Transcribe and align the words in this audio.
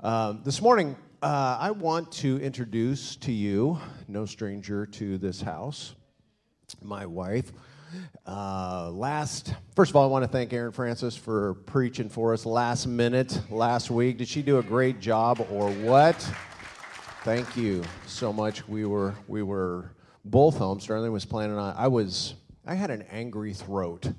Um, 0.00 0.42
this 0.44 0.62
morning, 0.62 0.96
uh, 1.22 1.58
I 1.58 1.72
want 1.72 2.12
to 2.12 2.40
introduce 2.40 3.16
to 3.16 3.32
you, 3.32 3.80
no 4.06 4.26
stranger 4.26 4.86
to 4.86 5.18
this 5.18 5.40
house, 5.40 5.96
my 6.80 7.04
wife. 7.04 7.50
Uh, 8.24 8.92
last, 8.92 9.54
first 9.74 9.90
of 9.90 9.96
all, 9.96 10.04
I 10.04 10.06
want 10.06 10.22
to 10.22 10.28
thank 10.28 10.52
Erin 10.52 10.70
Francis 10.70 11.16
for 11.16 11.54
preaching 11.66 12.08
for 12.08 12.32
us 12.32 12.46
last 12.46 12.86
minute 12.86 13.40
last 13.50 13.90
week. 13.90 14.18
Did 14.18 14.28
she 14.28 14.40
do 14.40 14.58
a 14.58 14.62
great 14.62 15.00
job 15.00 15.44
or 15.50 15.68
what? 15.68 16.14
Thank 17.24 17.56
you 17.56 17.82
so 18.06 18.32
much. 18.32 18.68
We 18.68 18.84
were 18.84 19.16
we 19.26 19.42
were 19.42 19.96
both 20.24 20.58
home. 20.58 20.78
Starlene 20.78 21.10
was 21.10 21.24
planning 21.24 21.58
on. 21.58 21.74
I 21.76 21.88
was 21.88 22.36
I 22.64 22.76
had 22.76 22.92
an 22.92 23.02
angry 23.10 23.52
throat 23.52 24.12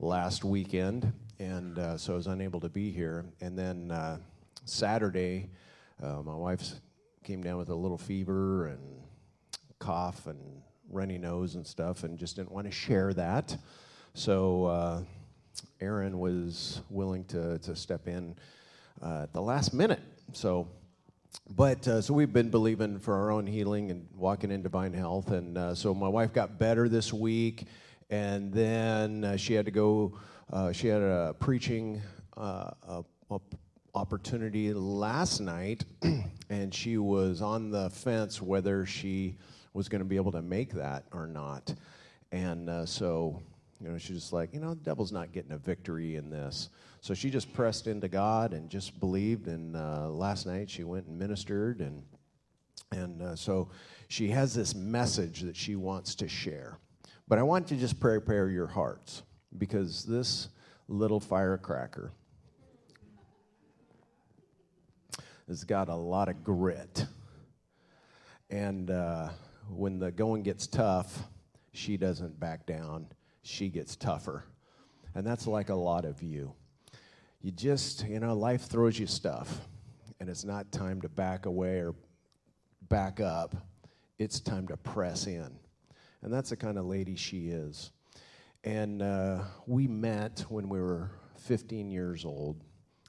last 0.00 0.42
weekend, 0.42 1.12
and 1.38 1.78
uh, 1.78 1.98
so 1.98 2.14
I 2.14 2.16
was 2.16 2.26
unable 2.26 2.58
to 2.58 2.68
be 2.68 2.90
here. 2.90 3.26
And 3.40 3.56
then 3.56 3.92
uh, 3.92 4.18
Saturday, 4.64 5.50
uh, 6.02 6.22
my 6.22 6.34
wife 6.34 6.62
came 7.22 7.42
down 7.42 7.58
with 7.58 7.68
a 7.68 7.74
little 7.74 7.98
fever 7.98 8.66
and 8.66 8.80
cough 9.78 10.26
and 10.26 10.38
runny 10.90 11.18
nose 11.18 11.54
and 11.54 11.66
stuff, 11.66 12.04
and 12.04 12.18
just 12.18 12.36
didn't 12.36 12.52
want 12.52 12.66
to 12.66 12.72
share 12.72 13.12
that. 13.14 13.56
So 14.14 14.66
uh, 14.66 15.02
Erin 15.80 16.18
was 16.18 16.82
willing 16.90 17.24
to 17.26 17.58
to 17.58 17.74
step 17.74 18.08
in 18.08 18.36
uh, 19.02 19.22
at 19.22 19.32
the 19.32 19.42
last 19.42 19.74
minute. 19.74 20.00
So. 20.32 20.68
But 21.50 21.86
uh, 21.88 22.00
so 22.00 22.14
we've 22.14 22.32
been 22.32 22.48
believing 22.48 23.00
for 23.00 23.14
our 23.14 23.32
own 23.32 23.44
healing 23.44 23.90
and 23.90 24.06
walking 24.16 24.52
in 24.52 24.62
divine 24.62 24.92
health. 24.92 25.32
And 25.32 25.58
uh, 25.58 25.74
so 25.74 25.92
my 25.92 26.08
wife 26.08 26.32
got 26.32 26.60
better 26.60 26.88
this 26.88 27.12
week, 27.12 27.66
and 28.08 28.52
then 28.52 29.24
uh, 29.24 29.36
she 29.36 29.52
had 29.52 29.64
to 29.64 29.72
go, 29.72 30.16
uh, 30.52 30.70
she 30.70 30.86
had 30.86 31.02
a 31.02 31.34
preaching 31.40 32.00
uh, 32.36 32.70
a, 32.88 33.04
opportunity 33.94 34.72
last 34.72 35.40
night, 35.40 35.84
and 36.50 36.74
she 36.74 36.98
was 36.98 37.40
on 37.40 37.70
the 37.70 37.90
fence 37.90 38.42
whether 38.42 38.84
she 38.84 39.36
was 39.72 39.88
going 39.88 40.00
to 40.00 40.04
be 40.04 40.16
able 40.16 40.32
to 40.32 40.42
make 40.42 40.72
that 40.72 41.04
or 41.12 41.26
not. 41.26 41.74
And 42.32 42.68
uh, 42.68 42.86
so, 42.86 43.40
you 43.80 43.88
know, 43.88 43.98
she's 43.98 44.16
just 44.16 44.32
like, 44.32 44.52
you 44.52 44.60
know, 44.60 44.74
the 44.74 44.80
devil's 44.84 45.12
not 45.12 45.32
getting 45.32 45.52
a 45.52 45.58
victory 45.58 46.16
in 46.16 46.30
this. 46.30 46.70
So 47.00 47.14
she 47.14 47.30
just 47.30 47.52
pressed 47.52 47.86
into 47.86 48.08
God 48.08 48.52
and 48.52 48.70
just 48.70 48.98
believed. 48.98 49.46
And 49.46 49.76
uh, 49.76 50.08
last 50.08 50.46
night 50.46 50.70
she 50.70 50.84
went 50.84 51.06
and 51.06 51.18
ministered, 51.18 51.80
and 51.80 52.02
and 52.90 53.22
uh, 53.22 53.36
so 53.36 53.68
she 54.08 54.28
has 54.28 54.54
this 54.54 54.74
message 54.74 55.40
that 55.40 55.56
she 55.56 55.76
wants 55.76 56.14
to 56.16 56.28
share. 56.28 56.78
But 57.28 57.38
I 57.38 57.42
want 57.42 57.66
to 57.68 57.76
just 57.76 58.00
prepare 58.00 58.48
your 58.48 58.66
hearts 58.66 59.22
because 59.58 60.04
this 60.04 60.48
little 60.88 61.20
firecracker 61.20 62.12
has 65.48 65.64
got 65.64 65.88
a 65.88 65.94
lot 65.94 66.28
of 66.28 66.42
grit. 66.42 67.06
And 68.50 68.90
uh, 68.90 69.30
when 69.68 69.98
the 69.98 70.10
going 70.10 70.42
gets 70.42 70.66
tough, 70.66 71.24
she 71.72 71.96
doesn't 71.96 72.38
back 72.38 72.66
down, 72.66 73.08
she 73.42 73.68
gets 73.68 73.96
tougher. 73.96 74.44
And 75.14 75.26
that's 75.26 75.46
like 75.46 75.70
a 75.70 75.74
lot 75.74 76.04
of 76.04 76.22
you 76.22 76.54
you 77.44 77.50
just, 77.50 78.06
you 78.08 78.20
know, 78.20 78.32
life 78.34 78.62
throws 78.62 78.98
you 78.98 79.06
stuff, 79.06 79.60
and 80.18 80.30
it's 80.30 80.44
not 80.44 80.72
time 80.72 81.02
to 81.02 81.10
back 81.10 81.44
away 81.44 81.76
or 81.76 81.94
back 82.88 83.20
up. 83.20 83.54
It's 84.18 84.40
time 84.40 84.66
to 84.68 84.78
press 84.78 85.26
in. 85.26 85.50
And 86.22 86.32
that's 86.32 86.48
the 86.48 86.56
kind 86.56 86.78
of 86.78 86.86
lady 86.86 87.16
she 87.16 87.48
is. 87.48 87.92
And 88.64 89.02
uh, 89.02 89.42
we 89.66 89.86
met 89.86 90.46
when 90.48 90.70
we 90.70 90.80
were 90.80 91.10
15 91.40 91.90
years 91.90 92.24
old. 92.24 92.64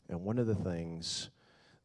And 0.09 0.25
one 0.25 0.38
of 0.38 0.47
the 0.47 0.56
things 0.56 1.30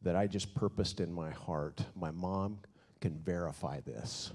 that 0.01 0.15
I 0.15 0.27
just 0.27 0.53
purposed 0.55 0.99
in 0.99 1.11
my 1.11 1.29
heart, 1.31 1.81
my 1.95 2.11
mom 2.11 2.59
can 2.99 3.17
verify 3.19 3.79
this. 3.81 4.31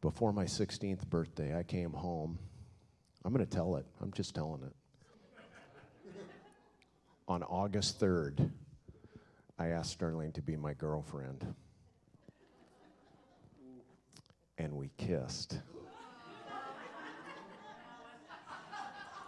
Before 0.00 0.32
my 0.32 0.44
16th 0.44 1.08
birthday, 1.08 1.56
I 1.58 1.64
came 1.64 1.92
home. 1.92 2.38
I'm 3.24 3.32
going 3.32 3.44
to 3.44 3.50
tell 3.50 3.76
it, 3.76 3.86
I'm 4.00 4.12
just 4.12 4.34
telling 4.34 4.62
it 4.62 4.74
on 7.28 7.42
August 7.42 8.00
3rd, 8.00 8.50
I 9.58 9.68
asked 9.68 9.98
Starlene 9.98 10.32
to 10.34 10.42
be 10.42 10.56
my 10.56 10.72
girlfriend. 10.72 11.54
And 14.56 14.72
we 14.72 14.90
kissed. 14.96 15.58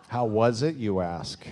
How 0.08 0.24
was 0.24 0.62
it, 0.62 0.76
you 0.76 1.00
ask? 1.00 1.46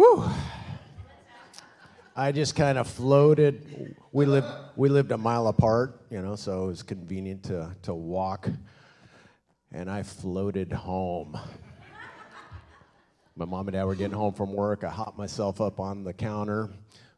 Whew. 0.00 0.24
I 2.16 2.32
just 2.32 2.56
kind 2.56 2.78
of 2.78 2.88
floated. 2.88 3.94
We 4.12 4.24
lived 4.24 4.46
we 4.74 4.88
lived 4.88 5.12
a 5.12 5.18
mile 5.18 5.46
apart, 5.48 6.06
you 6.08 6.22
know, 6.22 6.36
so 6.36 6.64
it 6.64 6.66
was 6.68 6.82
convenient 6.82 7.42
to 7.44 7.76
to 7.82 7.92
walk. 7.92 8.48
And 9.70 9.90
I 9.90 10.02
floated 10.02 10.72
home. 10.72 11.38
My 13.36 13.44
mom 13.44 13.68
and 13.68 13.74
dad 13.74 13.84
were 13.84 13.94
getting 13.94 14.16
home 14.16 14.32
from 14.32 14.54
work. 14.54 14.84
I 14.84 14.88
hopped 14.88 15.18
myself 15.18 15.60
up 15.60 15.78
on 15.78 16.02
the 16.02 16.14
counter 16.14 16.70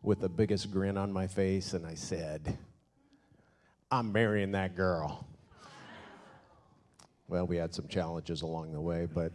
with 0.02 0.18
the 0.18 0.28
biggest 0.28 0.72
grin 0.72 0.98
on 0.98 1.12
my 1.12 1.28
face, 1.28 1.74
and 1.74 1.86
I 1.86 1.94
said, 1.94 2.58
"I'm 3.92 4.10
marrying 4.10 4.50
that 4.52 4.74
girl." 4.74 5.28
Well, 7.28 7.46
we 7.46 7.58
had 7.58 7.72
some 7.72 7.86
challenges 7.86 8.42
along 8.42 8.72
the 8.72 8.80
way, 8.80 9.06
but 9.06 9.30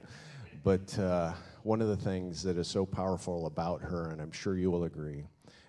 but 0.66 1.00
uh, 1.00 1.31
one 1.67 1.81
of 1.81 1.89
the 1.89 1.97
things 1.97 2.41
that 2.44 2.57
is 2.57 2.66
so 2.66 2.85
powerful 2.85 3.45
about 3.45 3.81
her, 3.81 4.11
and 4.11 4.22
I'm 4.22 4.31
sure 4.31 4.57
you 4.57 4.72
will 4.72 4.85
agree, 4.85 5.25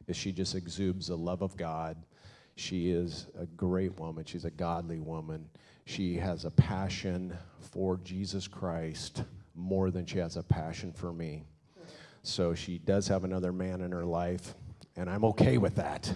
is 0.06 0.16
she 0.16 0.31
just 0.31 0.54
exudes 0.54 1.09
the 1.09 1.16
love 1.16 1.42
of 1.42 1.56
God. 1.56 1.97
She 2.54 2.92
is 2.92 3.26
a 3.36 3.47
great 3.47 3.98
woman. 3.98 4.25
She's 4.25 4.44
a 4.44 4.50
godly 4.53 5.00
woman. 5.00 5.50
She 5.86 6.14
has 6.14 6.44
a 6.44 6.53
passion 6.53 7.36
for 7.59 7.97
Jesus 8.04 8.47
Christ 8.47 9.25
more 9.56 9.91
than 9.91 10.06
she 10.06 10.19
has 10.19 10.36
a 10.36 10.42
passion 10.44 10.92
for 10.92 11.12
me. 11.12 11.42
So 12.22 12.54
she 12.54 12.78
does 12.78 13.09
have 13.09 13.25
another 13.25 13.53
man 13.53 13.80
in 13.80 13.91
her 13.91 14.04
life, 14.04 14.54
and 14.94 15.10
I'm 15.10 15.25
okay 15.25 15.59
with 15.59 15.75
that. 15.75 16.15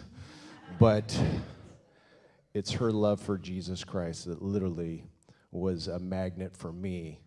But 0.79 1.21
it's 2.55 2.71
her 2.71 2.93
love 2.93 3.21
for 3.21 3.37
Jesus 3.37 3.83
Christ 3.83 4.27
that 4.27 4.43
literally 4.43 5.07
was 5.51 5.89
a 5.89 5.99
magnet 5.99 6.57
for 6.57 6.73
me 6.73 7.19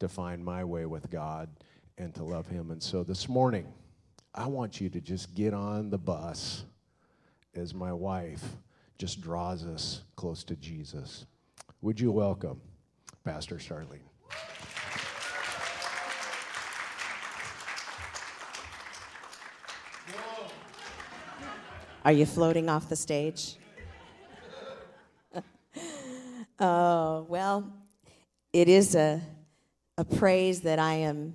to 0.00 0.08
find 0.10 0.44
my 0.44 0.64
way 0.64 0.84
with 0.84 1.08
God 1.08 1.48
and 1.98 2.14
to 2.14 2.24
love 2.24 2.46
Him. 2.46 2.70
And 2.70 2.82
so 2.82 3.04
this 3.04 3.28
morning, 3.28 3.66
I 4.34 4.46
want 4.46 4.80
you 4.80 4.88
to 4.90 5.00
just 5.00 5.34
get 5.34 5.54
on 5.54 5.90
the 5.90 5.98
bus 5.98 6.64
as 7.54 7.72
my 7.72 7.92
wife 7.92 8.44
just 8.98 9.20
draws 9.20 9.64
us 9.64 10.02
close 10.16 10.44
to 10.44 10.56
Jesus. 10.56 11.26
Would 11.82 12.00
you 12.00 12.10
welcome 12.10 12.60
Pastor 13.24 13.56
Starlene? 13.56 14.00
Are 22.04 22.12
you 22.12 22.26
floating 22.26 22.68
off 22.68 22.90
the 22.90 22.96
stage? 22.96 23.56
oh, 26.60 27.24
well, 27.28 27.72
it 28.52 28.68
is 28.68 28.94
a, 28.94 29.22
a 29.96 30.04
praise 30.04 30.60
that 30.62 30.78
I 30.78 30.94
am 30.94 31.34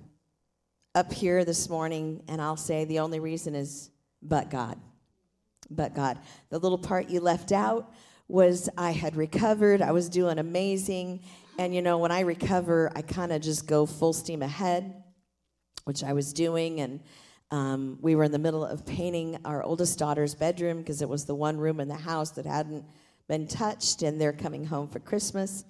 up 1.00 1.14
here 1.14 1.46
this 1.46 1.70
morning, 1.70 2.22
and 2.28 2.42
I'll 2.42 2.58
say 2.58 2.84
the 2.84 3.00
only 3.00 3.22
reason 3.22 3.56
is 3.56 3.90
but 4.22 4.50
God. 4.50 4.78
But 5.70 5.96
God. 5.96 6.20
The 6.50 6.60
little 6.60 6.78
part 6.78 7.08
you 7.08 7.22
left 7.22 7.54
out 7.54 7.94
was 8.28 8.68
I 8.78 8.92
had 8.92 9.16
recovered, 9.16 9.82
I 9.82 9.94
was 9.94 10.10
doing 10.10 10.40
amazing. 10.40 11.22
And 11.58 11.74
you 11.74 11.82
know, 11.82 12.00
when 12.00 12.12
I 12.12 12.20
recover, 12.20 12.92
I 12.98 13.01
kind 13.01 13.31
of 13.31 13.42
just 13.42 13.66
go 13.66 13.86
full 13.86 14.12
steam 14.12 14.42
ahead, 14.42 15.01
which 15.86 16.04
I 16.04 16.12
was 16.12 16.34
doing. 16.34 16.81
And 16.81 17.00
um, 17.50 17.98
we 18.02 18.16
were 18.16 18.25
in 18.25 18.34
the 18.34 18.38
middle 18.38 18.66
of 18.66 18.86
painting 18.86 19.38
our 19.45 19.63
oldest 19.63 19.98
daughter's 20.00 20.36
bedroom 20.36 20.80
because 20.80 21.02
it 21.02 21.07
was 21.07 21.24
the 21.24 21.34
one 21.34 21.57
room 21.57 21.80
in 21.80 21.88
the 21.88 21.95
house 21.95 22.31
that 22.31 22.45
hadn't 22.45 22.84
been 23.30 23.48
touched, 23.48 24.02
and 24.02 24.19
they're 24.19 24.34
coming 24.34 24.66
home 24.66 24.90
for 24.90 25.00
Christmas. 25.00 25.63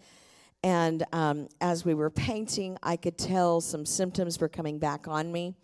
And 0.63 1.05
um, 1.13 1.47
as 1.61 1.85
we 1.85 1.93
were 1.93 2.09
painting, 2.09 2.77
I 2.83 2.97
could 2.97 3.17
tell 3.17 3.61
some 3.61 3.85
symptoms 3.85 4.39
were 4.39 4.49
coming 4.49 4.77
back 4.77 5.07
on 5.07 5.31
me. 5.31 5.55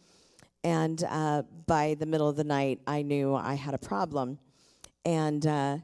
And 0.63 1.03
uh, 1.09 1.43
by 1.67 1.95
the 1.99 2.05
middle 2.05 2.29
of 2.29 2.37
the 2.37 2.43
night, 2.43 2.79
I 2.87 3.01
knew 3.01 3.35
I 3.35 3.55
had 3.55 3.73
a 3.73 3.77
problem. 3.77 4.39
And 5.03 5.45
uh, 5.45 5.77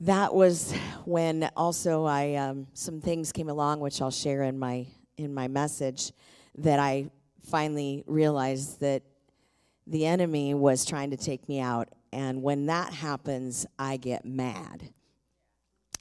that 0.00 0.34
was 0.34 0.74
when 1.04 1.50
also 1.56 2.04
I 2.04 2.34
um, 2.34 2.66
some 2.72 3.00
things 3.00 3.30
came 3.30 3.48
along, 3.48 3.80
which 3.80 4.00
I'll 4.00 4.10
share 4.10 4.42
in 4.42 4.58
my 4.58 4.86
in 5.16 5.34
my 5.34 5.48
message, 5.48 6.12
that 6.56 6.78
I 6.78 7.10
finally 7.42 8.04
realized 8.06 8.80
that 8.80 9.02
the 9.86 10.06
enemy 10.06 10.54
was 10.54 10.84
trying 10.84 11.10
to 11.10 11.16
take 11.16 11.48
me 11.48 11.60
out. 11.60 11.88
And 12.12 12.42
when 12.42 12.66
that 12.66 12.92
happens, 12.92 13.66
I 13.78 13.96
get 13.96 14.24
mad. 14.24 14.90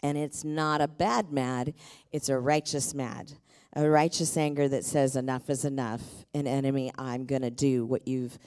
And 0.04 0.18
it's 0.18 0.44
not 0.44 0.82
a 0.82 0.88
bad 0.88 1.32
mad, 1.32 1.74
it's 2.12 2.30
a 2.30 2.38
righteous 2.38 2.94
mad. 2.94 3.34
A 3.74 3.88
righteous 3.88 4.36
anger 4.38 4.68
that 4.70 4.86
says 4.86 5.16
enough 5.16 5.50
is 5.50 5.66
enough. 5.66 6.02
An 6.34 6.48
enemy, 6.48 6.92
I'm 6.98 7.26
going 7.26 7.44
to 7.44 7.52
do 7.52 7.86
what 7.86 8.08
you've 8.08 8.38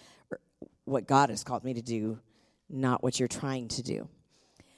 what 0.85 1.07
God 1.07 1.31
has 1.31 1.45
called 1.45 1.65
me 1.65 1.75
to 1.75 1.83
do, 1.83 2.19
not 2.69 3.03
what 3.03 3.19
you're 3.21 3.29
trying 3.29 3.69
to 3.69 3.83
do. 3.83 4.09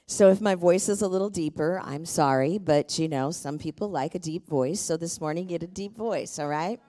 So 0.06 0.28
if 0.28 0.42
my 0.42 0.54
voice 0.54 0.90
is 0.90 1.00
a 1.00 1.08
little 1.08 1.30
deeper, 1.30 1.80
I'm 1.82 2.04
sorry, 2.04 2.58
but 2.58 2.98
you 2.98 3.08
know, 3.08 3.30
some 3.30 3.58
people 3.58 3.90
like 3.90 4.14
a 4.14 4.18
deep 4.18 4.46
voice, 4.46 4.80
so 4.80 4.98
this 4.98 5.20
morning 5.20 5.46
get 5.46 5.62
a 5.62 5.66
deep 5.66 5.96
voice, 5.96 6.38
all 6.38 6.48
right? 6.48 6.80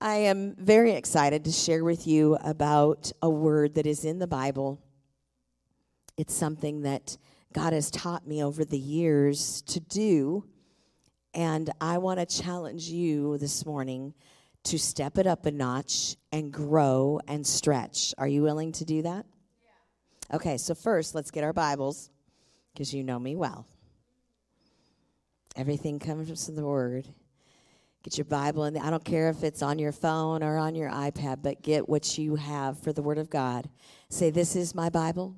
I 0.00 0.16
am 0.16 0.54
very 0.58 0.92
excited 0.92 1.44
to 1.44 1.52
share 1.52 1.84
with 1.84 2.06
you 2.06 2.36
about 2.42 3.12
a 3.22 3.30
word 3.30 3.76
that 3.76 3.86
is 3.86 4.04
in 4.04 4.18
the 4.18 4.26
Bible. 4.26 4.80
It's 6.18 6.34
something 6.34 6.82
that 6.82 7.16
God 7.52 7.72
has 7.72 7.90
taught 7.90 8.26
me 8.26 8.42
over 8.42 8.64
the 8.64 8.78
years 8.78 9.62
to 9.62 9.80
do, 9.80 10.44
and 11.34 11.70
I 11.80 11.98
want 11.98 12.18
to 12.20 12.42
challenge 12.42 12.88
you 12.88 13.36
this 13.38 13.66
morning 13.66 14.14
to 14.64 14.78
step 14.78 15.18
it 15.18 15.26
up 15.26 15.44
a 15.44 15.50
notch 15.50 16.16
and 16.30 16.52
grow 16.52 17.20
and 17.28 17.46
stretch. 17.46 18.14
Are 18.16 18.28
you 18.28 18.42
willing 18.42 18.72
to 18.72 18.84
do 18.84 19.02
that? 19.02 19.26
Yeah. 19.62 20.36
Okay, 20.36 20.56
so 20.56 20.74
first, 20.74 21.14
let's 21.14 21.30
get 21.30 21.44
our 21.44 21.52
Bibles 21.52 22.10
because 22.72 22.94
you 22.94 23.02
know 23.02 23.18
me 23.18 23.36
well. 23.36 23.66
Everything 25.56 25.98
comes 25.98 26.46
from 26.46 26.56
the 26.56 26.64
Word. 26.64 27.06
Get 28.02 28.16
your 28.18 28.24
Bible, 28.24 28.64
and 28.64 28.78
I 28.78 28.90
don't 28.90 29.04
care 29.04 29.28
if 29.28 29.44
it's 29.44 29.62
on 29.62 29.78
your 29.78 29.92
phone 29.92 30.42
or 30.42 30.56
on 30.56 30.74
your 30.74 30.90
iPad, 30.90 31.42
but 31.42 31.62
get 31.62 31.88
what 31.88 32.18
you 32.18 32.36
have 32.36 32.78
for 32.78 32.92
the 32.92 33.02
Word 33.02 33.18
of 33.18 33.30
God. 33.30 33.68
Say, 34.08 34.30
This 34.30 34.56
is 34.56 34.74
my 34.74 34.88
Bible. 34.88 35.36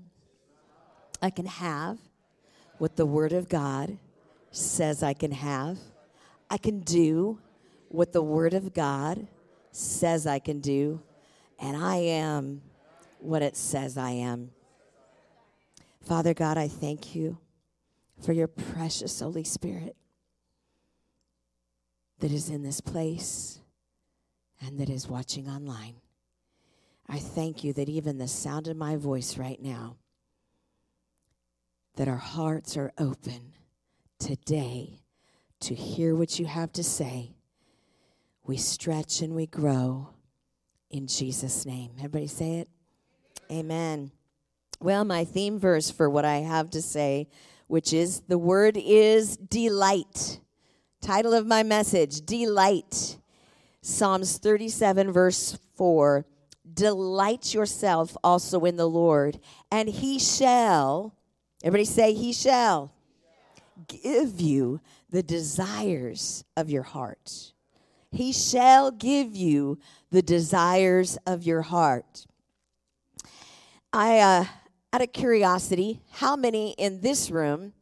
I 1.21 1.31
can 1.31 1.47
have 1.47 1.99
what 2.79 2.97
the 2.97 3.07
Word 3.07 3.33
of 3.33 3.49
God 3.49 3.99
says 4.51 5.03
I 5.03 5.15
can 5.15 5.33
have. 5.33 5.79
I 6.51 6.59
can 6.59 6.81
do 6.81 7.39
what 7.89 8.13
the 8.13 8.23
Word 8.23 8.55
of 8.55 8.75
God 8.75 9.27
says 9.71 10.27
I 10.27 10.39
can 10.39 10.61
do, 10.61 11.01
and 11.59 11.77
I 11.77 11.97
am 11.97 12.63
what 13.19 13.43
it 13.43 13.57
says 13.57 13.97
I 13.97 14.11
am. 14.11 14.51
Father 16.03 16.35
God, 16.35 16.59
I 16.59 16.69
thank 16.69 17.15
you 17.15 17.39
for 18.23 18.33
your 18.33 18.47
precious 18.47 19.21
Holy 19.21 19.45
Spirit 19.45 19.97
that 22.21 22.31
is 22.31 22.51
in 22.51 22.63
this 22.63 22.81
place 22.81 23.61
and 24.61 24.79
that 24.79 24.89
is 24.89 25.09
watching 25.09 25.49
online. 25.49 25.97
I 27.09 27.19
thank 27.19 27.65
you 27.65 27.73
that 27.75 27.89
even 27.89 28.19
the 28.19 28.29
sound 28.29 28.69
of 28.69 28.77
my 28.77 28.97
voice 28.97 29.37
right 29.37 29.61
now, 29.61 29.97
that 31.97 32.09
our 32.09 32.17
hearts 32.17 32.77
are 32.77 32.93
open 32.99 33.53
today 34.19 35.01
to 35.61 35.75
hear 35.75 36.15
what 36.15 36.39
you 36.39 36.47
have 36.47 36.73
to 36.73 36.85
say 36.85 37.35
we 38.47 38.59
stretch 38.59 39.23
and 39.23 39.35
we 39.35 39.47
grow 39.47 40.11
in 40.91 41.07
Jesus' 41.07 41.65
name. 41.65 41.93
Everybody 41.97 42.27
say 42.27 42.57
it? 42.57 42.69
Amen. 43.51 44.13
Well, 44.81 45.05
my 45.05 45.25
theme 45.25 45.59
verse 45.59 45.91
for 45.91 46.11
what 46.11 46.27
I 46.27 46.37
have 46.37 46.71
to 46.71 46.83
say, 46.83 47.29
which 47.69 47.93
is 47.95 48.21
the 48.29 48.37
word 48.37 48.77
is 48.77 49.39
delight. 49.39 50.41
Title 51.01 51.33
of 51.33 51.47
my 51.47 51.63
message 51.63 52.21
Delight. 52.21 53.19
Psalms 53.81 54.39
37, 54.39 55.11
verse 55.11 55.59
4. 55.77 56.27
Delight 56.73 57.55
yourself 57.55 58.17
also 58.23 58.65
in 58.65 58.77
the 58.77 58.89
Lord, 58.89 59.39
and 59.71 59.89
he 59.89 60.19
shall, 60.19 61.15
everybody 61.65 61.87
say, 61.87 62.13
he 62.13 62.33
shall 62.33 62.93
give 63.89 64.41
you 64.41 64.81
the 65.11 65.23
desires 65.23 66.45
of 66.57 66.71
your 66.71 66.83
heart. 66.83 67.53
He 68.13 68.33
shall 68.33 68.91
give 68.91 69.35
you 69.35 69.79
the 70.11 70.23
desires 70.23 71.17
of 71.27 71.43
your 71.43 71.63
heart. 71.63 72.27
I, 73.93 74.19
uh, 74.19 74.45
out 74.93 75.03
of 75.03 75.13
curiosity, 75.13 76.01
how 76.13 76.37
many 76.37 76.73
in 76.73 77.01
this 77.01 77.31
room 77.31 77.73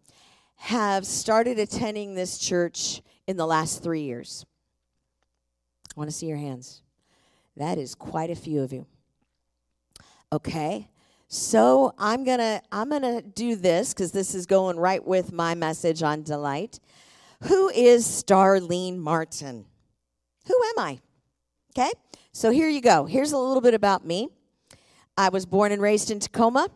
have 0.57 1.05
started 1.05 1.59
attending 1.59 2.15
this 2.15 2.39
church 2.39 3.03
in 3.27 3.37
the 3.37 3.47
last 3.47 3.83
three 3.83 4.03
years? 4.03 4.47
I 5.95 6.01
want 6.01 6.09
to 6.09 6.17
see 6.17 6.27
your 6.27 6.39
hands. 6.39 6.83
That 7.57 7.77
is 7.77 7.95
quite 7.95 8.31
a 8.31 8.35
few 8.37 8.63
of 8.63 8.73
you. 8.73 8.87
Okay. 10.33 10.89
So 11.35 11.95
I'm 11.97 12.25
gonna 12.25 12.61
I'm 12.71 12.91
gonna 12.91 13.23
do 13.23 13.57
this 13.57 13.95
because 13.95 14.13
this 14.13 14.35
is 14.35 14.45
going 14.45 14.77
right 14.77 15.03
with 15.03 15.33
my 15.33 15.55
message 15.55 16.03
on 16.03 16.25
delight. 16.25 16.79
Who 17.45 17.71
is 17.71 18.07
Starlene 18.07 18.99
Martin? 18.99 19.65
Who 20.47 20.55
am 20.55 20.79
I? 20.79 21.01
Okay, 21.71 21.91
so 22.33 22.51
here 22.51 22.69
you 22.69 22.83
go. 22.83 23.07
Here's 23.07 23.33
a 23.33 23.39
little 23.39 23.63
bit 23.63 23.73
about 23.73 24.05
me. 24.05 24.29
I 25.17 25.31
was 25.31 25.47
born 25.47 25.73
and 25.73 25.81
raised 25.81 26.11
in 26.11 26.21
Tacoma. 26.21 26.69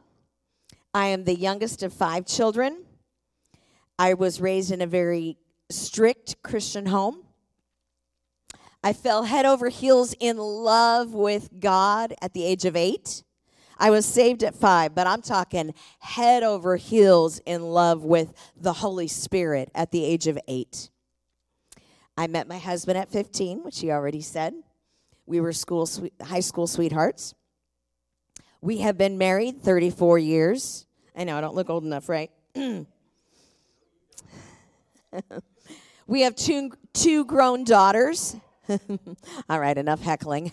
I 0.94 1.08
am 1.08 1.24
the 1.24 1.34
youngest 1.34 1.82
of 1.82 1.92
five 1.92 2.24
children. 2.24 2.86
I 3.98 4.14
was 4.14 4.40
raised 4.40 4.70
in 4.70 4.80
a 4.80 4.86
very 4.86 5.36
strict 5.68 6.42
Christian 6.42 6.86
home. 6.86 7.24
I 8.82 8.94
fell 8.94 9.24
head 9.24 9.44
over 9.44 9.68
heels 9.68 10.14
in 10.18 10.38
love 10.38 11.12
with 11.12 11.50
God 11.60 12.14
at 12.22 12.32
the 12.32 12.46
age 12.46 12.64
of 12.64 12.74
eight. 12.74 13.22
I 13.78 13.90
was 13.90 14.06
saved 14.06 14.42
at 14.42 14.54
five, 14.54 14.94
but 14.94 15.06
I'm 15.06 15.20
talking 15.22 15.74
head 15.98 16.42
over 16.42 16.76
heels 16.76 17.40
in 17.44 17.62
love 17.62 18.04
with 18.04 18.32
the 18.56 18.72
Holy 18.72 19.08
Spirit 19.08 19.70
at 19.74 19.90
the 19.90 20.04
age 20.04 20.26
of 20.26 20.38
eight. 20.48 20.90
I 22.16 22.26
met 22.26 22.48
my 22.48 22.58
husband 22.58 22.96
at 22.96 23.10
15, 23.10 23.62
which 23.62 23.80
he 23.80 23.90
already 23.90 24.22
said. 24.22 24.54
We 25.26 25.40
were 25.40 25.52
school 25.52 25.88
high 26.22 26.40
school 26.40 26.66
sweethearts. 26.66 27.34
We 28.62 28.78
have 28.78 28.96
been 28.96 29.18
married 29.18 29.62
34 29.62 30.18
years. 30.18 30.86
I 31.14 31.24
know 31.24 31.36
I 31.36 31.42
don't 31.42 31.54
look 31.54 31.68
old 31.68 31.84
enough, 31.84 32.08
right? 32.08 32.30
we 36.06 36.22
have 36.22 36.34
two 36.34 36.72
two 36.94 37.26
grown 37.26 37.64
daughters. 37.64 38.36
All 39.48 39.60
right, 39.60 39.76
enough 39.76 40.00
heckling. 40.00 40.52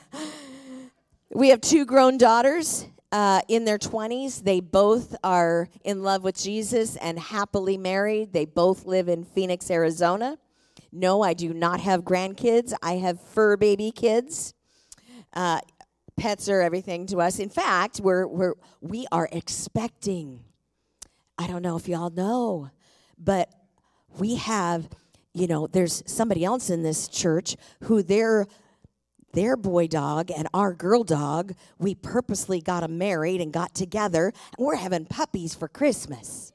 We 1.32 1.50
have 1.50 1.62
two 1.62 1.86
grown 1.86 2.18
daughters 2.18 2.86
uh, 3.14 3.42
in 3.48 3.64
their 3.64 3.78
20s. 3.78 4.44
They 4.44 4.60
both 4.60 5.16
are 5.24 5.70
in 5.84 6.02
love 6.02 6.24
with 6.24 6.36
Jesus 6.36 6.96
and 6.96 7.20
happily 7.20 7.78
married. 7.78 8.34
They 8.34 8.46
both 8.46 8.86
live 8.86 9.08
in 9.08 9.24
Phoenix, 9.24 9.70
Arizona. 9.70 10.40
No, 10.92 11.22
I 11.22 11.34
do 11.34 11.54
not 11.54 11.80
have 11.80 12.02
grandkids. 12.02 12.74
I 12.82 12.94
have 12.94 13.22
fur 13.22 13.56
baby 13.56 13.92
kids. 13.92 14.56
Uh, 15.32 15.60
pets 16.18 16.50
are 16.50 16.62
everything 16.62 17.06
to 17.08 17.22
us. 17.22 17.38
In 17.38 17.50
fact, 17.50 18.02
we're, 18.04 18.26
we're, 18.26 18.56
we 18.82 19.06
are 19.12 19.30
expecting. 19.32 20.40
I 21.38 21.46
don't 21.46 21.62
know 21.62 21.78
if 21.78 21.88
y'all 21.88 22.10
know, 22.10 22.72
but 23.20 23.48
we 24.18 24.36
have, 24.36 24.90
you 25.36 25.46
know, 25.46 25.68
there's 25.68 26.02
somebody 26.08 26.44
else 26.44 26.72
in 26.72 26.82
this 26.82 27.08
church 27.08 27.58
who 27.84 28.02
their 28.02 28.48
their 29.34 29.58
boy 29.58 29.88
dog 29.88 30.32
and 30.32 30.48
our 30.54 30.74
girl 30.74 31.04
dog, 31.04 31.54
we 31.78 31.96
purposely 31.96 32.62
got 32.62 32.82
them 32.82 32.98
married 32.98 33.42
and 33.42 33.52
got 33.52 33.76
together, 33.76 34.32
and 34.58 34.66
we're 34.66 34.76
having 34.76 35.06
puppies 35.06 35.54
for 35.54 35.68
Christmas. 35.68 36.54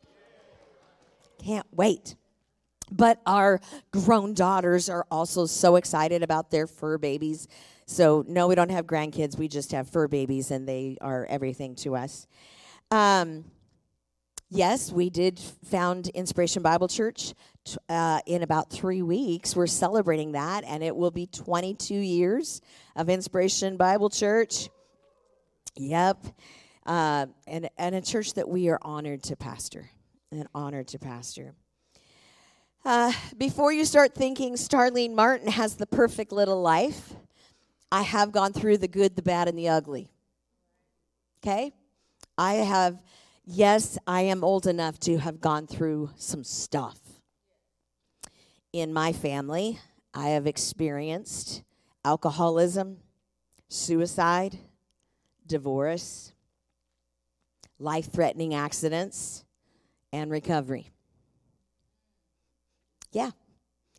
Can't 1.45 1.67
wait. 1.73 2.17
But 2.91 3.21
our 3.27 3.61
grown 3.93 4.33
daughters 4.33 4.89
are 4.89 5.07
also 5.11 5.45
so 5.45 5.77
excited 5.77 6.23
about 6.23 6.51
their 6.51 6.67
fur 6.67 6.97
babies. 6.97 7.47
So, 7.85 8.25
no, 8.27 8.49
we 8.49 8.55
don't 8.55 8.71
have 8.71 8.87
grandkids. 8.87 9.37
We 9.37 9.49
just 9.49 9.73
have 9.73 9.89
fur 9.89 10.09
babies, 10.09 10.51
and 10.51 10.67
they 10.69 10.97
are 11.01 11.27
everything 11.27 11.75
to 11.77 11.97
us. 11.97 12.27
Um, 12.91 13.45
yes, 14.49 14.91
we 14.91 15.11
did 15.11 15.39
found 15.39 16.09
Inspiration 16.09 16.63
Bible 16.63 16.89
Church 16.89 17.35
uh, 17.89 18.21
in 18.27 18.43
about 18.43 18.71
three 18.71 19.03
weeks. 19.03 19.55
We're 19.57 19.67
celebrating 19.67 20.33
that, 20.33 20.65
and 20.65 20.83
it 20.83 20.95
will 20.95 21.11
be 21.11 21.27
22 21.27 21.95
years 21.95 22.61
of 22.97 23.09
Inspiration 23.09 23.77
Bible 23.77 24.11
Church. 24.11 24.69
Yep. 25.77 26.25
Uh, 26.87 27.27
and, 27.47 27.69
and 27.77 27.95
a 27.95 28.01
church 28.01 28.35
that 28.35 28.49
we 28.49 28.69
are 28.69 28.79
honored 28.83 29.23
to 29.25 29.37
pastor 29.37 29.91
and 30.31 30.47
honored 30.55 30.89
to 30.89 30.99
pastor. 30.99 31.55
Uh, 32.85 33.13
before 33.37 33.73
you 33.73 33.85
start 33.85 34.15
thinking 34.15 34.55
Starlene 34.55 35.15
Martin 35.15 35.49
has 35.49 35.77
the 35.77 35.87
perfect 35.87 36.33
little 36.33 36.63
life, 36.63 37.13
I 37.91 38.03
have 38.03 38.33
gone 38.33 38.53
through 38.53 38.79
the 38.79 38.89
good, 38.89 39.17
the 39.17 39.23
bad, 39.23 39.49
and 39.49 39.59
the 39.59 39.69
ugly. 39.69 40.09
Okay? 41.43 41.73
I 42.37 42.55
have, 42.55 43.01
yes, 43.45 43.99
I 44.07 44.23
am 44.23 44.45
old 44.45 44.67
enough 44.67 44.99
to 45.01 45.19
have 45.19 45.41
gone 45.41 45.67
through 45.67 46.11
some 46.17 46.45
stuff. 46.45 46.99
In 48.73 48.93
my 48.93 49.13
family, 49.13 49.79
I 50.13 50.31
have 50.31 50.47
experienced 50.47 51.63
alcoholism, 52.05 52.99
suicide, 53.69 54.59
divorce, 55.47 56.33
life 57.79 58.13
threatening 58.13 58.55
accidents, 58.55 59.45
and 60.13 60.31
recovery. 60.31 60.91
Yeah. 63.13 63.31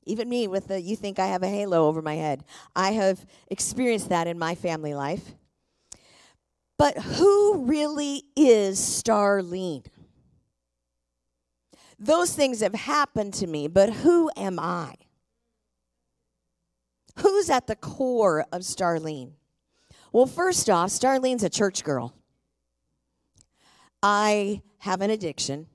Even 0.05 0.29
me 0.29 0.47
with 0.47 0.67
the 0.67 0.81
you 0.81 0.95
think 0.95 1.19
I 1.19 1.27
have 1.27 1.43
a 1.43 1.47
halo 1.47 1.87
over 1.87 2.01
my 2.01 2.15
head. 2.15 2.43
I 2.75 2.91
have 2.91 3.25
experienced 3.47 4.09
that 4.09 4.27
in 4.27 4.39
my 4.39 4.55
family 4.55 4.93
life. 4.93 5.35
But 6.77 6.97
who 6.97 7.65
really 7.65 8.23
is 8.35 8.79
Starlene? 8.79 9.85
Those 11.99 12.33
things 12.33 12.61
have 12.61 12.73
happened 12.73 13.33
to 13.35 13.47
me, 13.47 13.67
but 13.67 13.91
who 13.91 14.31
am 14.37 14.59
I? 14.59 14.95
Who's 17.19 17.49
at 17.49 17.67
the 17.67 17.75
core 17.75 18.45
of 18.53 18.61
Starlene? 18.61 19.33
Well, 20.13 20.25
first 20.25 20.69
off, 20.69 20.89
Starlene's 20.89 21.43
a 21.43 21.49
church 21.49 21.83
girl. 21.83 22.13
I 24.01 24.61
have 24.79 25.01
an 25.01 25.09
addiction. 25.09 25.67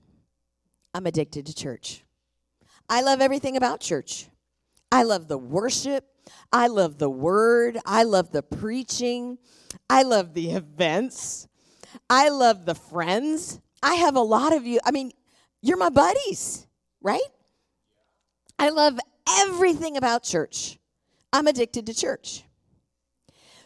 I'm 0.93 1.05
addicted 1.05 1.45
to 1.45 1.53
church. 1.53 2.03
I 2.89 3.01
love 3.01 3.21
everything 3.21 3.55
about 3.55 3.79
church. 3.79 4.27
I 4.91 5.03
love 5.03 5.27
the 5.27 5.37
worship. 5.37 6.05
I 6.51 6.67
love 6.67 6.97
the 6.97 7.09
word. 7.09 7.77
I 7.85 8.03
love 8.03 8.31
the 8.31 8.41
preaching. 8.41 9.37
I 9.89 10.01
love 10.03 10.33
the 10.33 10.51
events. 10.51 11.47
I 12.09 12.29
love 12.29 12.65
the 12.65 12.75
friends. 12.75 13.59
I 13.83 13.95
have 13.95 14.15
a 14.15 14.21
lot 14.21 14.53
of 14.53 14.65
you. 14.65 14.79
I 14.83 14.91
mean, 14.91 15.11
you're 15.65 15.77
my 15.77 15.89
buddies, 15.89 16.67
right? 17.01 17.21
I 18.59 18.69
love 18.69 18.99
everything 19.41 19.97
about 19.97 20.23
church. 20.23 20.77
I'm 21.33 21.47
addicted 21.47 21.87
to 21.87 21.93
church. 21.93 22.43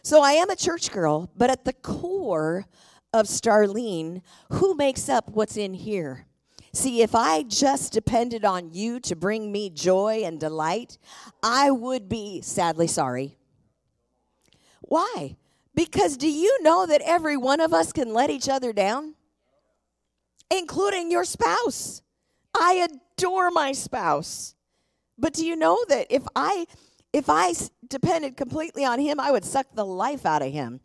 So 0.02 0.22
I 0.22 0.32
am 0.32 0.48
a 0.48 0.56
church 0.56 0.90
girl, 0.90 1.30
but 1.36 1.50
at 1.50 1.64
the 1.64 1.74
core 1.74 2.64
of 3.12 3.26
Starlene, 3.26 4.22
who 4.52 4.74
makes 4.74 5.10
up 5.10 5.28
what's 5.28 5.58
in 5.58 5.74
here? 5.74 6.26
See, 6.72 7.02
if 7.02 7.14
I 7.14 7.42
just 7.42 7.92
depended 7.92 8.46
on 8.46 8.72
you 8.72 8.98
to 9.00 9.14
bring 9.14 9.52
me 9.52 9.68
joy 9.68 10.22
and 10.24 10.40
delight, 10.40 10.96
I 11.42 11.70
would 11.70 12.08
be 12.08 12.40
sadly 12.40 12.86
sorry. 12.86 13.36
Why? 14.80 15.36
Because 15.74 16.16
do 16.16 16.30
you 16.30 16.62
know 16.62 16.86
that 16.86 17.02
every 17.04 17.36
one 17.36 17.60
of 17.60 17.74
us 17.74 17.92
can 17.92 18.14
let 18.14 18.30
each 18.30 18.48
other 18.48 18.72
down? 18.72 19.16
Including 20.50 21.10
your 21.10 21.24
spouse. 21.24 22.02
I 22.54 22.88
adore 23.16 23.50
my 23.50 23.72
spouse. 23.72 24.54
But 25.18 25.34
do 25.34 25.46
you 25.46 25.56
know 25.56 25.78
that 25.88 26.06
if 26.10 26.24
I 26.34 26.66
if 27.12 27.28
I 27.28 27.52
depended 27.88 28.36
completely 28.36 28.84
on 28.84 28.98
him, 29.00 29.18
I 29.18 29.30
would 29.30 29.44
suck 29.44 29.66
the 29.74 29.84
life 29.84 30.24
out 30.24 30.42
of 30.42 30.52
him. 30.52 30.80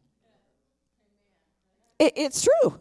It, 1.99 2.13
it's 2.15 2.41
true. 2.43 2.79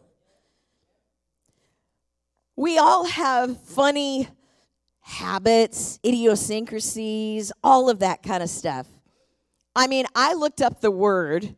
We 2.57 2.79
all 2.79 3.05
have 3.05 3.61
funny 3.61 4.29
habits, 5.00 5.99
idiosyncrasies, 6.05 7.53
all 7.62 7.91
of 7.91 7.99
that 7.99 8.23
kind 8.23 8.43
of 8.43 8.49
stuff. 8.49 8.87
I 9.76 9.87
mean, 9.87 10.07
I 10.14 10.35
looked 10.35 10.62
up 10.62 10.81
the 10.81 10.91
word. 10.91 11.55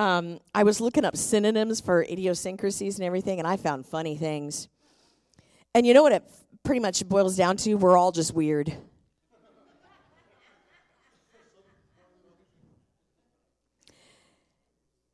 Um, 0.00 0.38
I 0.54 0.62
was 0.62 0.80
looking 0.80 1.04
up 1.04 1.14
synonyms 1.14 1.82
for 1.82 2.02
idiosyncrasies 2.02 2.96
and 2.98 3.04
everything, 3.04 3.38
and 3.38 3.46
I 3.46 3.58
found 3.58 3.84
funny 3.84 4.16
things. 4.16 4.66
And 5.74 5.86
you 5.86 5.92
know 5.92 6.02
what 6.02 6.12
it 6.12 6.24
pretty 6.62 6.80
much 6.80 7.06
boils 7.06 7.36
down 7.36 7.58
to? 7.58 7.74
We're 7.74 7.98
all 7.98 8.10
just 8.10 8.32
weird. 8.32 8.74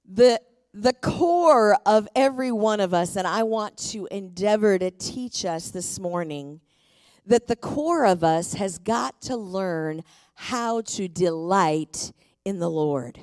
the 0.09 0.40
the 0.73 0.93
core 0.93 1.76
of 1.85 2.07
every 2.14 2.52
one 2.52 2.78
of 2.78 2.95
us, 2.95 3.16
and 3.16 3.26
I 3.26 3.43
want 3.43 3.76
to 3.90 4.07
endeavor 4.12 4.78
to 4.78 4.93
teach 4.93 5.45
us 5.45 5.73
this 5.73 5.99
morning 5.99 6.61
that 7.26 7.49
the 7.49 7.57
core 7.57 8.07
of 8.07 8.23
us 8.23 8.52
has 8.52 8.78
got 8.78 9.21
to 9.23 9.37
learn 9.37 10.05
how 10.35 10.83
to 10.83 11.09
delight 11.09 12.12
in 12.45 12.61
the 12.61 12.71
Lord. 12.71 13.19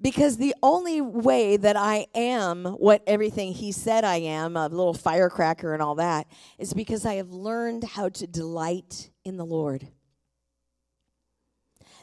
Because 0.00 0.36
the 0.36 0.54
only 0.62 1.00
way 1.00 1.56
that 1.56 1.76
I 1.76 2.06
am 2.14 2.64
what 2.64 3.02
everything 3.06 3.52
He 3.52 3.72
said 3.72 4.04
I 4.04 4.16
am, 4.16 4.56
a 4.56 4.68
little 4.68 4.94
firecracker 4.94 5.72
and 5.72 5.82
all 5.82 5.96
that, 5.96 6.28
is 6.56 6.72
because 6.72 7.04
I 7.04 7.14
have 7.14 7.30
learned 7.30 7.82
how 7.82 8.08
to 8.10 8.26
delight 8.26 9.10
in 9.24 9.36
the 9.36 9.46
Lord. 9.46 9.88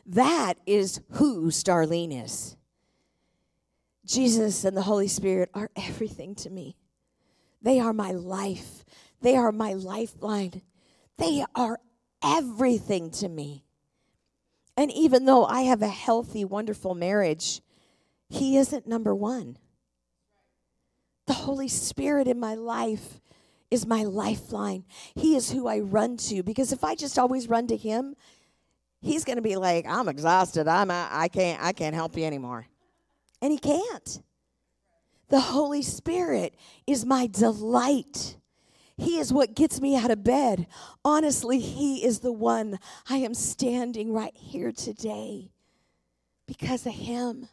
That 0.05 0.55
is 0.65 0.99
who 1.11 1.47
Starlene 1.47 2.23
is. 2.23 2.57
Jesus 4.05 4.65
and 4.65 4.77
the 4.77 4.83
Holy 4.83 5.07
Spirit 5.07 5.49
are 5.53 5.71
everything 5.75 6.35
to 6.35 6.49
me. 6.49 6.77
They 7.61 7.79
are 7.79 7.93
my 7.93 8.11
life. 8.11 8.85
They 9.21 9.35
are 9.35 9.51
my 9.51 9.73
lifeline. 9.73 10.61
They 11.17 11.43
are 11.55 11.79
everything 12.23 13.09
to 13.11 13.29
me. 13.29 13.65
And 14.77 14.91
even 14.91 15.25
though 15.25 15.45
I 15.45 15.61
have 15.61 15.81
a 15.81 15.87
healthy, 15.87 16.45
wonderful 16.45 16.93
marriage, 16.93 17.61
He 18.29 18.57
isn't 18.57 18.87
number 18.87 19.13
one. 19.13 19.57
The 21.27 21.33
Holy 21.33 21.67
Spirit 21.67 22.27
in 22.27 22.39
my 22.39 22.55
life 22.55 23.19
is 23.71 23.85
my 23.85 24.03
lifeline. 24.03 24.85
He 25.15 25.35
is 25.35 25.51
who 25.51 25.67
I 25.67 25.79
run 25.79 26.17
to 26.17 26.43
because 26.43 26.71
if 26.71 26.83
I 26.83 26.95
just 26.95 27.17
always 27.17 27.49
run 27.49 27.67
to 27.67 27.77
Him, 27.77 28.15
He's 29.01 29.23
going 29.23 29.35
to 29.35 29.41
be 29.43 29.55
like, 29.55 29.85
"I'm 29.87 30.09
exhausted. 30.09 30.67
I'm 30.67 30.89
I 30.89 31.27
can't 31.31 31.61
I 31.61 31.73
can't 31.73 31.93
help 31.93 32.17
you 32.17 32.25
anymore." 32.25 32.65
And 33.41 33.51
he 33.51 33.59
can't. 33.59 34.23
The 35.29 35.39
Holy 35.39 35.83
Spirit 35.83 36.55
is 36.87 37.05
my 37.05 37.27
delight. 37.27 38.37
He 38.97 39.19
is 39.19 39.33
what 39.33 39.55
gets 39.55 39.81
me 39.81 39.95
out 39.95 40.09
of 40.09 40.23
bed. 40.23 40.67
Honestly, 41.03 41.59
He 41.59 42.03
is 42.03 42.19
the 42.19 42.31
one 42.31 42.79
I 43.09 43.17
am 43.17 43.33
standing 43.33 44.13
right 44.13 44.35
here 44.35 44.71
today 44.71 45.51
because 46.47 46.85
of 46.85 46.93
Him 46.93 47.49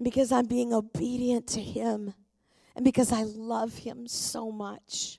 and 0.00 0.04
because 0.06 0.32
I'm 0.32 0.46
being 0.46 0.72
obedient 0.72 1.46
to 1.48 1.60
Him 1.60 2.14
and 2.74 2.86
because 2.86 3.12
I 3.12 3.24
love 3.24 3.74
Him 3.74 4.06
so 4.06 4.50
much. 4.50 5.18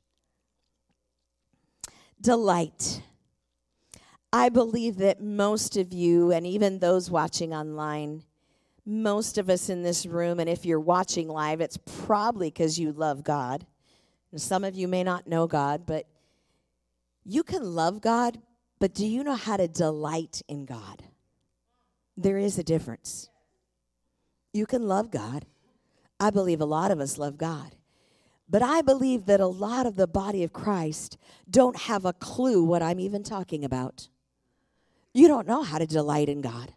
Delight. 2.19 3.03
I 4.33 4.49
believe 4.49 4.97
that 4.97 5.21
most 5.21 5.77
of 5.77 5.93
you, 5.93 6.31
and 6.31 6.47
even 6.47 6.79
those 6.79 7.11
watching 7.11 7.53
online, 7.53 8.23
most 8.83 9.37
of 9.37 9.51
us 9.51 9.69
in 9.69 9.83
this 9.83 10.07
room, 10.07 10.39
and 10.39 10.49
if 10.49 10.65
you're 10.65 10.79
watching 10.79 11.27
live, 11.27 11.61
it's 11.61 11.77
probably 11.77 12.47
because 12.47 12.79
you 12.79 12.91
love 12.91 13.23
God. 13.23 13.67
And 14.31 14.41
some 14.41 14.63
of 14.63 14.73
you 14.73 14.87
may 14.87 15.03
not 15.03 15.27
know 15.27 15.45
God, 15.45 15.85
but 15.85 16.07
you 17.23 17.43
can 17.43 17.75
love 17.75 18.01
God, 18.01 18.39
but 18.79 18.95
do 18.95 19.05
you 19.05 19.23
know 19.23 19.35
how 19.35 19.57
to 19.57 19.67
delight 19.67 20.41
in 20.47 20.65
God? 20.65 21.03
There 22.17 22.39
is 22.39 22.57
a 22.57 22.63
difference. 22.63 23.30
You 24.53 24.65
can 24.65 24.87
love 24.87 25.11
God. 25.11 25.45
I 26.19 26.29
believe 26.29 26.61
a 26.61 26.65
lot 26.65 26.91
of 26.91 26.99
us 26.99 27.17
love 27.17 27.37
God. 27.37 27.75
But 28.49 28.61
I 28.61 28.81
believe 28.81 29.25
that 29.27 29.39
a 29.39 29.47
lot 29.47 29.85
of 29.85 29.95
the 29.95 30.07
body 30.07 30.43
of 30.43 30.51
Christ 30.51 31.17
don't 31.49 31.77
have 31.77 32.03
a 32.03 32.13
clue 32.13 32.63
what 32.63 32.81
I'm 32.81 32.99
even 32.99 33.23
talking 33.23 33.63
about. 33.63 34.09
You 35.13 35.27
don't 35.27 35.47
know 35.47 35.63
how 35.63 35.77
to 35.77 35.87
delight 35.87 36.27
in 36.27 36.41
God. 36.41 36.73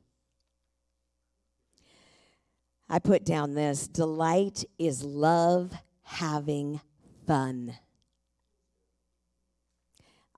I 2.89 3.01
put 3.01 3.25
down 3.25 3.55
this 3.55 3.89
delight 3.89 4.65
is 4.79 5.03
love 5.03 5.73
having 6.03 6.81
fun. 7.27 7.77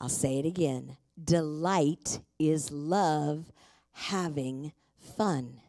I'll 0.01 0.09
say 0.09 0.39
it 0.39 0.47
again. 0.47 0.97
Delight 1.23 2.21
is 2.39 2.71
love 2.71 3.53
having 3.93 4.73
fun. 5.17 5.61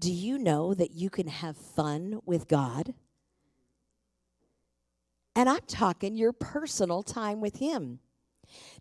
Do 0.00 0.10
you 0.10 0.38
know 0.38 0.72
that 0.72 0.92
you 0.92 1.10
can 1.10 1.26
have 1.26 1.56
fun 1.58 2.20
with 2.24 2.48
God? 2.48 2.94
And 5.36 5.48
I'm 5.48 5.60
talking 5.66 6.16
your 6.16 6.32
personal 6.32 7.02
time 7.02 7.42
with 7.42 7.56
him. 7.56 8.00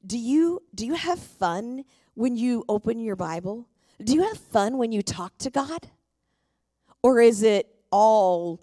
Do 0.05 0.17
you 0.17 0.63
do 0.73 0.85
you 0.85 0.95
have 0.95 1.19
fun 1.19 1.83
when 2.13 2.37
you 2.37 2.63
open 2.69 2.99
your 2.99 3.17
Bible? 3.17 3.67
Do 4.01 4.13
you 4.13 4.23
have 4.23 4.37
fun 4.37 4.77
when 4.77 4.93
you 4.93 5.01
talk 5.01 5.37
to 5.39 5.49
God? 5.49 5.89
Or 7.03 7.19
is 7.19 7.43
it 7.43 7.67
all 7.91 8.61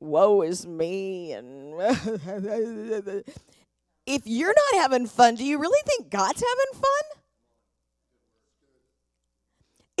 woe 0.00 0.42
is 0.42 0.66
me 0.66 1.32
and 1.32 1.74
if 4.06 4.22
you're 4.24 4.54
not 4.72 4.82
having 4.82 5.06
fun, 5.06 5.36
do 5.36 5.44
you 5.44 5.58
really 5.58 5.82
think 5.86 6.10
God's 6.10 6.42
having 6.42 6.82
fun? 6.82 7.22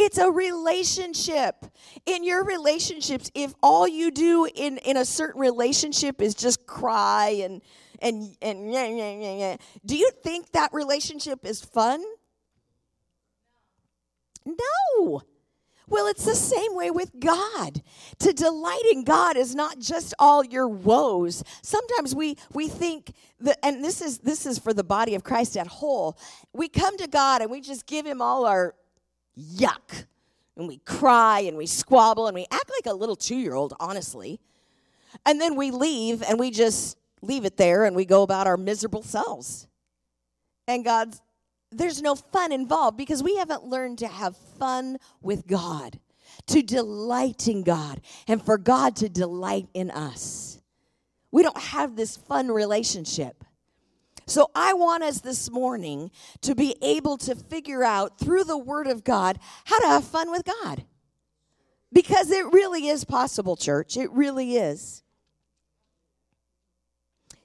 It's 0.06 0.18
a 0.18 0.30
relationship. 0.30 1.66
In 2.06 2.22
your 2.22 2.44
relationships, 2.44 3.28
if 3.34 3.52
all 3.60 3.88
you 3.88 4.12
do 4.12 4.48
in, 4.54 4.78
in 4.78 4.96
a 4.96 5.04
certain 5.04 5.40
relationship 5.40 6.22
is 6.22 6.36
just 6.36 6.64
cry 6.64 7.40
and 7.42 7.60
and 8.00 8.36
and 8.40 8.72
yeah, 8.72 8.86
yeah, 8.86 9.10
yeah, 9.10 9.36
yeah, 9.36 9.56
do 9.84 9.96
you 9.96 10.08
think 10.22 10.52
that 10.52 10.72
relationship 10.72 11.44
is 11.44 11.60
fun? 11.60 12.04
No. 14.44 15.22
Well, 15.88 16.06
it's 16.06 16.24
the 16.24 16.36
same 16.36 16.76
way 16.76 16.92
with 16.92 17.10
God. 17.18 17.82
To 18.20 18.32
delight 18.32 18.82
in 18.92 19.02
God 19.02 19.36
is 19.36 19.56
not 19.56 19.80
just 19.80 20.14
all 20.20 20.44
your 20.44 20.68
woes. 20.68 21.42
Sometimes 21.62 22.14
we 22.14 22.36
we 22.52 22.68
think 22.68 23.12
that 23.40 23.58
and 23.64 23.82
this 23.84 24.00
is 24.00 24.18
this 24.18 24.46
is 24.46 24.56
for 24.56 24.72
the 24.72 24.84
body 24.84 25.16
of 25.16 25.24
Christ 25.24 25.56
at 25.56 25.66
whole. 25.66 26.16
We 26.52 26.68
come 26.68 26.96
to 26.98 27.08
God 27.08 27.42
and 27.42 27.50
we 27.50 27.60
just 27.60 27.86
give 27.86 28.06
him 28.06 28.22
all 28.22 28.46
our 28.46 28.76
yuck. 29.38 30.06
And 30.56 30.66
we 30.66 30.78
cry 30.78 31.40
and 31.40 31.56
we 31.56 31.66
squabble 31.66 32.26
and 32.26 32.34
we 32.34 32.46
act 32.50 32.70
like 32.70 32.92
a 32.92 32.96
little 32.96 33.16
2-year-old, 33.16 33.74
honestly. 33.78 34.40
And 35.24 35.40
then 35.40 35.54
we 35.54 35.70
leave 35.70 36.22
and 36.22 36.38
we 36.38 36.50
just 36.50 36.96
leave 37.22 37.44
it 37.44 37.56
there 37.56 37.84
and 37.84 37.94
we 37.94 38.04
go 38.04 38.22
about 38.22 38.46
our 38.46 38.56
miserable 38.56 39.02
selves. 39.02 39.68
And 40.66 40.84
God's 40.84 41.20
there's 41.72 42.00
no 42.00 42.14
fun 42.14 42.52
involved 42.52 42.96
because 42.96 43.22
we 43.22 43.36
haven't 43.36 43.64
learned 43.64 43.98
to 43.98 44.08
have 44.08 44.36
fun 44.36 44.98
with 45.20 45.46
God, 45.46 45.98
to 46.46 46.62
delight 46.62 47.48
in 47.48 47.64
God, 47.64 48.00
and 48.28 48.42
for 48.42 48.56
God 48.56 48.96
to 48.96 49.08
delight 49.08 49.68
in 49.74 49.90
us. 49.90 50.60
We 51.32 51.42
don't 51.42 51.58
have 51.58 51.96
this 51.96 52.16
fun 52.16 52.48
relationship. 52.48 53.44
So 54.26 54.50
I 54.54 54.72
want 54.74 55.04
us 55.04 55.20
this 55.20 55.50
morning 55.50 56.10
to 56.42 56.54
be 56.54 56.76
able 56.82 57.16
to 57.18 57.34
figure 57.34 57.84
out 57.84 58.18
through 58.18 58.44
the 58.44 58.58
Word 58.58 58.86
of 58.86 59.04
God 59.04 59.38
how 59.64 59.78
to 59.78 59.86
have 59.86 60.04
fun 60.04 60.30
with 60.30 60.44
God. 60.44 60.84
Because 61.92 62.30
it 62.30 62.44
really 62.52 62.88
is 62.88 63.04
possible, 63.04 63.56
church. 63.56 63.96
It 63.96 64.10
really 64.10 64.56
is. 64.56 65.02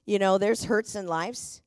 You 0.05 0.17
know, 0.17 0.37
there's 0.37 0.65
hurts 0.65 0.95
in 0.95 1.07
lives 1.07 1.61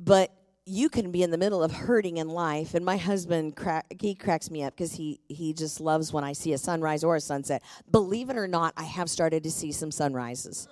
but 0.00 0.32
you 0.64 0.88
can 0.88 1.10
be 1.10 1.22
in 1.22 1.30
the 1.30 1.38
middle 1.38 1.62
of 1.62 1.72
hurting 1.72 2.16
in 2.16 2.28
life 2.28 2.74
and 2.74 2.84
my 2.84 2.96
husband 2.96 3.56
crack, 3.56 3.86
he 4.00 4.14
cracks 4.14 4.50
me 4.50 4.62
up 4.62 4.74
because 4.74 4.94
he 4.94 5.20
he 5.28 5.52
just 5.52 5.80
loves 5.80 6.12
when 6.12 6.24
i 6.24 6.32
see 6.32 6.52
a 6.52 6.58
sunrise 6.58 7.04
or 7.04 7.16
a 7.16 7.20
sunset 7.20 7.62
believe 7.90 8.30
it 8.30 8.36
or 8.36 8.48
not 8.48 8.72
i 8.76 8.84
have 8.84 9.10
started 9.10 9.42
to 9.42 9.50
see 9.50 9.72
some 9.72 9.90
sunrises 9.90 10.68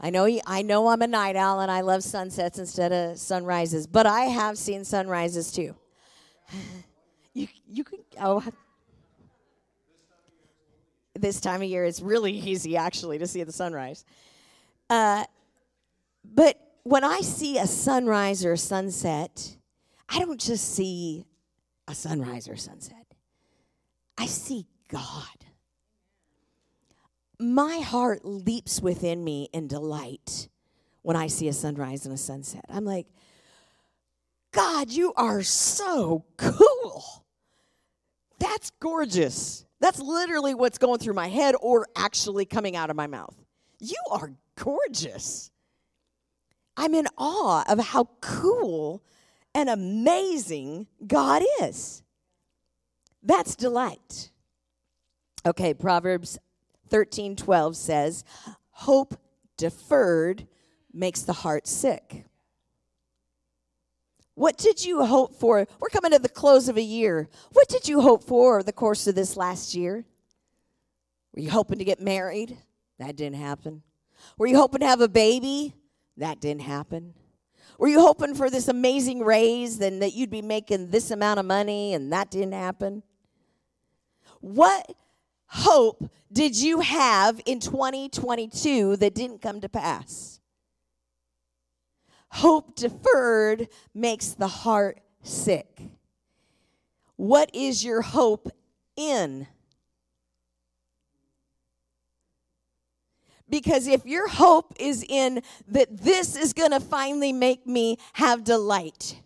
i 0.00 0.10
know 0.10 0.26
i 0.46 0.62
know 0.62 0.88
i'm 0.88 1.02
a 1.02 1.06
night 1.06 1.36
owl 1.36 1.60
and 1.60 1.70
i 1.70 1.80
love 1.80 2.02
sunsets 2.02 2.58
instead 2.58 2.92
of 2.92 3.18
sunrises 3.18 3.86
but 3.86 4.06
i 4.06 4.22
have 4.22 4.56
seen 4.56 4.84
sunrises 4.84 5.52
too 5.52 5.74
you 7.34 7.48
you 7.68 7.84
can 7.84 7.98
oh 8.20 8.42
this 11.14 11.40
time 11.40 11.62
of 11.62 11.68
year 11.68 11.84
it's 11.84 12.00
really 12.00 12.32
easy 12.32 12.76
actually 12.76 13.18
to 13.18 13.26
see 13.26 13.42
the 13.42 13.52
sunrise 13.52 14.04
uh, 14.90 15.24
but 16.24 16.56
when 16.84 17.04
I 17.04 17.20
see 17.20 17.58
a 17.58 17.66
sunrise 17.66 18.44
or 18.44 18.52
a 18.52 18.58
sunset, 18.58 19.56
I 20.08 20.18
don't 20.20 20.40
just 20.40 20.74
see 20.74 21.26
a 21.86 21.94
sunrise 21.94 22.48
or 22.48 22.56
sunset. 22.56 23.06
I 24.16 24.26
see 24.26 24.66
God. 24.88 25.26
My 27.40 27.78
heart 27.78 28.24
leaps 28.24 28.80
within 28.80 29.22
me 29.22 29.48
in 29.52 29.68
delight 29.68 30.48
when 31.02 31.16
I 31.16 31.28
see 31.28 31.48
a 31.48 31.52
sunrise 31.52 32.04
and 32.04 32.14
a 32.14 32.18
sunset. 32.18 32.64
I'm 32.68 32.84
like, 32.84 33.06
God, 34.52 34.90
you 34.90 35.12
are 35.16 35.42
so 35.42 36.24
cool. 36.36 37.24
That's 38.38 38.70
gorgeous. 38.80 39.64
That's 39.80 40.00
literally 40.00 40.54
what's 40.54 40.78
going 40.78 40.98
through 40.98 41.14
my 41.14 41.28
head 41.28 41.54
or 41.60 41.86
actually 41.94 42.44
coming 42.44 42.74
out 42.74 42.90
of 42.90 42.96
my 42.96 43.06
mouth. 43.06 43.36
You 43.78 43.96
are 44.10 44.32
gorgeous. 44.56 45.50
I'm 46.76 46.94
in 46.94 47.06
awe 47.16 47.64
of 47.68 47.78
how 47.78 48.08
cool 48.20 49.02
and 49.54 49.68
amazing 49.68 50.86
God 51.06 51.42
is. 51.60 52.02
That's 53.22 53.56
delight. 53.56 54.30
Okay, 55.46 55.74
Proverbs 55.74 56.38
13 56.88 57.36
12 57.36 57.76
says, 57.76 58.24
Hope 58.70 59.18
deferred 59.56 60.46
makes 60.92 61.22
the 61.22 61.32
heart 61.32 61.66
sick. 61.66 62.24
What 64.34 64.56
did 64.56 64.84
you 64.84 65.04
hope 65.04 65.34
for? 65.34 65.66
We're 65.80 65.88
coming 65.88 66.12
to 66.12 66.18
the 66.20 66.28
close 66.28 66.68
of 66.68 66.76
a 66.76 66.82
year. 66.82 67.28
What 67.52 67.68
did 67.68 67.88
you 67.88 68.00
hope 68.00 68.22
for 68.22 68.62
the 68.62 68.72
course 68.72 69.06
of 69.08 69.16
this 69.16 69.36
last 69.36 69.74
year? 69.74 70.04
Were 71.34 71.42
you 71.42 71.50
hoping 71.50 71.78
to 71.78 71.84
get 71.84 72.00
married? 72.00 72.56
That 72.98 73.16
didn't 73.16 73.40
happen. 73.40 73.82
Were 74.36 74.46
you 74.46 74.56
hoping 74.56 74.80
to 74.80 74.86
have 74.86 75.00
a 75.00 75.08
baby? 75.08 75.74
That 76.16 76.40
didn't 76.40 76.62
happen. 76.62 77.14
Were 77.78 77.88
you 77.88 78.00
hoping 78.00 78.34
for 78.34 78.50
this 78.50 78.68
amazing 78.68 79.20
raise 79.20 79.80
and 79.80 80.02
that 80.02 80.14
you'd 80.14 80.30
be 80.30 80.42
making 80.42 80.90
this 80.90 81.10
amount 81.10 81.40
of 81.40 81.46
money 81.46 81.94
and 81.94 82.12
that 82.12 82.30
didn't 82.30 82.52
happen? 82.52 83.02
What 84.40 84.94
hope 85.48 86.10
did 86.32 86.60
you 86.60 86.80
have 86.80 87.40
in 87.46 87.58
2022 87.58 88.96
that 88.96 89.14
didn't 89.14 89.40
come 89.40 89.60
to 89.60 89.68
pass? 89.68 90.40
Hope 92.30 92.76
deferred 92.76 93.68
makes 93.94 94.28
the 94.28 94.48
heart 94.48 95.00
sick. 95.22 95.80
What 97.16 97.50
is 97.54 97.84
your 97.84 98.02
hope 98.02 98.50
in? 98.96 99.46
Because 103.48 103.86
if 103.86 104.04
your 104.04 104.28
hope 104.28 104.74
is 104.78 105.04
in 105.08 105.42
that 105.68 105.96
this 105.96 106.36
is 106.36 106.52
going 106.52 106.72
to 106.72 106.80
finally 106.80 107.32
make 107.32 107.66
me 107.66 107.96
have 108.12 108.44
delight, 108.44 109.22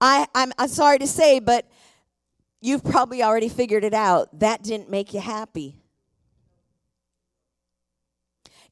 I, 0.00 0.26
I'm, 0.34 0.52
I'm 0.58 0.68
sorry 0.68 0.98
to 0.98 1.06
say, 1.06 1.40
but 1.40 1.66
you've 2.60 2.84
probably 2.84 3.22
already 3.22 3.48
figured 3.48 3.84
it 3.84 3.94
out. 3.94 4.38
That 4.40 4.62
didn't 4.62 4.90
make 4.90 5.14
you 5.14 5.20
happy. 5.20 5.76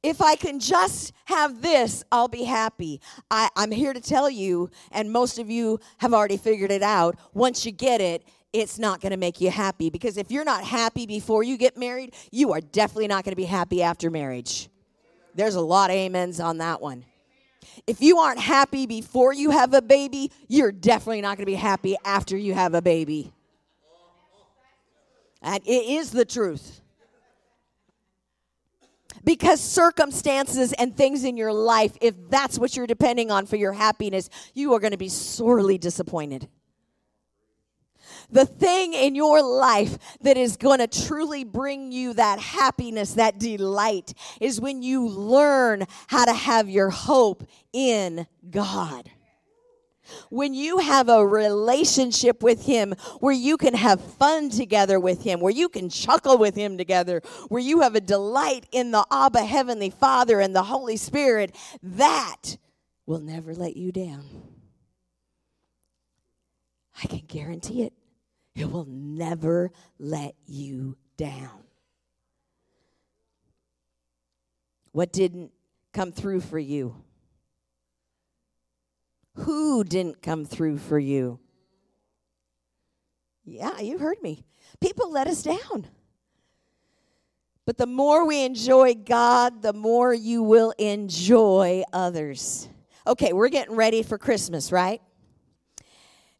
If 0.03 0.21
I 0.21 0.37
can 0.37 0.61
just 0.61 1.13
have 1.25 1.63
this, 1.63 2.05
I'll 2.13 2.29
be 2.29 2.45
happy. 2.45 3.01
I, 3.31 3.49
I'm 3.57 3.73
here 3.73 3.93
to 3.93 4.01
tell 4.01 4.31
you, 4.31 4.71
and 4.93 5.11
most 5.11 5.39
of 5.39 5.51
you 5.51 5.81
have 5.99 6.15
already 6.15 6.37
figured 6.37 6.71
it 6.71 6.83
out. 6.83 7.17
Once 7.35 7.67
you 7.67 7.73
get 7.73 8.01
it, 8.01 8.23
it's 8.53 8.79
not 8.79 9.01
going 9.01 9.11
to 9.11 9.17
make 9.17 9.41
you 9.41 9.51
happy 9.51 9.91
because 9.91 10.17
if 10.17 10.31
you're 10.31 10.45
not 10.45 10.65
happy 10.65 11.07
before 11.07 11.43
you 11.43 11.59
get 11.59 11.77
married, 11.77 12.15
you 12.31 12.53
are 12.53 12.61
definitely 12.61 13.09
not 13.09 13.25
going 13.25 13.33
to 13.33 13.37
be 13.37 13.45
happy 13.45 13.83
after 13.83 14.11
marriage. 14.11 14.69
There's 15.35 15.57
a 15.57 15.61
lot 15.61 15.91
of 15.91 15.97
amens 15.97 16.41
on 16.41 16.59
that 16.59 16.81
one. 16.81 17.05
If 17.87 18.01
you 18.01 18.19
aren't 18.19 18.41
happy 18.41 18.87
before 18.87 19.35
you 19.35 19.51
have 19.51 19.75
a 19.75 19.83
baby, 19.83 20.31
you're 20.49 20.73
definitely 20.73 21.21
not 21.21 21.37
going 21.37 21.45
to 21.45 21.51
be 21.51 21.55
happy 21.55 21.97
after 22.05 22.37
you 22.37 22.55
have 22.55 22.75
a 22.75 22.81
baby. 22.81 23.33
And 25.47 25.63
it 25.67 25.87
is 25.87 26.11
the 26.11 26.27
truth. 26.27 26.83
Because 29.25 29.61
circumstances 29.61 30.75
and 30.75 30.95
things 30.95 31.25
in 31.25 31.39
your 31.39 31.53
life, 31.53 31.97
if 32.03 32.15
that's 32.29 32.59
what 32.59 32.77
you're 32.77 32.87
depending 32.87 33.31
on 33.31 33.47
for 33.47 33.57
your 33.57 33.73
happiness, 33.73 34.29
you 34.53 34.75
are 34.75 34.81
going 34.81 34.91
to 34.91 34.99
be 34.99 35.09
sorely 35.09 35.79
disappointed 35.79 36.49
the 38.31 38.47
thing 38.47 38.95
in 38.95 39.15
your 39.15 39.43
life 39.43 39.99
that 40.23 40.37
is 40.37 40.57
going 40.57 40.79
to 40.79 40.87
truly 40.87 41.45
bring 41.45 41.93
you 41.93 42.13
that 42.15 42.39
happiness, 42.39 43.15
that 43.15 43.39
delight, 43.39 44.15
is 44.41 44.61
when 44.61 44.83
you 44.83 45.07
learn 45.07 45.85
how 46.09 46.25
to 46.25 46.33
have 46.33 46.69
your 46.69 46.91
hope 46.91 47.45
in 47.73 48.27
God. 48.51 49.11
When 50.31 50.55
you 50.55 50.79
have 50.79 51.09
a 51.09 51.27
relationship 51.27 52.43
with 52.43 52.65
Him 52.65 52.95
where 53.21 53.35
you 53.35 53.57
can 53.57 53.75
have 53.75 54.01
fun 54.01 54.51
together 54.51 54.99
with 55.01 55.23
Him, 55.23 55.41
where 55.41 55.53
you 55.53 55.69
can 55.69 55.89
chuckle 55.89 56.39
with 56.39 56.55
Him 56.55 56.79
together, 56.79 57.23
where 57.49 57.63
you 57.63 57.81
have 57.81 57.95
a 57.95 58.01
delight 58.01 58.67
in 58.73 58.91
the 58.91 59.07
Abba 59.11 59.45
Heavenly 59.45 59.91
Father 59.91 60.41
and 60.41 60.55
the 60.55 60.65
Holy 60.65 60.97
Spirit, 60.97 61.55
that 61.83 62.57
will 63.07 63.21
never 63.21 63.55
let 63.55 63.77
you 63.77 63.93
down. 63.93 64.25
I 67.03 67.07
can 67.07 67.25
guarantee 67.27 67.83
it. 67.83 67.93
It 68.55 68.71
will 68.71 68.87
never 68.87 69.71
let 69.99 70.35
you 70.47 70.97
down. 71.17 71.63
What 74.93 75.13
didn't 75.13 75.53
come 75.93 76.11
through 76.11 76.41
for 76.41 76.59
you? 76.59 76.97
Who 79.37 79.85
didn't 79.85 80.23
come 80.23 80.45
through 80.45 80.79
for 80.79 80.99
you? 80.99 81.41
Yeah, 83.45 83.79
you 83.81 83.99
heard 83.99 84.21
me. 84.23 84.45
People 84.81 85.11
let 85.11 85.29
us 85.29 85.43
down. 85.43 85.87
But 87.65 87.79
the 87.79 87.87
more 87.87 88.27
we 88.27 88.45
enjoy 88.45 88.95
God, 88.95 89.63
the 89.63 89.73
more 89.73 90.15
you 90.15 90.43
will 90.43 90.73
enjoy 90.79 91.83
others. 91.93 92.69
Okay, 93.07 93.33
we're 93.33 93.49
getting 93.49 93.77
ready 93.77 94.03
for 94.03 94.19
Christmas, 94.19 94.73
right? 94.73 95.01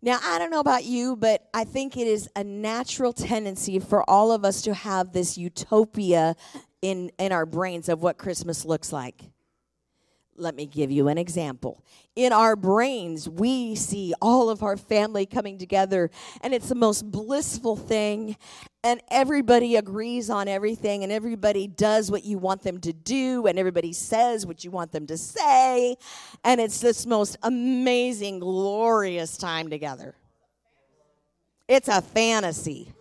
Now, 0.03 0.19
I 0.23 0.39
don't 0.39 0.51
know 0.51 0.61
about 0.61 0.85
you, 0.85 1.17
but 1.17 1.49
I 1.53 1.65
think 1.65 1.97
it 1.97 2.07
is 2.07 2.29
a 2.37 2.45
natural 2.45 3.13
tendency 3.13 3.79
for 3.79 4.09
all 4.09 4.31
of 4.31 4.45
us 4.45 4.63
to 4.63 4.75
have 4.75 5.13
this 5.13 5.37
utopia 5.37 6.37
in, 6.83 7.11
in 7.19 7.33
our 7.33 7.47
brains 7.47 7.89
of 7.89 8.03
what 8.03 8.19
Christmas 8.19 8.65
looks 8.65 8.93
like. 8.93 9.23
Let 10.39 10.55
me 10.55 10.67
give 10.67 10.91
you 10.91 11.09
an 11.09 11.19
example. 11.19 11.83
In 12.15 12.33
our 12.33 12.57
brains, 12.57 13.29
we 13.29 13.75
see 13.75 14.15
all 14.21 14.51
of 14.51 14.63
our 14.63 14.77
family 14.77 15.27
coming 15.27 15.59
together, 15.59 16.11
and 16.43 16.53
it's 16.53 16.69
the 16.69 16.75
most 16.75 17.11
blissful 17.11 17.77
thing. 17.77 18.37
And 18.85 19.01
everybody 19.11 19.77
agrees 19.77 20.31
on 20.31 20.47
everything, 20.49 21.03
and 21.03 21.11
everybody 21.11 21.67
does 21.67 22.11
what 22.11 22.25
you 22.25 22.39
want 22.39 22.63
them 22.63 22.81
to 22.81 22.93
do, 22.93 23.47
and 23.47 23.59
everybody 23.59 23.93
says 23.93 24.47
what 24.47 24.65
you 24.65 24.71
want 24.71 24.93
them 24.93 25.07
to 25.09 25.17
say. 25.17 25.97
And 26.45 26.61
it's 26.61 26.81
this 26.81 27.07
most 27.07 27.37
amazing, 27.43 28.41
glorious 28.41 29.37
time 29.37 29.71
together. 29.71 30.15
It's 31.69 31.89
a 31.89 32.01
fantasy. 32.01 32.93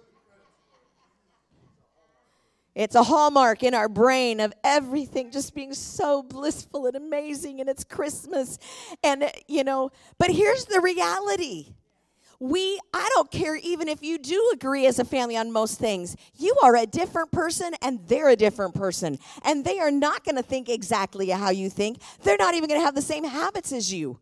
It's 2.75 2.95
a 2.95 3.03
hallmark 3.03 3.63
in 3.63 3.73
our 3.73 3.87
brain 3.87 4.41
of 4.41 4.53
everything 4.63 5.31
just 5.31 5.55
being 5.55 5.73
so 5.73 6.21
blissful 6.21 6.85
and 6.87 6.95
amazing, 6.95 7.61
and 7.61 7.69
it's 7.69 7.85
Christmas. 7.85 8.59
And, 9.01 9.31
you 9.47 9.63
know, 9.63 9.91
but 10.17 10.29
here's 10.29 10.65
the 10.65 10.81
reality. 10.81 11.73
We, 12.37 12.77
I 12.93 13.09
don't 13.15 13.31
care 13.31 13.55
even 13.55 13.87
if 13.87 14.03
you 14.03 14.17
do 14.17 14.51
agree 14.53 14.85
as 14.87 14.99
a 14.99 15.05
family 15.05 15.37
on 15.37 15.53
most 15.53 15.79
things. 15.79 16.17
You 16.37 16.53
are 16.63 16.75
a 16.75 16.85
different 16.85 17.31
person 17.31 17.73
and 17.81 18.05
they're 18.07 18.27
a 18.27 18.35
different 18.35 18.75
person. 18.75 19.19
And 19.43 19.63
they 19.63 19.79
are 19.79 19.89
not 19.89 20.25
going 20.25 20.35
to 20.35 20.43
think 20.43 20.67
exactly 20.67 21.29
how 21.29 21.51
you 21.51 21.69
think. 21.69 21.99
They're 22.23 22.35
not 22.37 22.53
even 22.53 22.67
going 22.67 22.81
to 22.81 22.85
have 22.85 22.93
the 22.93 23.01
same 23.01 23.23
habits 23.23 23.71
as 23.71 23.93
you. 23.93 24.19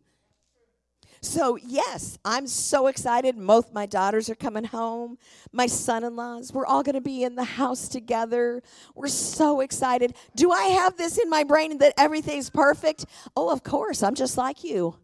So, 1.23 1.55
yes, 1.55 2.19
I'm 2.25 2.47
so 2.47 2.87
excited. 2.87 3.37
Both 3.37 3.73
my 3.73 3.85
daughters 3.85 4.29
are 4.29 4.35
coming 4.35 4.65
home. 4.65 5.17
My 5.53 5.67
son 5.67 6.03
in 6.03 6.17
laws, 6.17 6.51
we're 6.51 6.65
all 6.65 6.83
going 6.83 6.95
to 6.95 7.01
be 7.01 7.23
in 7.23 7.35
the 7.35 7.45
house 7.45 7.87
together. 7.87 8.61
We're 8.93 9.07
so 9.07 9.61
excited. 9.61 10.15
Do 10.35 10.51
I 10.51 10.63
have 10.63 10.97
this 10.97 11.17
in 11.17 11.29
my 11.29 11.45
brain 11.45 11.77
that 11.77 11.93
everything's 11.97 12.49
perfect? 12.49 13.05
Oh, 13.37 13.49
of 13.49 13.63
course. 13.63 14.03
I'm 14.03 14.15
just 14.15 14.37
like 14.37 14.65
you. 14.65 14.97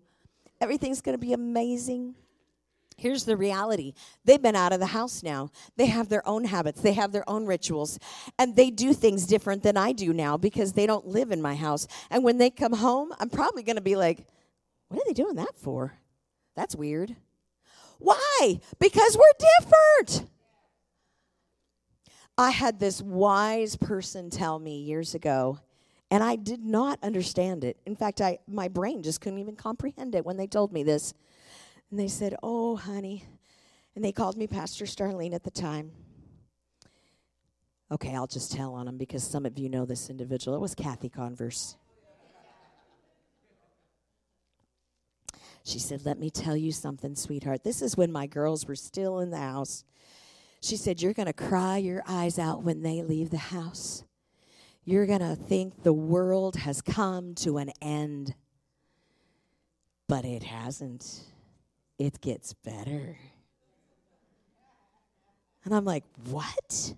Everything's 0.59 0.99
going 0.99 1.17
to 1.17 1.25
be 1.25 1.31
amazing. 1.31 2.15
Here's 2.97 3.23
the 3.23 3.37
reality 3.37 3.93
they've 4.25 4.41
been 4.41 4.57
out 4.57 4.73
of 4.73 4.81
the 4.81 4.87
house 4.87 5.23
now. 5.23 5.51
They 5.77 5.85
have 5.85 6.09
their 6.09 6.27
own 6.27 6.43
habits, 6.43 6.81
they 6.81 6.93
have 6.93 7.13
their 7.13 7.27
own 7.29 7.45
rituals, 7.45 7.97
and 8.37 8.57
they 8.57 8.71
do 8.71 8.91
things 8.91 9.25
different 9.25 9.63
than 9.63 9.77
I 9.77 9.93
do 9.93 10.11
now 10.11 10.35
because 10.35 10.73
they 10.73 10.85
don't 10.85 11.07
live 11.07 11.31
in 11.31 11.41
my 11.41 11.55
house. 11.55 11.87
And 12.09 12.25
when 12.25 12.39
they 12.39 12.49
come 12.49 12.73
home, 12.73 13.13
I'm 13.19 13.29
probably 13.29 13.63
going 13.63 13.77
to 13.77 13.81
be 13.81 13.95
like, 13.95 14.27
what 14.89 14.99
are 14.99 15.03
they 15.07 15.13
doing 15.13 15.35
that 15.35 15.55
for? 15.55 15.93
That's 16.59 16.75
weird. 16.75 17.15
Why? 17.99 18.59
Because 18.79 19.17
we're 19.17 19.47
different. 19.61 20.29
I 22.37 22.51
had 22.51 22.81
this 22.81 23.01
wise 23.01 23.77
person 23.77 24.29
tell 24.29 24.59
me 24.59 24.81
years 24.81 25.15
ago, 25.15 25.59
and 26.11 26.21
I 26.21 26.35
did 26.35 26.61
not 26.61 26.99
understand 27.01 27.63
it. 27.63 27.77
In 27.85 27.95
fact, 27.95 28.19
I, 28.19 28.39
my 28.45 28.67
brain 28.67 29.03
just 29.03 29.21
couldn't 29.21 29.39
even 29.39 29.55
comprehend 29.55 30.15
it 30.15 30.25
when 30.25 30.35
they 30.35 30.47
told 30.47 30.73
me 30.73 30.83
this. 30.83 31.13
And 31.91 31.97
they 31.97 32.09
said, 32.09 32.35
Oh, 32.43 32.75
honey. 32.75 33.23
And 33.95 34.03
they 34.03 34.11
called 34.11 34.35
me 34.35 34.45
Pastor 34.45 34.83
Starlene 34.83 35.33
at 35.33 35.43
the 35.43 35.51
time. 35.51 35.91
Okay, 37.89 38.13
I'll 38.13 38.27
just 38.27 38.51
tell 38.51 38.73
on 38.73 38.85
them 38.85 38.97
because 38.97 39.23
some 39.23 39.45
of 39.45 39.57
you 39.57 39.69
know 39.69 39.85
this 39.85 40.09
individual. 40.09 40.57
It 40.57 40.61
was 40.61 40.75
Kathy 40.75 41.07
Converse. 41.07 41.77
She 45.69 45.77
said, 45.77 46.03
Let 46.03 46.17
me 46.17 46.31
tell 46.31 46.57
you 46.57 46.71
something, 46.71 47.15
sweetheart. 47.15 47.63
This 47.63 47.83
is 47.83 47.95
when 47.95 48.11
my 48.11 48.25
girls 48.25 48.65
were 48.65 48.75
still 48.75 49.19
in 49.19 49.29
the 49.29 49.37
house. 49.37 49.83
She 50.61 50.75
said, 50.75 50.99
You're 50.99 51.13
going 51.13 51.27
to 51.27 51.33
cry 51.33 51.77
your 51.77 52.01
eyes 52.07 52.39
out 52.39 52.63
when 52.63 52.81
they 52.81 53.03
leave 53.03 53.29
the 53.29 53.37
house. 53.37 54.03
You're 54.83 55.05
going 55.05 55.19
to 55.19 55.35
think 55.35 55.83
the 55.83 55.93
world 55.93 56.55
has 56.55 56.81
come 56.81 57.35
to 57.35 57.59
an 57.59 57.71
end. 57.83 58.33
But 60.07 60.25
it 60.25 60.41
hasn't. 60.41 61.21
It 61.99 62.19
gets 62.19 62.53
better. 62.53 63.19
And 65.63 65.75
I'm 65.75 65.85
like, 65.85 66.03
What? 66.29 66.95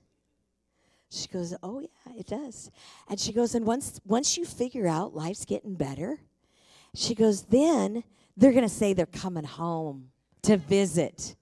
She 1.10 1.28
goes, 1.28 1.54
Oh, 1.62 1.82
yeah, 1.82 2.14
it 2.18 2.28
does. 2.28 2.72
And 3.10 3.20
she 3.20 3.34
goes, 3.34 3.54
And 3.54 3.66
once, 3.66 4.00
once 4.06 4.38
you 4.38 4.46
figure 4.46 4.88
out 4.88 5.14
life's 5.14 5.44
getting 5.44 5.76
better, 5.76 6.20
she 6.96 7.16
goes, 7.16 7.44
Then 7.44 8.06
they're 8.42 8.52
going 8.52 8.64
to 8.64 8.70
say 8.70 8.94
they're 8.94 9.06
coming 9.06 9.44
home 9.44 10.08
to 10.42 10.58
visit. 10.58 11.36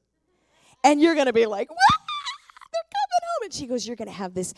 And 0.83 1.01
you're 1.01 1.15
going 1.15 1.27
to 1.27 1.33
be 1.33 1.45
like, 1.45 1.69
what? 1.69 1.79
They're 2.71 2.83
coming 2.83 3.21
home. 3.23 3.43
And 3.45 3.53
she 3.53 3.67
goes, 3.67 3.87
You're 3.87 3.95
going 3.95 4.09
to 4.09 4.13
have 4.13 4.33
this, 4.33 4.53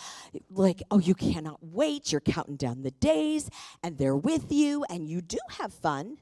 like, 0.49 0.82
oh, 0.89 0.99
you 0.99 1.13
cannot 1.13 1.60
wait. 1.62 2.12
You're 2.12 2.19
counting 2.19 2.58
down 2.58 2.82
the 2.82 2.91
days, 2.91 3.49
and 3.84 3.97
they're 3.97 4.17
with 4.17 4.51
you, 4.51 4.84
and 4.89 5.08
you 5.08 5.21
do 5.21 5.38
have 5.60 5.71
fun. 5.71 6.17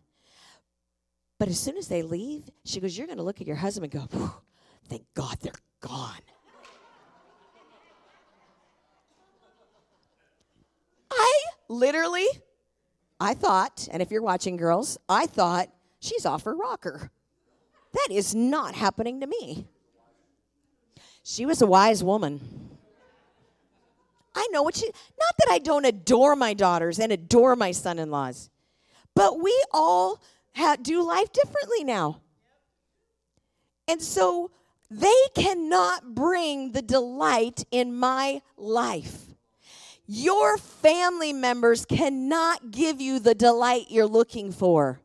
But 1.39 1.47
as 1.47 1.57
soon 1.57 1.77
as 1.77 1.87
they 1.87 2.01
leave, 2.01 2.49
she 2.65 2.81
goes, 2.81 2.97
You're 2.97 3.07
going 3.07 3.17
to 3.17 3.23
look 3.23 3.39
at 3.41 3.47
your 3.47 3.55
husband 3.55 3.93
and 3.93 4.09
go, 4.09 4.31
Thank 4.89 5.05
God 5.13 5.37
they're 5.41 5.53
gone. 5.79 6.21
I 11.11 11.41
literally, 11.69 12.27
I 13.19 13.33
thought, 13.33 13.87
and 13.91 14.01
if 14.01 14.11
you're 14.11 14.21
watching 14.21 14.57
girls, 14.57 14.97
I 15.07 15.25
thought 15.25 15.69
she's 15.99 16.25
off 16.25 16.43
her 16.43 16.55
rocker. 16.55 17.11
That 17.93 18.07
is 18.11 18.35
not 18.35 18.75
happening 18.75 19.19
to 19.21 19.27
me. 19.27 19.67
She 21.23 21.45
was 21.45 21.61
a 21.61 21.67
wise 21.67 22.03
woman. 22.03 22.69
I 24.35 24.47
know 24.51 24.63
what 24.63 24.75
she, 24.75 24.85
not 24.85 25.33
that 25.39 25.49
I 25.51 25.59
don't 25.59 25.85
adore 25.85 26.35
my 26.35 26.53
daughters 26.53 26.99
and 26.99 27.11
adore 27.11 27.55
my 27.55 27.71
son 27.71 27.99
in 27.99 28.09
laws, 28.09 28.49
but 29.15 29.39
we 29.41 29.63
all 29.71 30.21
ha, 30.55 30.77
do 30.81 31.05
life 31.05 31.31
differently 31.33 31.83
now. 31.83 32.21
And 33.87 34.01
so 34.01 34.51
they 34.91 35.21
cannot 35.35 36.15
bring 36.15 36.71
the 36.71 36.81
delight 36.81 37.65
in 37.71 37.95
my 37.95 38.41
life. 38.55 39.25
Your 40.07 40.57
family 40.57 41.33
members 41.33 41.85
cannot 41.85 42.71
give 42.71 43.01
you 43.01 43.19
the 43.19 43.35
delight 43.35 43.87
you're 43.89 44.07
looking 44.07 44.51
for. 44.51 45.01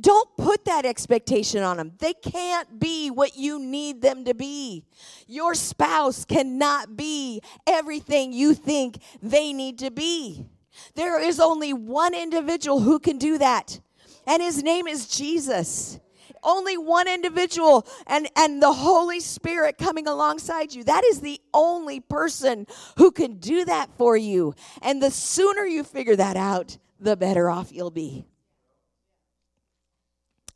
Don't 0.00 0.28
put 0.36 0.64
that 0.66 0.84
expectation 0.84 1.62
on 1.62 1.76
them. 1.78 1.92
They 1.98 2.12
can't 2.12 2.78
be 2.78 3.10
what 3.10 3.36
you 3.36 3.58
need 3.58 4.02
them 4.02 4.24
to 4.26 4.34
be. 4.34 4.84
Your 5.26 5.54
spouse 5.54 6.24
cannot 6.24 6.96
be 6.96 7.40
everything 7.66 8.32
you 8.32 8.54
think 8.54 8.98
they 9.22 9.52
need 9.52 9.78
to 9.78 9.90
be. 9.90 10.46
There 10.94 11.20
is 11.20 11.40
only 11.40 11.72
one 11.72 12.14
individual 12.14 12.80
who 12.80 12.98
can 12.98 13.18
do 13.18 13.38
that, 13.38 13.80
and 14.26 14.42
his 14.42 14.62
name 14.62 14.86
is 14.86 15.08
Jesus. 15.08 15.98
Only 16.42 16.78
one 16.78 17.08
individual 17.08 17.84
and, 18.06 18.28
and 18.36 18.62
the 18.62 18.72
Holy 18.72 19.18
Spirit 19.18 19.76
coming 19.76 20.06
alongside 20.06 20.72
you. 20.72 20.84
That 20.84 21.04
is 21.04 21.20
the 21.20 21.40
only 21.52 21.98
person 21.98 22.68
who 22.96 23.10
can 23.10 23.38
do 23.38 23.64
that 23.64 23.90
for 23.98 24.16
you. 24.16 24.54
And 24.80 25.02
the 25.02 25.10
sooner 25.10 25.64
you 25.64 25.82
figure 25.82 26.14
that 26.14 26.36
out, 26.36 26.78
the 27.00 27.16
better 27.16 27.50
off 27.50 27.72
you'll 27.72 27.90
be. 27.90 28.24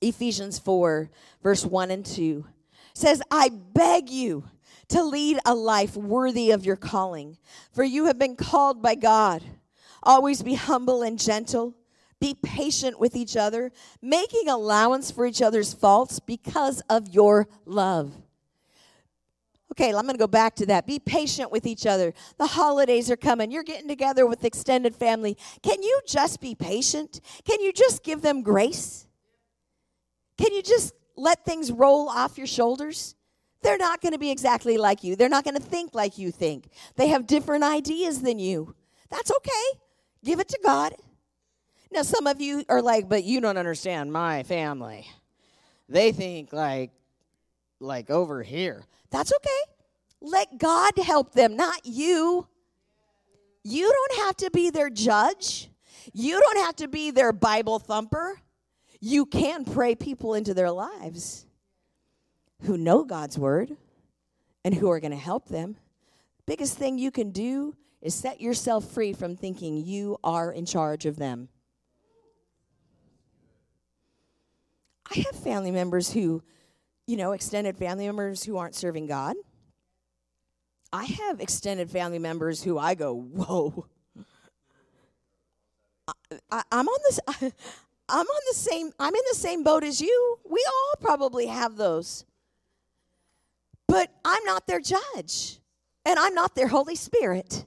Ephesians 0.03 0.59
4, 0.59 1.11
verse 1.43 1.65
1 1.65 1.91
and 1.91 2.05
2 2.05 2.45
says, 2.95 3.23
I 3.31 3.49
beg 3.49 4.11
you 4.11 4.45
to 4.89 5.03
lead 5.03 5.39
a 5.47 5.55
life 5.55 5.97
worthy 5.97 6.51
of 6.51 6.67
your 6.67 6.77
calling, 6.77 7.39
for 7.73 7.85
you 7.85 8.07
have 8.07 8.19
been 8.19 8.37
called 8.37 8.83
by 8.83 8.95
God. 8.95 9.43
Always 10.03 10.43
be 10.43 10.55
humble 10.55 11.03
and 11.03 11.19
gentle. 11.19 11.75
Be 12.21 12.35
patient 12.35 13.01
with 13.01 13.17
each 13.17 13.37
other, 13.37 13.73
making 14.01 14.49
allowance 14.49 15.11
for 15.11 15.27
each 15.27 15.43
other's 15.43 15.73
faults 15.73 16.21
because 16.21 16.81
of 16.89 17.09
your 17.09 17.49
love. 17.65 18.13
Okay, 19.73 19.89
I'm 19.89 20.03
going 20.03 20.09
to 20.09 20.19
go 20.19 20.27
back 20.27 20.55
to 20.57 20.67
that. 20.67 20.87
Be 20.87 20.99
patient 20.99 21.51
with 21.51 21.65
each 21.65 21.87
other. 21.87 22.13
The 22.37 22.47
holidays 22.47 23.11
are 23.11 23.17
coming. 23.17 23.51
You're 23.51 23.63
getting 23.63 23.89
together 23.89 24.27
with 24.27 24.45
extended 24.45 24.95
family. 24.95 25.37
Can 25.63 25.83
you 25.83 26.01
just 26.07 26.43
be 26.43 26.55
patient? 26.55 27.23
Can 27.45 27.61
you 27.63 27.73
just 27.73 28.05
give 28.05 28.21
them 28.21 28.43
grace? 28.43 29.07
Can 30.39 30.53
you 30.53 30.63
just 30.63 30.95
let 31.17 31.45
things 31.45 31.71
roll 31.71 32.09
off 32.09 32.39
your 32.39 32.47
shoulders? 32.47 33.15
They're 33.63 33.79
not 33.79 34.01
going 34.01 34.13
to 34.13 34.19
be 34.19 34.31
exactly 34.31 34.77
like 34.77 35.05
you. 35.05 35.15
They're 35.15 35.29
not 35.29 35.45
going 35.45 35.57
to 35.57 35.63
think 35.63 35.95
like 35.95 36.19
you 36.19 36.31
think. 36.31 36.69
They 36.97 37.09
have 37.09 37.27
different 37.27 37.65
ideas 37.65 38.23
than 38.23 38.39
you. 38.39 38.75
That's 39.11 39.31
okay. 39.31 39.79
Give 40.25 40.41
it 40.41 40.49
to 40.49 40.59
God. 40.65 40.95
Now, 41.93 42.03
some 42.03 42.27
of 42.27 42.41
you 42.41 42.65
are 42.69 42.83
like, 42.83 43.09
but 43.09 43.25
you 43.25 43.41
don't 43.41 43.59
understand 43.59 44.13
my 44.13 44.43
family. 44.45 45.07
They 45.89 46.11
think 46.11 46.53
like, 46.53 46.91
like 47.79 48.11
over 48.11 48.43
here. 48.43 48.85
That's 49.11 49.33
okay. 49.33 49.73
Let 50.21 50.59
God 50.59 50.93
help 50.97 51.33
them, 51.33 51.57
not 51.57 51.85
you. 51.85 52.47
You 53.63 53.93
don't 53.93 54.25
have 54.25 54.37
to 54.39 54.51
be 54.51 54.71
their 54.71 54.91
judge. 54.91 55.69
You 56.13 56.41
don't 56.41 56.65
have 56.65 56.77
to 56.77 56.89
be 56.89 57.11
their 57.11 57.33
Bible 57.33 57.79
thumper 57.79 58.41
you 59.05 59.27
can 59.27 59.65
pray 59.65 59.97
people 59.97 60.35
into 60.35 60.55
their 60.55 60.71
lives 60.71 61.45
who 62.63 62.79
know 62.79 63.03
God's 63.03 63.37
word 63.37 63.77
and 64.65 64.73
who 64.73 64.89
are 64.91 65.01
going 65.01 65.11
to 65.11 65.17
help 65.17 65.49
them. 65.49 65.75
Biggest 66.47 66.79
thing 66.79 66.99
you 66.99 67.11
can 67.11 67.33
do 67.33 67.75
is 68.01 68.15
set 68.15 68.41
yourself 68.41 68.93
free 68.93 69.13
from 69.13 69.35
thinking 69.35 69.77
you 69.77 70.19
are 70.23 70.53
in 70.53 70.65
charge 70.67 71.05
of 71.05 71.17
them. 71.17 71.49
I 75.11 75.19
have 75.19 75.35
family 75.35 75.73
members 75.73 76.13
who, 76.13 76.41
you 77.09 77.17
know, 77.17 77.33
extended 77.33 77.77
family 77.77 78.07
members 78.07 78.45
who 78.45 78.57
aren't 78.57 78.77
serving 78.77 79.09
God. 79.09 79.35
I 80.93 81.07
have 81.07 81.41
extended 81.41 81.91
family 81.91 82.21
members 82.21 82.63
who 82.63 82.79
I 82.79 82.95
go, 82.95 83.15
whoa. 83.15 83.85
I, 86.53 86.63
am 86.71 86.87
on 86.87 86.99
this. 87.09 87.21
I, 87.29 87.53
I'm 88.13 88.27
on 88.27 88.41
the 88.51 88.55
same. 88.55 88.93
I'm 89.01 89.15
in 89.15 89.23
the 89.31 89.37
same 89.37 89.65
boat 89.65 89.85
as 89.85 90.01
you. 90.01 90.39
We 90.49 90.63
all 90.69 90.95
probably 91.01 91.47
have 91.47 91.77
those, 91.77 92.27
but 93.89 94.11
I'm 94.23 94.45
not 94.45 94.67
their 94.67 94.81
judge, 94.81 95.59
and 96.05 96.19
I'm 96.19 96.35
not 96.35 96.55
their 96.55 96.69
Holy 96.69 96.95
Spirit. 96.95 97.65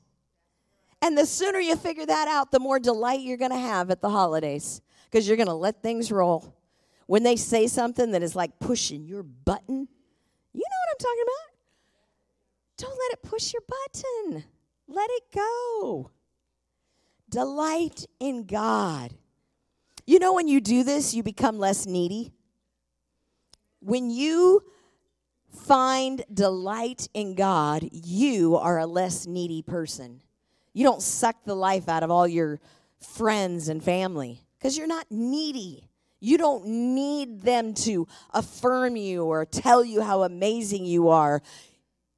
And 1.02 1.18
the 1.18 1.26
sooner 1.26 1.60
you 1.60 1.76
figure 1.76 2.06
that 2.06 2.28
out, 2.28 2.52
the 2.52 2.60
more 2.60 2.80
delight 2.80 3.22
you're 3.22 3.38
going 3.38 3.52
to 3.52 3.58
have 3.58 3.90
at 3.90 4.02
the 4.02 4.10
holidays 4.10 4.82
because 5.06 5.28
you're 5.28 5.38
going 5.38 5.48
to 5.48 5.54
let 5.54 5.82
things 5.82 6.12
roll. 6.12 6.56
When 7.08 7.24
they 7.24 7.36
say 7.36 7.68
something 7.68 8.12
that 8.12 8.24
is 8.24 8.36
like 8.36 8.60
pushing 8.60 9.06
your 9.06 9.24
button, 9.24 9.88
you 10.54 10.64
know 10.64 10.80
what 10.82 10.92
I'm 10.92 10.98
talking 11.00 11.24
about? 11.24 11.56
Don't 12.78 13.00
let 13.00 13.14
it 13.14 13.24
push 13.24 13.54
your 13.54 13.64
button. 13.68 14.44
Let 14.88 15.10
it 15.12 15.24
go. 15.34 16.12
Delight 17.30 18.06
in 18.20 18.46
God. 18.46 19.14
You 20.06 20.20
know, 20.20 20.34
when 20.34 20.48
you 20.48 20.62
do 20.62 20.84
this, 20.84 21.14
you 21.14 21.24
become 21.24 21.58
less 21.58 21.86
needy. 21.86 22.32
When 23.80 24.10
you 24.10 24.64
find 25.66 26.24
delight 26.32 27.08
in 27.14 27.34
God, 27.36 27.88
you 27.92 28.58
are 28.58 28.80
a 28.80 28.86
less 28.86 29.26
needy 29.26 29.62
person. 29.62 30.22
You 30.74 30.84
don't 30.84 31.02
suck 31.02 31.44
the 31.46 31.56
life 31.56 31.90
out 31.90 32.04
of 32.04 32.12
all 32.12 32.28
your 32.28 32.60
friends 33.00 33.70
and 33.70 33.84
family 33.84 34.42
because 34.58 34.78
you're 34.78 34.88
not 34.88 35.08
needy. 35.10 35.90
You 36.20 36.38
don't 36.38 36.66
need 36.66 37.42
them 37.42 37.74
to 37.76 38.08
affirm 38.34 38.96
you 38.96 39.24
or 39.26 39.46
tell 39.46 39.84
you 39.84 40.02
how 40.02 40.24
amazing 40.24 40.86
you 40.86 41.10
are. 41.10 41.42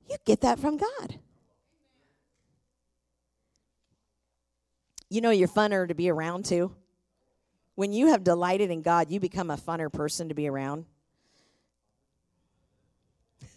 You 0.10 0.18
get 0.26 0.42
that 0.42 0.60
from 0.60 0.78
God. 0.78 1.20
You 5.10 5.22
know, 5.22 5.30
you're 5.30 5.48
funner 5.48 5.88
to 5.88 5.94
be 5.94 6.10
around 6.10 6.46
too. 6.46 6.74
When 7.78 7.94
you 7.94 8.08
have 8.08 8.24
delighted 8.24 8.72
in 8.72 8.82
God, 8.82 9.12
you 9.12 9.20
become 9.20 9.52
a 9.52 9.56
funner 9.56 9.94
person 9.94 10.30
to 10.30 10.34
be 10.34 10.48
around. 10.48 10.86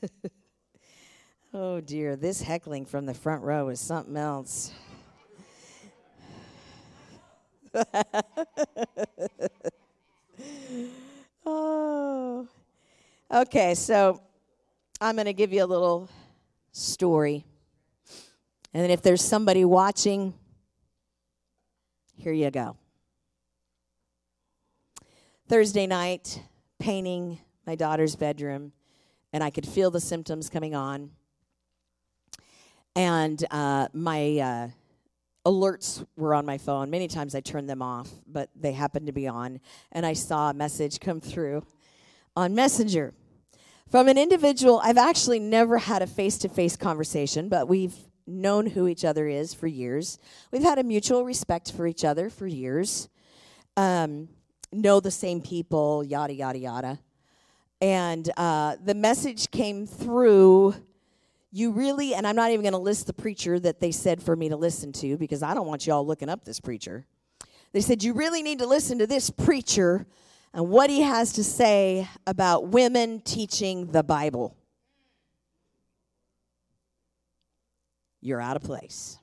oh 1.55 1.81
dear, 1.81 2.17
this 2.17 2.43
heckling 2.43 2.85
from 2.85 3.07
the 3.07 3.15
front 3.15 3.43
row 3.43 3.71
is 3.71 3.81
something 3.81 4.19
else. 4.19 4.73
oh. 11.47 12.47
Okay, 13.33 13.75
so 13.75 14.21
I'm 15.01 15.15
going 15.15 15.25
to 15.25 15.33
give 15.33 15.51
you 15.51 15.65
a 15.65 15.67
little 15.67 16.11
story. 16.73 17.47
And 18.75 18.93
if 18.93 19.01
there's 19.01 19.25
somebody 19.25 19.65
watching, 19.65 20.35
here 22.19 22.35
you 22.35 22.51
go. 22.51 22.77
Thursday 25.51 25.89
night, 25.89 26.41
painting 26.79 27.41
my 27.67 27.75
daughter's 27.75 28.15
bedroom, 28.15 28.71
and 29.33 29.43
I 29.43 29.51
could 29.51 29.67
feel 29.67 29.91
the 29.91 29.99
symptoms 30.01 30.49
coming 30.49 30.77
on. 30.77 31.11
And 32.95 33.45
uh, 33.51 33.89
my 33.93 34.39
uh, 34.39 34.69
alerts 35.45 36.07
were 36.15 36.37
on 36.37 36.47
my 36.47 36.57
phone. 36.57 36.89
Many 36.89 37.09
times 37.09 37.35
I 37.35 37.41
turned 37.41 37.69
them 37.69 37.83
off, 37.83 38.09
but 38.29 38.49
they 38.55 38.71
happened 38.71 39.09
to 39.09 39.13
be 39.13 39.27
on. 39.27 39.59
And 39.91 40.07
I 40.07 40.13
saw 40.13 40.51
a 40.51 40.55
message 40.55 41.01
come 41.01 41.21
through 41.21 41.67
on 42.37 42.55
Messenger 42.55 43.13
from 43.91 44.07
an 44.07 44.17
individual. 44.17 44.81
I've 44.85 44.99
actually 44.99 45.41
never 45.41 45.79
had 45.79 46.01
a 46.01 46.07
face 46.07 46.39
to 46.39 46.49
face 46.49 46.77
conversation, 46.77 47.49
but 47.49 47.67
we've 47.67 47.97
known 48.25 48.67
who 48.67 48.87
each 48.87 49.05
other 49.05 49.27
is 49.27 49.53
for 49.53 49.67
years. 49.67 50.21
We've 50.53 50.63
had 50.63 50.79
a 50.79 50.85
mutual 50.85 51.25
respect 51.25 51.73
for 51.73 51.89
each 51.89 52.05
other 52.05 52.31
for 52.31 52.47
years, 52.47 53.09
um, 53.77 54.29
know 54.73 55.01
the 55.01 55.11
same 55.11 55.41
people, 55.41 56.05
yada, 56.05 56.33
yada, 56.33 56.59
yada. 56.59 56.99
And 57.81 58.31
uh, 58.37 58.77
the 58.85 58.95
message 58.95 59.51
came 59.51 59.87
through 59.87 60.75
you 61.53 61.73
really, 61.73 62.15
and 62.15 62.27
I'm 62.27 62.37
not 62.37 62.51
even 62.51 62.63
going 62.63 62.73
to 62.73 62.79
list 62.79 63.07
the 63.07 63.13
preacher 63.13 63.59
that 63.59 63.81
they 63.81 63.91
said 63.91 64.23
for 64.23 64.37
me 64.37 64.49
to 64.51 64.57
listen 64.57 64.93
to 64.93 65.17
because 65.17 65.43
I 65.43 65.55
don't 65.55 65.67
want 65.67 65.87
you 65.87 65.93
all 65.93 66.07
looking 66.07 66.29
up 66.29 66.45
this 66.45 66.61
preacher. 66.61 67.07
They 67.73 67.81
said, 67.81 68.03
You 68.03 68.13
really 68.13 68.43
need 68.43 68.61
to 68.61 68.67
listen 68.67 68.99
to 68.99 69.07
this 69.07 69.31
preacher 69.31 70.07
and 70.55 70.69
what 70.69 70.91
he 70.91 71.03
has 71.03 71.33
to 71.35 71.45
say 71.45 72.09
about 72.27 72.69
women 72.69 73.21
teaching 73.21 73.87
the 73.87 74.03
Bible. 74.03 74.57
You're 78.21 78.41
out 78.41 78.57
of 78.57 78.63
place. 78.63 79.20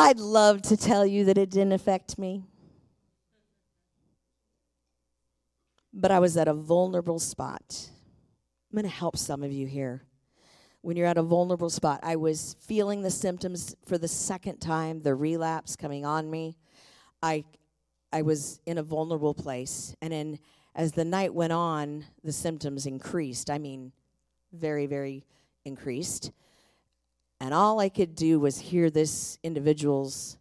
I'd 0.00 0.20
love 0.20 0.62
to 0.62 0.76
tell 0.76 1.04
you 1.04 1.24
that 1.24 1.36
it 1.36 1.50
didn't 1.50 1.72
affect 1.72 2.18
me. 2.18 2.44
But 5.92 6.12
I 6.12 6.20
was 6.20 6.36
at 6.36 6.46
a 6.46 6.54
vulnerable 6.54 7.18
spot. 7.18 7.90
I'm 8.70 8.76
going 8.76 8.84
to 8.84 8.96
help 8.96 9.16
some 9.16 9.42
of 9.42 9.50
you 9.50 9.66
here. 9.66 10.04
When 10.82 10.96
you're 10.96 11.08
at 11.08 11.18
a 11.18 11.22
vulnerable 11.24 11.68
spot, 11.68 11.98
I 12.04 12.14
was 12.14 12.54
feeling 12.60 13.02
the 13.02 13.10
symptoms 13.10 13.74
for 13.86 13.98
the 13.98 14.06
second 14.06 14.60
time, 14.60 15.02
the 15.02 15.16
relapse 15.16 15.74
coming 15.74 16.06
on 16.06 16.30
me. 16.30 16.56
I 17.20 17.44
I 18.12 18.22
was 18.22 18.60
in 18.66 18.78
a 18.78 18.84
vulnerable 18.84 19.34
place 19.34 19.96
and 20.00 20.12
then 20.12 20.38
as 20.76 20.92
the 20.92 21.04
night 21.04 21.34
went 21.34 21.52
on, 21.52 22.04
the 22.22 22.32
symptoms 22.32 22.86
increased. 22.86 23.50
I 23.50 23.58
mean, 23.58 23.90
very 24.52 24.86
very 24.86 25.26
increased. 25.64 26.30
And 27.40 27.54
all 27.54 27.78
I 27.78 27.88
could 27.88 28.14
do 28.14 28.40
was 28.40 28.58
hear 28.58 28.90
this 28.90 29.38
individual's 29.42 30.38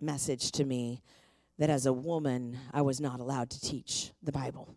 message 0.00 0.52
to 0.52 0.64
me 0.64 1.02
that 1.58 1.70
as 1.70 1.86
a 1.86 1.92
woman, 1.92 2.58
I 2.72 2.82
was 2.82 3.00
not 3.00 3.20
allowed 3.20 3.50
to 3.50 3.60
teach 3.60 4.12
the 4.22 4.32
Bible. 4.32 4.74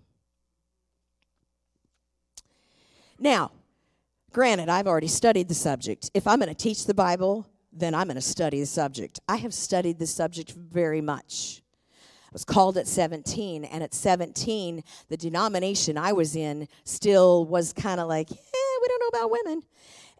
Now, 3.19 3.51
granted, 4.31 4.69
I've 4.69 4.87
already 4.87 5.07
studied 5.07 5.47
the 5.47 5.53
subject. 5.53 6.09
If 6.13 6.25
I'm 6.25 6.39
going 6.39 6.49
to 6.49 6.55
teach 6.55 6.85
the 6.85 6.93
Bible, 6.93 7.45
then 7.71 7.93
I'm 7.93 8.07
going 8.07 8.15
to 8.15 8.21
study 8.21 8.59
the 8.59 8.65
subject. 8.65 9.19
I 9.27 9.37
have 9.37 9.53
studied 9.53 9.99
the 9.99 10.07
subject 10.07 10.51
very 10.51 11.01
much. 11.01 11.61
I 12.25 12.33
was 12.33 12.45
called 12.45 12.77
at 12.77 12.87
17, 12.87 13.65
and 13.65 13.83
at 13.83 13.93
17, 13.93 14.83
the 15.09 15.17
denomination 15.17 15.97
I 15.97 16.13
was 16.13 16.35
in 16.35 16.67
still 16.83 17.45
was 17.45 17.73
kind 17.73 17.99
of 17.99 18.07
like, 18.07 18.29
yeah, 18.31 18.35
we 18.81 18.87
don't 18.87 19.01
know 19.01 19.19
about 19.19 19.31
women. 19.31 19.63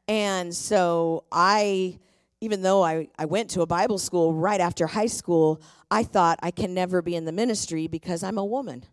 And 0.07 0.53
so 0.53 1.23
I, 1.31 1.99
even 2.41 2.61
though 2.61 2.83
I, 2.83 3.07
I 3.17 3.25
went 3.25 3.49
to 3.51 3.61
a 3.61 3.65
Bible 3.65 3.97
school 3.97 4.33
right 4.33 4.59
after 4.59 4.87
high 4.87 5.07
school, 5.07 5.61
I 5.89 6.03
thought 6.03 6.39
I 6.41 6.51
can 6.51 6.73
never 6.73 7.01
be 7.01 7.15
in 7.15 7.25
the 7.25 7.31
ministry 7.31 7.87
because 7.87 8.23
I'm 8.23 8.37
a 8.37 8.45
woman. 8.45 8.83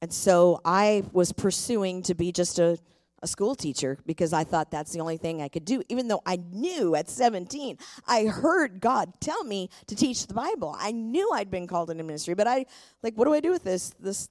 And 0.00 0.12
so 0.12 0.60
I 0.64 1.04
was 1.12 1.32
pursuing 1.32 2.02
to 2.02 2.14
be 2.14 2.32
just 2.32 2.58
a 2.58 2.78
a 3.22 3.26
school 3.26 3.54
teacher 3.54 3.98
because 4.04 4.32
I 4.32 4.44
thought 4.44 4.70
that's 4.70 4.92
the 4.92 5.00
only 5.00 5.16
thing 5.16 5.40
I 5.40 5.48
could 5.48 5.64
do. 5.64 5.82
Even 5.88 6.08
though 6.08 6.22
I 6.26 6.36
knew 6.36 6.96
at 6.96 7.08
17, 7.08 7.78
I 8.06 8.24
heard 8.24 8.80
God 8.80 9.12
tell 9.20 9.44
me 9.44 9.70
to 9.86 9.94
teach 9.94 10.26
the 10.26 10.34
Bible. 10.34 10.74
I 10.78 10.90
knew 10.90 11.30
I'd 11.32 11.50
been 11.50 11.68
called 11.68 11.90
into 11.90 12.02
ministry, 12.02 12.34
but 12.34 12.48
I 12.48 12.66
like, 13.02 13.14
what 13.14 13.26
do 13.26 13.32
I 13.32 13.40
do 13.40 13.50
with 13.50 13.62
this? 13.62 13.94
This, 14.00 14.28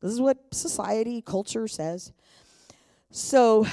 this 0.00 0.12
is 0.12 0.20
what 0.20 0.38
society, 0.52 1.22
culture 1.22 1.68
says. 1.68 2.12
So 3.10 3.66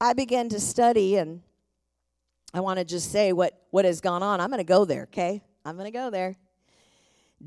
I 0.00 0.12
began 0.12 0.48
to 0.50 0.60
study, 0.60 1.16
and 1.16 1.42
I 2.54 2.60
want 2.60 2.78
to 2.78 2.84
just 2.84 3.10
say 3.10 3.32
what 3.32 3.60
what 3.70 3.84
has 3.84 4.00
gone 4.00 4.22
on. 4.22 4.40
I'm 4.40 4.48
going 4.48 4.58
to 4.58 4.64
go 4.64 4.84
there. 4.84 5.04
Okay, 5.04 5.42
I'm 5.64 5.76
going 5.76 5.90
to 5.90 5.98
go 5.98 6.10
there. 6.10 6.36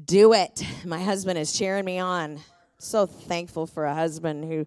Do 0.05 0.33
it. 0.33 0.65
My 0.85 1.01
husband 1.01 1.37
is 1.39 1.53
cheering 1.53 1.85
me 1.85 1.99
on. 1.99 2.39
So 2.77 3.05
thankful 3.05 3.67
for 3.67 3.85
a 3.85 3.93
husband 3.93 4.45
who 4.45 4.65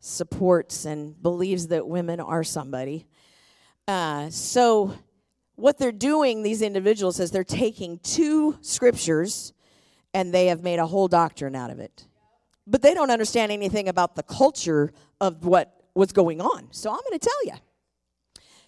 supports 0.00 0.84
and 0.84 1.20
believes 1.22 1.68
that 1.68 1.86
women 1.86 2.20
are 2.20 2.44
somebody. 2.44 3.06
Uh, 3.86 4.30
so, 4.30 4.94
what 5.56 5.78
they're 5.78 5.92
doing, 5.92 6.42
these 6.42 6.62
individuals, 6.62 7.20
is 7.20 7.30
they're 7.30 7.44
taking 7.44 7.98
two 7.98 8.58
scriptures 8.60 9.52
and 10.12 10.32
they 10.32 10.46
have 10.46 10.62
made 10.62 10.78
a 10.78 10.86
whole 10.86 11.08
doctrine 11.08 11.54
out 11.54 11.70
of 11.70 11.78
it. 11.78 12.06
But 12.66 12.82
they 12.82 12.94
don't 12.94 13.10
understand 13.10 13.52
anything 13.52 13.88
about 13.88 14.14
the 14.14 14.22
culture 14.22 14.92
of 15.20 15.44
what 15.44 15.83
was 15.94 16.12
going 16.12 16.40
on. 16.40 16.68
So, 16.70 16.90
I'm 16.90 17.00
going 17.08 17.18
to 17.18 17.28
tell 17.28 17.44
you. 17.44 17.60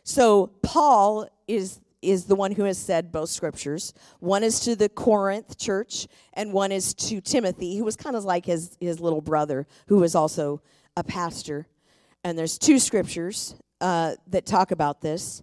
So, 0.02 0.48
Paul 0.62 1.28
is 1.46 1.80
is 2.02 2.26
the 2.26 2.36
one 2.36 2.52
who 2.52 2.64
has 2.64 2.78
said 2.78 3.10
both 3.10 3.28
scriptures. 3.28 3.92
One 4.20 4.44
is 4.44 4.60
to 4.60 4.76
the 4.76 4.88
Corinth 4.88 5.58
church, 5.58 6.06
and 6.34 6.52
one 6.52 6.70
is 6.70 6.94
to 6.94 7.20
Timothy, 7.20 7.78
who 7.78 7.84
was 7.84 7.96
kind 7.96 8.14
of 8.14 8.24
like 8.24 8.46
his, 8.46 8.76
his 8.80 9.00
little 9.00 9.20
brother, 9.20 9.66
who 9.88 9.96
was 9.98 10.14
also 10.14 10.62
a 10.96 11.02
pastor. 11.02 11.66
And 12.22 12.38
there's 12.38 12.58
two 12.58 12.78
scriptures 12.78 13.56
uh, 13.80 14.14
that 14.28 14.46
talk 14.46 14.70
about 14.70 15.00
this. 15.00 15.42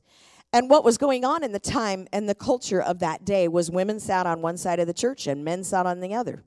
And 0.53 0.69
what 0.69 0.83
was 0.83 0.97
going 0.97 1.25
on 1.25 1.43
in 1.43 1.51
the 1.51 1.59
time 1.59 2.07
and 2.13 2.29
the 2.29 2.35
culture 2.35 2.81
of 2.81 2.99
that 2.99 3.25
day 3.25 3.47
was 3.47 3.71
women 3.71 3.99
sat 3.99 4.27
on 4.27 4.41
one 4.41 4.57
side 4.57 4.79
of 4.79 4.87
the 4.87 4.93
church 4.93 5.27
and 5.27 5.43
men 5.43 5.63
sat 5.63 5.85
on 5.85 5.99
the 5.99 6.13
other. 6.13 6.43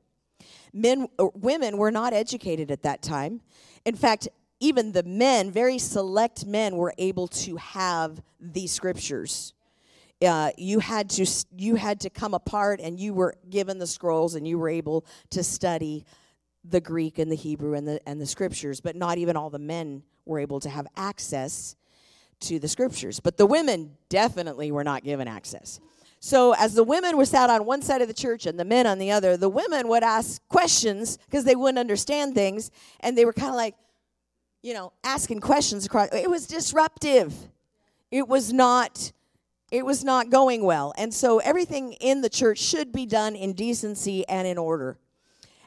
Men, 0.72 1.08
uh, 1.18 1.26
women 1.34 1.76
were 1.76 1.90
not 1.90 2.12
educated 2.12 2.70
at 2.70 2.82
that 2.82 3.02
time. 3.02 3.40
In 3.84 3.96
fact, 3.96 4.28
even 4.60 4.92
the 4.92 5.02
men, 5.02 5.50
very 5.50 5.78
select 5.78 6.46
men, 6.46 6.76
were 6.76 6.94
able 6.98 7.28
to 7.28 7.56
have 7.56 8.22
these 8.40 8.72
scriptures. 8.72 9.52
Uh, 10.24 10.50
you 10.56 10.78
had 10.78 11.10
to 11.10 11.26
you 11.56 11.74
had 11.74 12.00
to 12.00 12.10
come 12.10 12.32
apart, 12.32 12.80
and 12.80 12.98
you 12.98 13.12
were 13.12 13.34
given 13.50 13.78
the 13.78 13.86
scrolls, 13.86 14.34
and 14.34 14.48
you 14.48 14.58
were 14.58 14.68
able 14.68 15.04
to 15.30 15.42
study 15.42 16.04
the 16.64 16.80
Greek 16.80 17.18
and 17.18 17.30
the 17.30 17.36
Hebrew 17.36 17.74
and 17.74 17.86
the 17.86 18.00
and 18.08 18.20
the 18.20 18.26
scriptures. 18.26 18.80
But 18.80 18.96
not 18.96 19.18
even 19.18 19.36
all 19.36 19.50
the 19.50 19.58
men 19.58 20.02
were 20.24 20.38
able 20.38 20.60
to 20.60 20.70
have 20.70 20.86
access 20.96 21.76
to 22.40 22.58
the 22.58 22.68
scriptures. 22.68 23.20
But 23.20 23.36
the 23.36 23.46
women 23.46 23.96
definitely 24.08 24.72
were 24.72 24.84
not 24.84 25.04
given 25.04 25.28
access. 25.28 25.80
So, 26.18 26.54
as 26.54 26.74
the 26.74 26.82
women 26.82 27.16
were 27.16 27.26
sat 27.26 27.50
on 27.50 27.66
one 27.66 27.82
side 27.82 28.00
of 28.00 28.08
the 28.08 28.14
church 28.14 28.46
and 28.46 28.58
the 28.58 28.64
men 28.64 28.86
on 28.86 28.98
the 28.98 29.10
other, 29.10 29.36
the 29.36 29.48
women 29.48 29.86
would 29.88 30.02
ask 30.02 30.46
questions 30.48 31.18
because 31.18 31.44
they 31.44 31.54
wouldn't 31.54 31.78
understand 31.78 32.34
things, 32.34 32.70
and 33.00 33.16
they 33.16 33.24
were 33.24 33.32
kind 33.32 33.50
of 33.50 33.54
like, 33.54 33.74
you 34.66 34.74
know, 34.74 34.92
asking 35.04 35.38
questions 35.38 35.86
across. 35.86 36.08
It 36.12 36.28
was 36.28 36.48
disruptive. 36.48 37.32
It 38.10 38.26
was 38.26 38.52
not. 38.52 39.12
It 39.70 39.86
was 39.86 40.02
not 40.02 40.28
going 40.28 40.64
well. 40.64 40.92
And 40.98 41.14
so 41.14 41.38
everything 41.38 41.92
in 41.94 42.20
the 42.20 42.28
church 42.28 42.58
should 42.58 42.90
be 42.90 43.06
done 43.06 43.36
in 43.36 43.52
decency 43.52 44.26
and 44.26 44.44
in 44.44 44.58
order. 44.58 44.98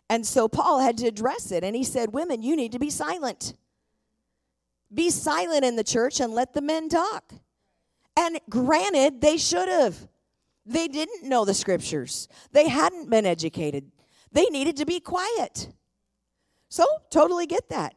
And 0.09 0.27
so 0.27 0.49
Paul 0.49 0.79
had 0.79 0.97
to 0.97 1.07
address 1.07 1.49
it. 1.53 1.63
And 1.63 1.77
he 1.77 1.83
said, 1.85 2.11
Women, 2.11 2.41
you 2.41 2.57
need 2.57 2.73
to 2.73 2.79
be 2.79 2.89
silent. 2.89 3.53
Be 4.93 5.09
silent 5.09 5.63
in 5.63 5.77
the 5.77 5.83
church 5.83 6.19
and 6.19 6.33
let 6.33 6.53
the 6.53 6.61
men 6.61 6.89
talk. 6.89 7.31
And 8.17 8.41
granted, 8.49 9.21
they 9.21 9.37
should 9.37 9.69
have. 9.69 10.09
They 10.65 10.89
didn't 10.89 11.23
know 11.23 11.45
the 11.45 11.53
scriptures, 11.53 12.27
they 12.51 12.67
hadn't 12.67 13.09
been 13.09 13.25
educated. 13.25 13.91
They 14.33 14.45
needed 14.47 14.75
to 14.77 14.85
be 14.85 14.99
quiet. 14.99 15.69
So, 16.67 16.85
totally 17.09 17.47
get 17.47 17.69
that. 17.69 17.95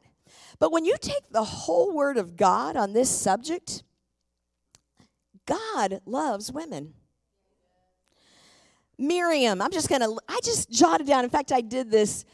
But 0.62 0.70
when 0.70 0.84
you 0.84 0.94
take 1.00 1.28
the 1.32 1.42
whole 1.42 1.92
word 1.92 2.16
of 2.18 2.36
God 2.36 2.76
on 2.76 2.92
this 2.92 3.10
subject, 3.10 3.82
God 5.44 6.00
loves 6.06 6.52
women. 6.52 6.94
Miriam, 8.96 9.60
I'm 9.60 9.72
just 9.72 9.88
going 9.88 10.02
to, 10.02 10.16
I 10.28 10.38
just 10.44 10.70
jotted 10.70 11.08
down. 11.08 11.24
In 11.24 11.30
fact, 11.30 11.50
I 11.50 11.62
did 11.62 11.90
this 11.90 12.24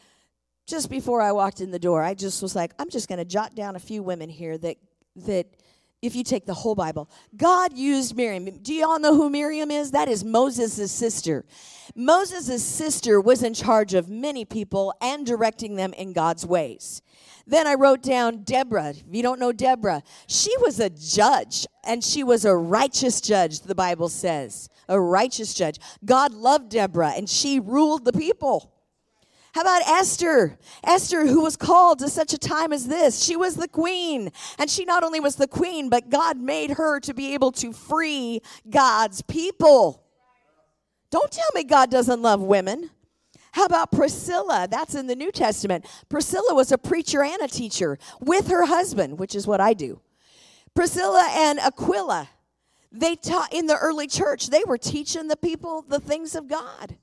just 0.67 0.91
before 0.91 1.23
I 1.23 1.31
walked 1.31 1.59
in 1.59 1.71
the 1.71 1.79
door. 1.79 2.03
I 2.03 2.13
just 2.13 2.43
was 2.43 2.55
like, 2.55 2.71
I'm 2.77 2.91
just 2.91 3.09
going 3.09 3.17
to 3.17 3.25
jot 3.25 3.55
down 3.55 3.75
a 3.75 3.79
few 3.79 4.03
women 4.03 4.29
here 4.29 4.59
that, 4.59 4.77
that, 5.25 5.47
if 6.03 6.15
you 6.15 6.23
take 6.23 6.45
the 6.45 6.53
whole 6.53 6.75
Bible, 6.75 7.09
God 7.35 7.73
used 7.73 8.15
Miriam. 8.15 8.45
Do 8.45 8.75
you 8.75 8.85
all 8.87 8.99
know 8.99 9.15
who 9.15 9.31
Miriam 9.31 9.71
is? 9.71 9.89
That 9.89 10.07
is 10.07 10.23
Moses' 10.23 10.91
sister. 10.91 11.45
Moses' 11.95 12.63
sister 12.63 13.19
was 13.19 13.41
in 13.41 13.55
charge 13.55 13.95
of 13.95 14.07
many 14.07 14.45
people 14.45 14.93
and 15.01 15.25
directing 15.25 15.77
them 15.77 15.93
in 15.93 16.13
God's 16.13 16.45
ways. 16.45 17.01
Then 17.49 17.65
I 17.65 17.73
wrote 17.73 18.03
down 18.03 18.43
Deborah. 18.43 18.91
If 18.91 19.03
you 19.11 19.23
don't 19.23 19.39
know 19.39 19.51
Deborah, 19.51 20.03
she 20.27 20.55
was 20.59 20.79
a 20.79 20.91
judge 20.91 21.65
and 21.83 22.03
she 22.03 22.23
was 22.23 22.45
a 22.45 22.55
righteous 22.55 23.19
judge, 23.21 23.61
the 23.61 23.73
Bible 23.73 24.07
says. 24.07 24.69
A 24.87 25.01
righteous 25.01 25.55
judge. 25.55 25.79
God 26.05 26.31
loved 26.31 26.69
Deborah 26.69 27.13
and 27.17 27.27
she 27.27 27.59
ruled 27.59 28.05
the 28.05 28.13
people. 28.13 28.71
How 29.53 29.61
about 29.61 29.81
Esther? 29.87 30.59
Esther, 30.83 31.25
who 31.25 31.41
was 31.41 31.57
called 31.57 31.97
to 31.99 32.07
such 32.07 32.33
a 32.33 32.37
time 32.37 32.71
as 32.71 32.87
this. 32.87 33.23
She 33.23 33.35
was 33.35 33.55
the 33.55 33.67
queen. 33.67 34.31
And 34.59 34.69
she 34.69 34.85
not 34.85 35.03
only 35.03 35.19
was 35.19 35.35
the 35.35 35.47
queen, 35.47 35.89
but 35.89 36.11
God 36.11 36.37
made 36.37 36.69
her 36.71 36.99
to 36.99 37.15
be 37.15 37.33
able 37.33 37.51
to 37.53 37.73
free 37.73 38.41
God's 38.69 39.23
people. 39.23 40.03
Don't 41.09 41.31
tell 41.31 41.49
me 41.55 41.63
God 41.63 41.89
doesn't 41.89 42.21
love 42.21 42.41
women. 42.43 42.91
How 43.51 43.65
about 43.65 43.91
Priscilla? 43.91 44.67
That's 44.69 44.95
in 44.95 45.07
the 45.07 45.15
New 45.15 45.31
Testament. 45.31 45.85
Priscilla 46.07 46.53
was 46.53 46.71
a 46.71 46.77
preacher 46.77 47.23
and 47.23 47.41
a 47.41 47.47
teacher 47.47 47.97
with 48.19 48.47
her 48.47 48.65
husband, 48.65 49.19
which 49.19 49.35
is 49.35 49.47
what 49.47 49.61
I 49.61 49.73
do. 49.73 50.01
Priscilla 50.73 51.27
and 51.31 51.59
Aquila, 51.59 52.29
they 52.91 53.15
taught 53.15 53.53
in 53.53 53.67
the 53.67 53.77
early 53.77 54.07
church, 54.07 54.47
they 54.47 54.63
were 54.65 54.77
teaching 54.77 55.27
the 55.27 55.37
people 55.37 55.83
the 55.87 55.99
things 55.99 56.35
of 56.35 56.47
God. 56.47 56.95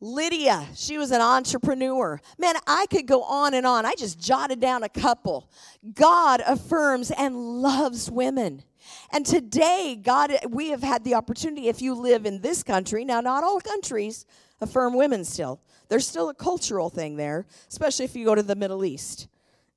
Lydia, 0.00 0.66
she 0.74 0.98
was 0.98 1.12
an 1.12 1.20
entrepreneur. 1.20 2.20
Man, 2.36 2.56
I 2.66 2.86
could 2.90 3.06
go 3.06 3.22
on 3.22 3.54
and 3.54 3.64
on. 3.64 3.86
I 3.86 3.94
just 3.94 4.18
jotted 4.18 4.58
down 4.58 4.82
a 4.82 4.88
couple. 4.88 5.48
God 5.94 6.42
affirms 6.44 7.12
and 7.12 7.36
loves 7.36 8.10
women. 8.10 8.64
And 9.12 9.24
today, 9.24 9.96
God, 10.02 10.32
we 10.48 10.70
have 10.70 10.82
had 10.82 11.04
the 11.04 11.14
opportunity, 11.14 11.68
if 11.68 11.80
you 11.80 11.94
live 11.94 12.26
in 12.26 12.40
this 12.40 12.64
country, 12.64 13.04
now, 13.04 13.20
not 13.20 13.44
all 13.44 13.60
countries, 13.60 14.26
affirm 14.62 14.94
women 14.94 15.24
still. 15.24 15.60
There's 15.88 16.06
still 16.06 16.28
a 16.28 16.34
cultural 16.34 16.88
thing 16.88 17.16
there, 17.16 17.46
especially 17.68 18.06
if 18.06 18.16
you 18.16 18.24
go 18.24 18.34
to 18.34 18.42
the 18.42 18.56
Middle 18.56 18.84
East. 18.84 19.28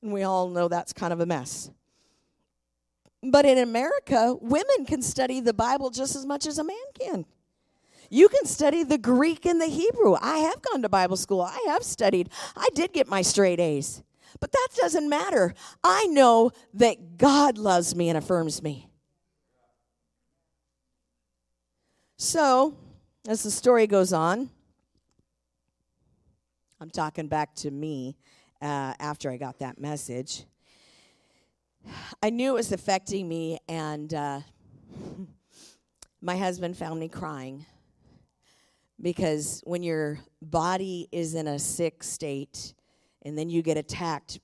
And 0.01 0.13
we 0.13 0.23
all 0.23 0.47
know 0.49 0.67
that's 0.67 0.93
kind 0.93 1.11
of 1.11 1.19
a 1.19 1.25
mess. 1.25 1.69
But 3.23 3.45
in 3.45 3.57
America, 3.57 4.35
women 4.39 4.85
can 4.85 5.01
study 5.01 5.39
the 5.39 5.53
Bible 5.53 5.89
just 5.89 6.15
as 6.15 6.25
much 6.25 6.45
as 6.45 6.59
a 6.59 6.63
man 6.63 6.77
can. 6.99 7.25
You 8.09 8.29
can 8.29 8.45
study 8.45 8.83
the 8.83 8.99
Greek 8.99 9.45
and 9.45 9.59
the 9.59 9.65
Hebrew. 9.65 10.15
I 10.21 10.37
have 10.37 10.61
gone 10.61 10.83
to 10.83 10.89
Bible 10.89 11.17
school. 11.17 11.41
I 11.41 11.65
have 11.67 11.83
studied. 11.83 12.29
I 12.55 12.67
did 12.75 12.93
get 12.93 13.07
my 13.07 13.23
straight 13.23 13.59
A's. 13.59 14.03
But 14.39 14.51
that 14.51 14.67
doesn't 14.75 15.09
matter. 15.09 15.53
I 15.83 16.05
know 16.07 16.51
that 16.75 17.17
God 17.17 17.57
loves 17.57 17.95
me 17.95 18.09
and 18.09 18.17
affirms 18.17 18.61
me. 18.61 18.89
So, 22.17 22.77
as 23.27 23.43
the 23.43 23.51
story 23.51 23.87
goes 23.87 24.13
on, 24.13 24.49
I'm 26.81 26.89
talking 26.89 27.27
back 27.27 27.55
to 27.55 27.71
me 27.71 28.17
uh, 28.61 28.93
after 28.99 29.31
I 29.31 29.37
got 29.37 29.59
that 29.59 29.79
message. 29.79 30.43
I 32.21 32.29
knew 32.29 32.51
it 32.51 32.55
was 32.55 32.73
affecting 32.73 33.29
me, 33.29 33.59
and 33.69 34.13
uh, 34.13 34.41
my 36.21 36.35
husband 36.35 36.75
found 36.75 36.99
me 36.99 37.07
crying 37.07 37.65
because 39.01 39.61
when 39.65 39.83
your 39.83 40.19
body 40.41 41.07
is 41.13 41.33
in 41.33 41.47
a 41.47 41.59
sick 41.59 42.03
state 42.03 42.73
and 43.23 43.37
then 43.37 43.49
you 43.49 43.61
get 43.61 43.77
attacked 43.77 44.39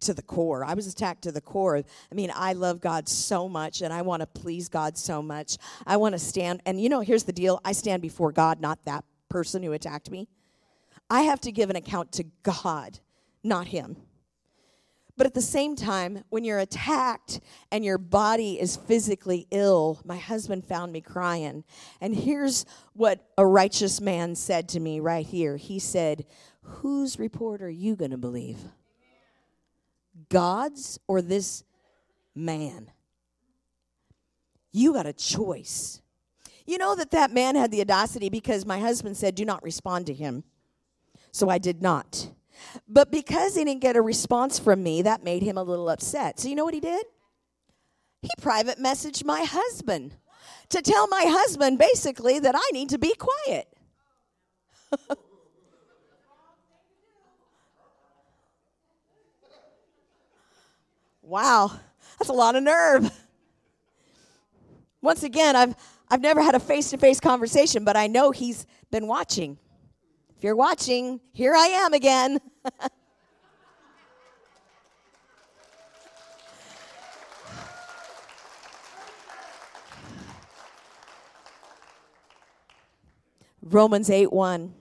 to 0.00 0.14
the 0.14 0.22
core. 0.22 0.64
I 0.64 0.74
was 0.74 0.86
attacked 0.86 1.22
to 1.22 1.32
the 1.32 1.40
core. 1.40 1.76
I 1.78 2.14
mean, 2.14 2.32
I 2.34 2.52
love 2.52 2.80
God 2.80 3.08
so 3.08 3.48
much 3.48 3.82
and 3.82 3.92
I 3.92 4.02
want 4.02 4.20
to 4.20 4.26
please 4.26 4.68
God 4.68 4.96
so 4.96 5.20
much. 5.20 5.58
I 5.86 5.96
want 5.96 6.14
to 6.14 6.18
stand, 6.18 6.62
and 6.64 6.80
you 6.80 6.88
know, 6.88 7.00
here's 7.00 7.24
the 7.24 7.32
deal 7.32 7.60
I 7.64 7.72
stand 7.72 8.02
before 8.02 8.30
God, 8.30 8.60
not 8.60 8.84
that 8.84 9.04
person 9.28 9.62
who 9.62 9.72
attacked 9.72 10.10
me. 10.10 10.28
I 11.12 11.22
have 11.24 11.42
to 11.42 11.52
give 11.52 11.68
an 11.68 11.76
account 11.76 12.10
to 12.12 12.24
God, 12.42 12.98
not 13.44 13.66
him. 13.66 13.98
But 15.14 15.26
at 15.26 15.34
the 15.34 15.42
same 15.42 15.76
time, 15.76 16.24
when 16.30 16.42
you're 16.42 16.58
attacked 16.58 17.40
and 17.70 17.84
your 17.84 17.98
body 17.98 18.58
is 18.58 18.76
physically 18.76 19.46
ill, 19.50 20.00
my 20.06 20.16
husband 20.16 20.64
found 20.64 20.90
me 20.90 21.02
crying. 21.02 21.64
And 22.00 22.14
here's 22.14 22.64
what 22.94 23.28
a 23.36 23.46
righteous 23.46 24.00
man 24.00 24.34
said 24.36 24.70
to 24.70 24.80
me 24.80 25.00
right 25.00 25.26
here. 25.26 25.58
He 25.58 25.78
said, 25.78 26.24
Whose 26.62 27.18
report 27.18 27.60
are 27.60 27.68
you 27.68 27.94
going 27.94 28.12
to 28.12 28.16
believe? 28.16 28.60
God's 30.30 30.98
or 31.06 31.20
this 31.20 31.62
man? 32.34 32.90
You 34.72 34.94
got 34.94 35.04
a 35.04 35.12
choice. 35.12 36.00
You 36.64 36.78
know 36.78 36.94
that 36.94 37.10
that 37.10 37.32
man 37.32 37.54
had 37.54 37.70
the 37.70 37.82
audacity 37.82 38.30
because 38.30 38.64
my 38.64 38.78
husband 38.78 39.18
said, 39.18 39.34
Do 39.34 39.44
not 39.44 39.62
respond 39.62 40.06
to 40.06 40.14
him. 40.14 40.44
So 41.32 41.48
I 41.48 41.58
did 41.58 41.82
not. 41.82 42.30
But 42.86 43.10
because 43.10 43.56
he 43.56 43.64
didn't 43.64 43.80
get 43.80 43.96
a 43.96 44.02
response 44.02 44.58
from 44.58 44.82
me, 44.82 45.02
that 45.02 45.24
made 45.24 45.42
him 45.42 45.56
a 45.56 45.62
little 45.62 45.88
upset. 45.88 46.38
So 46.38 46.48
you 46.48 46.54
know 46.54 46.64
what 46.64 46.74
he 46.74 46.80
did? 46.80 47.04
He 48.20 48.28
private 48.40 48.78
messaged 48.78 49.24
my 49.24 49.42
husband 49.42 50.14
to 50.68 50.80
tell 50.82 51.08
my 51.08 51.24
husband 51.26 51.78
basically 51.78 52.38
that 52.38 52.54
I 52.56 52.70
need 52.72 52.90
to 52.90 52.98
be 52.98 53.14
quiet. 53.14 53.66
wow, 61.22 61.72
that's 62.18 62.28
a 62.28 62.34
lot 62.34 62.54
of 62.54 62.62
nerve. 62.62 63.10
Once 65.00 65.22
again, 65.24 65.56
I've 65.56 65.74
I've 66.08 66.20
never 66.20 66.42
had 66.42 66.54
a 66.54 66.60
face-to-face 66.60 67.20
conversation, 67.20 67.84
but 67.84 67.96
I 67.96 68.06
know 68.06 68.32
he's 68.32 68.66
been 68.90 69.06
watching. 69.06 69.58
If 70.42 70.46
you're 70.46 70.56
watching, 70.56 71.20
here 71.32 71.54
I 71.54 71.66
am 71.68 71.92
again. 71.92 72.40
Romans 83.62 84.10
8 84.10 84.32
1. 84.32 84.74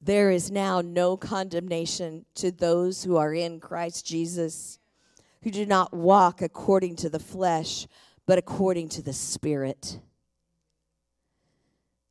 There 0.00 0.32
is 0.32 0.50
now 0.50 0.80
no 0.80 1.16
condemnation 1.16 2.24
to 2.34 2.50
those 2.50 3.04
who 3.04 3.16
are 3.16 3.32
in 3.32 3.60
Christ 3.60 4.04
Jesus, 4.04 4.80
who 5.44 5.52
do 5.52 5.64
not 5.64 5.94
walk 5.94 6.42
according 6.42 6.96
to 6.96 7.08
the 7.08 7.20
flesh, 7.20 7.86
but 8.26 8.38
according 8.38 8.88
to 8.88 9.02
the 9.02 9.12
Spirit. 9.12 10.00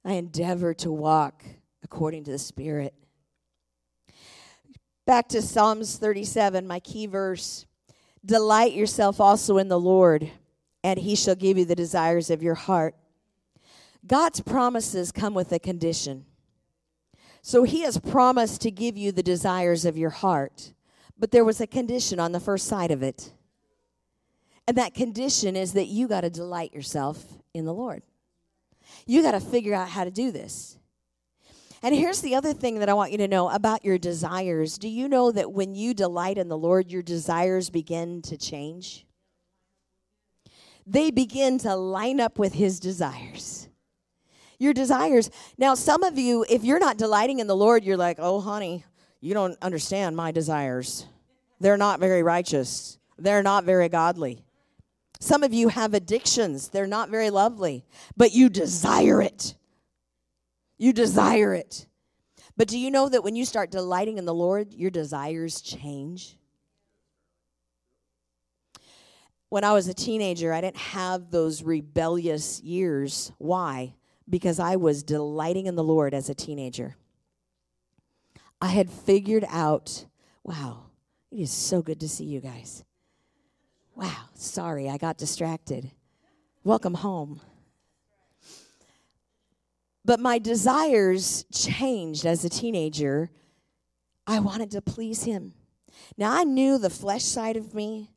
I 0.05 0.13
endeavor 0.13 0.73
to 0.75 0.89
walk 0.89 1.43
according 1.91 2.23
to 2.23 2.31
the 2.31 2.39
Spirit. 2.39 2.93
Back 5.05 5.27
to 5.29 5.41
Psalms 5.41 5.97
37, 5.97 6.65
my 6.65 6.79
key 6.79 7.05
verse. 7.05 7.65
Delight 8.25 8.71
yourself 8.71 9.19
also 9.19 9.57
in 9.57 9.67
the 9.67 9.79
Lord, 9.79 10.31
and 10.85 10.97
he 10.97 11.15
shall 11.15 11.35
give 11.35 11.57
you 11.57 11.65
the 11.65 11.75
desires 11.75 12.29
of 12.29 12.41
your 12.41 12.55
heart. 12.55 12.95
God's 14.07 14.39
promises 14.39 15.11
come 15.11 15.33
with 15.33 15.51
a 15.51 15.59
condition. 15.59 16.25
So 17.41 17.63
he 17.63 17.81
has 17.81 17.97
promised 17.97 18.61
to 18.61 18.71
give 18.71 18.95
you 18.95 19.11
the 19.11 19.23
desires 19.23 19.83
of 19.83 19.97
your 19.97 20.11
heart, 20.11 20.73
but 21.19 21.31
there 21.31 21.43
was 21.43 21.59
a 21.59 21.67
condition 21.67 22.21
on 22.21 22.31
the 22.31 22.39
first 22.39 22.67
side 22.67 22.91
of 22.91 23.03
it. 23.03 23.33
And 24.65 24.77
that 24.77 24.93
condition 24.93 25.57
is 25.57 25.73
that 25.73 25.87
you 25.87 26.07
got 26.07 26.21
to 26.21 26.29
delight 26.29 26.73
yourself 26.73 27.21
in 27.53 27.65
the 27.65 27.73
Lord. 27.73 28.01
You 29.05 29.21
got 29.21 29.31
to 29.31 29.41
figure 29.41 29.73
out 29.73 29.89
how 29.89 30.05
to 30.05 30.11
do 30.11 30.31
this. 30.31 30.77
And 31.83 31.95
here's 31.95 32.21
the 32.21 32.35
other 32.35 32.53
thing 32.53 32.79
that 32.79 32.89
I 32.89 32.93
want 32.93 33.11
you 33.11 33.17
to 33.19 33.27
know 33.27 33.49
about 33.49 33.83
your 33.83 33.97
desires. 33.97 34.77
Do 34.77 34.87
you 34.87 35.07
know 35.07 35.31
that 35.31 35.51
when 35.51 35.73
you 35.73 35.93
delight 35.93 36.37
in 36.37 36.47
the 36.47 36.57
Lord, 36.57 36.91
your 36.91 37.01
desires 37.01 37.71
begin 37.71 38.21
to 38.23 38.37
change? 38.37 39.07
They 40.85 41.09
begin 41.09 41.57
to 41.59 41.75
line 41.75 42.19
up 42.19 42.37
with 42.37 42.53
His 42.53 42.79
desires. 42.79 43.67
Your 44.59 44.73
desires. 44.73 45.31
Now, 45.57 45.73
some 45.73 46.03
of 46.03 46.19
you, 46.19 46.45
if 46.47 46.63
you're 46.63 46.79
not 46.79 46.97
delighting 46.97 47.39
in 47.39 47.47
the 47.47 47.55
Lord, 47.55 47.83
you're 47.83 47.97
like, 47.97 48.17
oh, 48.19 48.41
honey, 48.41 48.85
you 49.19 49.33
don't 49.33 49.57
understand 49.61 50.15
my 50.15 50.31
desires. 50.31 51.07
They're 51.59 51.77
not 51.77 51.99
very 51.99 52.21
righteous, 52.21 52.99
they're 53.17 53.43
not 53.43 53.63
very 53.63 53.89
godly. 53.89 54.43
Some 55.19 55.43
of 55.43 55.53
you 55.53 55.69
have 55.69 55.93
addictions, 55.93 56.69
they're 56.69 56.87
not 56.87 57.09
very 57.09 57.29
lovely, 57.29 57.85
but 58.17 58.33
you 58.33 58.49
desire 58.49 59.21
it. 59.21 59.55
You 60.81 60.93
desire 60.93 61.53
it. 61.53 61.85
But 62.57 62.67
do 62.67 62.79
you 62.79 62.89
know 62.89 63.07
that 63.07 63.23
when 63.23 63.35
you 63.35 63.45
start 63.45 63.69
delighting 63.69 64.17
in 64.17 64.25
the 64.25 64.33
Lord, 64.33 64.73
your 64.73 64.89
desires 64.89 65.61
change? 65.61 66.39
When 69.49 69.63
I 69.63 69.73
was 69.73 69.87
a 69.87 69.93
teenager, 69.93 70.51
I 70.51 70.59
didn't 70.59 70.77
have 70.77 71.29
those 71.29 71.61
rebellious 71.61 72.59
years. 72.63 73.31
Why? 73.37 73.93
Because 74.27 74.59
I 74.59 74.77
was 74.77 75.03
delighting 75.03 75.67
in 75.67 75.75
the 75.75 75.83
Lord 75.83 76.15
as 76.15 76.29
a 76.29 76.33
teenager. 76.33 76.95
I 78.59 78.69
had 78.69 78.89
figured 78.89 79.45
out, 79.49 80.07
wow, 80.43 80.85
it 81.29 81.41
is 81.41 81.51
so 81.51 81.83
good 81.83 81.99
to 81.99 82.09
see 82.09 82.25
you 82.25 82.41
guys. 82.41 82.83
Wow, 83.93 84.29
sorry, 84.33 84.89
I 84.89 84.97
got 84.97 85.19
distracted. 85.19 85.91
Welcome 86.63 86.95
home. 86.95 87.39
But 90.03 90.19
my 90.19 90.39
desires 90.39 91.45
changed 91.53 92.25
as 92.25 92.43
a 92.43 92.49
teenager. 92.49 93.29
I 94.25 94.39
wanted 94.39 94.71
to 94.71 94.81
please 94.81 95.23
him. 95.23 95.53
Now, 96.17 96.33
I 96.33 96.43
knew 96.43 96.77
the 96.77 96.89
flesh 96.89 97.23
side 97.23 97.57
of 97.57 97.73
me, 97.73 98.11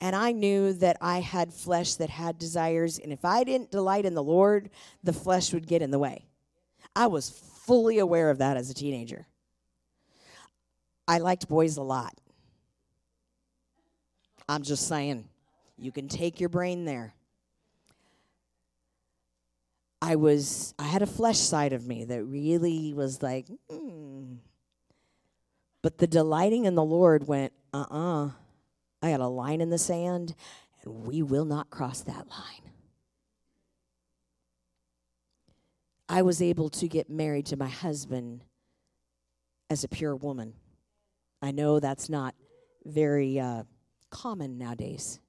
and 0.00 0.16
I 0.16 0.32
knew 0.32 0.72
that 0.74 0.96
I 1.00 1.20
had 1.20 1.52
flesh 1.52 1.94
that 1.96 2.08
had 2.08 2.38
desires. 2.38 2.98
And 2.98 3.12
if 3.12 3.24
I 3.24 3.44
didn't 3.44 3.70
delight 3.70 4.06
in 4.06 4.14
the 4.14 4.22
Lord, 4.22 4.70
the 5.02 5.12
flesh 5.12 5.52
would 5.52 5.66
get 5.66 5.82
in 5.82 5.90
the 5.90 5.98
way. 5.98 6.26
I 6.96 7.06
was 7.08 7.28
fully 7.28 7.98
aware 7.98 8.30
of 8.30 8.38
that 8.38 8.56
as 8.56 8.70
a 8.70 8.74
teenager. 8.74 9.26
I 11.06 11.18
liked 11.18 11.48
boys 11.48 11.76
a 11.76 11.82
lot. 11.82 12.14
I'm 14.48 14.62
just 14.62 14.88
saying, 14.88 15.28
you 15.76 15.92
can 15.92 16.08
take 16.08 16.40
your 16.40 16.48
brain 16.48 16.84
there. 16.84 17.14
I 20.02 20.16
was 20.16 20.74
I 20.78 20.84
had 20.84 21.02
a 21.02 21.06
flesh 21.06 21.38
side 21.38 21.72
of 21.72 21.86
me 21.86 22.04
that 22.04 22.24
really 22.24 22.94
was 22.94 23.22
like, 23.22 23.46
mm. 23.70 24.38
but 25.82 25.98
the 25.98 26.06
delighting 26.06 26.64
in 26.64 26.74
the 26.74 26.84
Lord 26.84 27.26
went, 27.26 27.52
uh 27.72 27.84
uh-uh. 27.90 28.26
uh 28.26 28.30
I 29.02 29.10
got 29.12 29.20
a 29.20 29.28
line 29.28 29.60
in 29.60 29.70
the 29.70 29.78
sand, 29.78 30.34
and 30.82 31.06
we 31.06 31.22
will 31.22 31.46
not 31.46 31.70
cross 31.70 32.02
that 32.02 32.28
line. 32.28 32.70
I 36.08 36.22
was 36.22 36.42
able 36.42 36.68
to 36.70 36.88
get 36.88 37.08
married 37.08 37.46
to 37.46 37.56
my 37.56 37.68
husband 37.68 38.44
as 39.70 39.84
a 39.84 39.88
pure 39.88 40.16
woman. 40.16 40.54
I 41.40 41.52
know 41.52 41.80
that's 41.80 42.10
not 42.10 42.34
very 42.84 43.38
uh, 43.38 43.62
common 44.10 44.58
nowadays. 44.58 45.20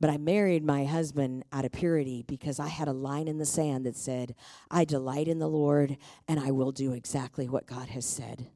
But 0.00 0.10
I 0.10 0.16
married 0.16 0.64
my 0.64 0.84
husband 0.84 1.44
out 1.52 1.64
of 1.64 1.72
purity 1.72 2.24
because 2.26 2.60
I 2.60 2.68
had 2.68 2.86
a 2.86 2.92
line 2.92 3.26
in 3.26 3.38
the 3.38 3.44
sand 3.44 3.84
that 3.86 3.96
said, 3.96 4.34
I 4.70 4.84
delight 4.84 5.26
in 5.26 5.40
the 5.40 5.48
Lord 5.48 5.96
and 6.28 6.38
I 6.38 6.52
will 6.52 6.70
do 6.70 6.92
exactly 6.92 7.48
what 7.48 7.66
God 7.66 7.88
has 7.88 8.06
said. 8.06 8.46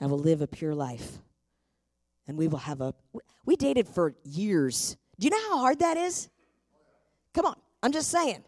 I 0.00 0.06
will 0.06 0.18
live 0.18 0.40
a 0.40 0.48
pure 0.48 0.74
life. 0.74 1.18
And 2.26 2.36
we 2.36 2.48
will 2.48 2.58
have 2.58 2.80
a. 2.80 2.94
We 3.44 3.56
dated 3.56 3.88
for 3.88 4.14
years. 4.24 4.96
Do 5.18 5.26
you 5.26 5.30
know 5.30 5.50
how 5.50 5.58
hard 5.58 5.80
that 5.80 5.96
is? 5.96 6.28
Come 7.34 7.46
on, 7.46 7.56
I'm 7.82 7.92
just 7.92 8.08
saying. 8.08 8.44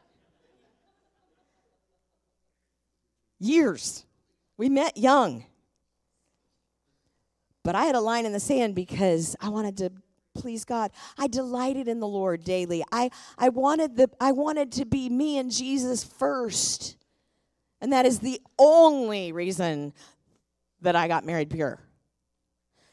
Years. 3.39 4.05
We 4.57 4.68
met 4.68 4.97
young. 4.97 5.45
But 7.64 7.75
I 7.75 7.85
had 7.85 7.95
a 7.95 8.01
line 8.01 8.27
in 8.27 8.33
the 8.33 8.41
sand 8.41 8.75
because 8.75 9.37
I 9.41 9.49
wanted 9.49 9.77
to 9.79 9.93
please 10.35 10.64
God. 10.64 10.91
I 11.18 11.26
delighted 11.26 11.89
in 11.89 12.01
the 12.01 12.07
Lord 12.07 12.45
daily. 12.45 12.85
I, 12.91 13.11
I 13.39 13.49
wanted 13.49 13.97
the 13.97 14.11
I 14.20 14.33
wanted 14.33 14.72
to 14.72 14.85
be 14.85 15.09
me 15.09 15.39
and 15.39 15.51
Jesus 15.51 16.05
first. 16.05 16.97
And 17.80 17.93
that 17.93 18.07
is 18.07 18.20
the 18.20 18.41
only 18.59 19.33
reason 19.33 19.93
that 20.80 20.97
I 20.97 21.09
got 21.09 21.24
married 21.24 21.51
pure. 21.51 21.80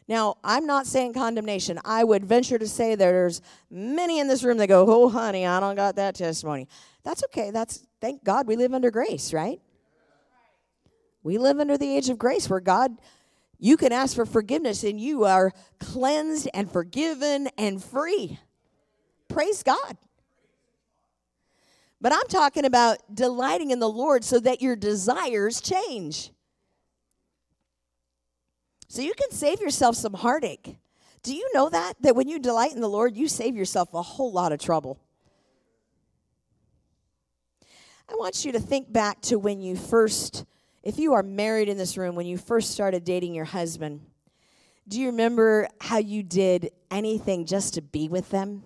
Now, 0.07 0.37
I'm 0.43 0.65
not 0.65 0.87
saying 0.87 1.13
condemnation. 1.13 1.79
I 1.85 2.03
would 2.03 2.25
venture 2.25 2.57
to 2.57 2.67
say 2.67 2.95
there's 2.95 3.41
many 3.69 4.19
in 4.19 4.27
this 4.27 4.43
room 4.43 4.57
that 4.57 4.67
go, 4.67 4.85
"Oh, 4.87 5.09
honey, 5.09 5.45
I 5.45 5.59
don't 5.59 5.75
got 5.75 5.95
that 5.97 6.15
testimony." 6.15 6.67
That's 7.03 7.23
okay. 7.25 7.51
That's 7.51 7.85
thank 8.01 8.23
God 8.23 8.47
we 8.47 8.55
live 8.55 8.73
under 8.73 8.89
grace, 8.89 9.33
right? 9.33 9.61
We 11.21 11.37
live 11.37 11.59
under 11.59 11.77
the 11.77 11.95
age 11.95 12.09
of 12.09 12.17
grace 12.17 12.49
where 12.49 12.59
God 12.59 12.97
you 13.59 13.75
can 13.75 13.91
ask 13.91 14.15
for 14.15 14.25
forgiveness 14.25 14.83
and 14.83 14.99
you 14.99 15.25
are 15.25 15.51
cleansed 15.79 16.49
and 16.53 16.71
forgiven 16.71 17.49
and 17.57 17.83
free. 17.83 18.39
Praise 19.27 19.63
God. 19.63 19.97
But 22.01 22.13
I'm 22.13 22.27
talking 22.29 22.63
about 22.63 22.97
delighting 23.13 23.71
in 23.71 23.79
the 23.79 23.89
Lord 23.89 24.23
so 24.23 24.39
that 24.39 24.61
your 24.61 24.77
desires 24.77 25.59
change. 25.59 26.31
So 28.87 29.01
you 29.01 29.13
can 29.13 29.31
save 29.31 29.59
yourself 29.59 29.97
some 29.97 30.13
heartache. 30.13 30.77
Do 31.21 31.35
you 31.35 31.49
know 31.53 31.69
that? 31.69 31.95
That 32.01 32.15
when 32.15 32.29
you 32.29 32.39
delight 32.39 32.71
in 32.71 32.79
the 32.79 32.89
Lord, 32.89 33.17
you 33.17 33.27
save 33.27 33.55
yourself 33.55 33.93
a 33.93 34.01
whole 34.01 34.31
lot 34.31 34.53
of 34.53 34.59
trouble. 34.59 35.01
I 38.09 38.15
want 38.15 38.45
you 38.45 38.53
to 38.53 38.59
think 38.59 38.91
back 38.91 39.21
to 39.23 39.37
when 39.37 39.61
you 39.61 39.75
first 39.75 40.45
if 40.83 40.97
you 40.97 41.13
are 41.13 41.23
married 41.23 41.69
in 41.69 41.77
this 41.77 41.97
room, 41.97 42.15
when 42.15 42.25
you 42.25 42.37
first 42.37 42.71
started 42.71 43.03
dating 43.03 43.33
your 43.33 43.45
husband, 43.45 44.01
do 44.87 44.99
you 44.99 45.07
remember 45.07 45.67
how 45.81 45.97
you 45.97 46.23
did 46.23 46.71
anything 46.89 47.45
just 47.45 47.73
to 47.75 47.81
be 47.81 48.07
with 48.07 48.29
them? 48.29 48.63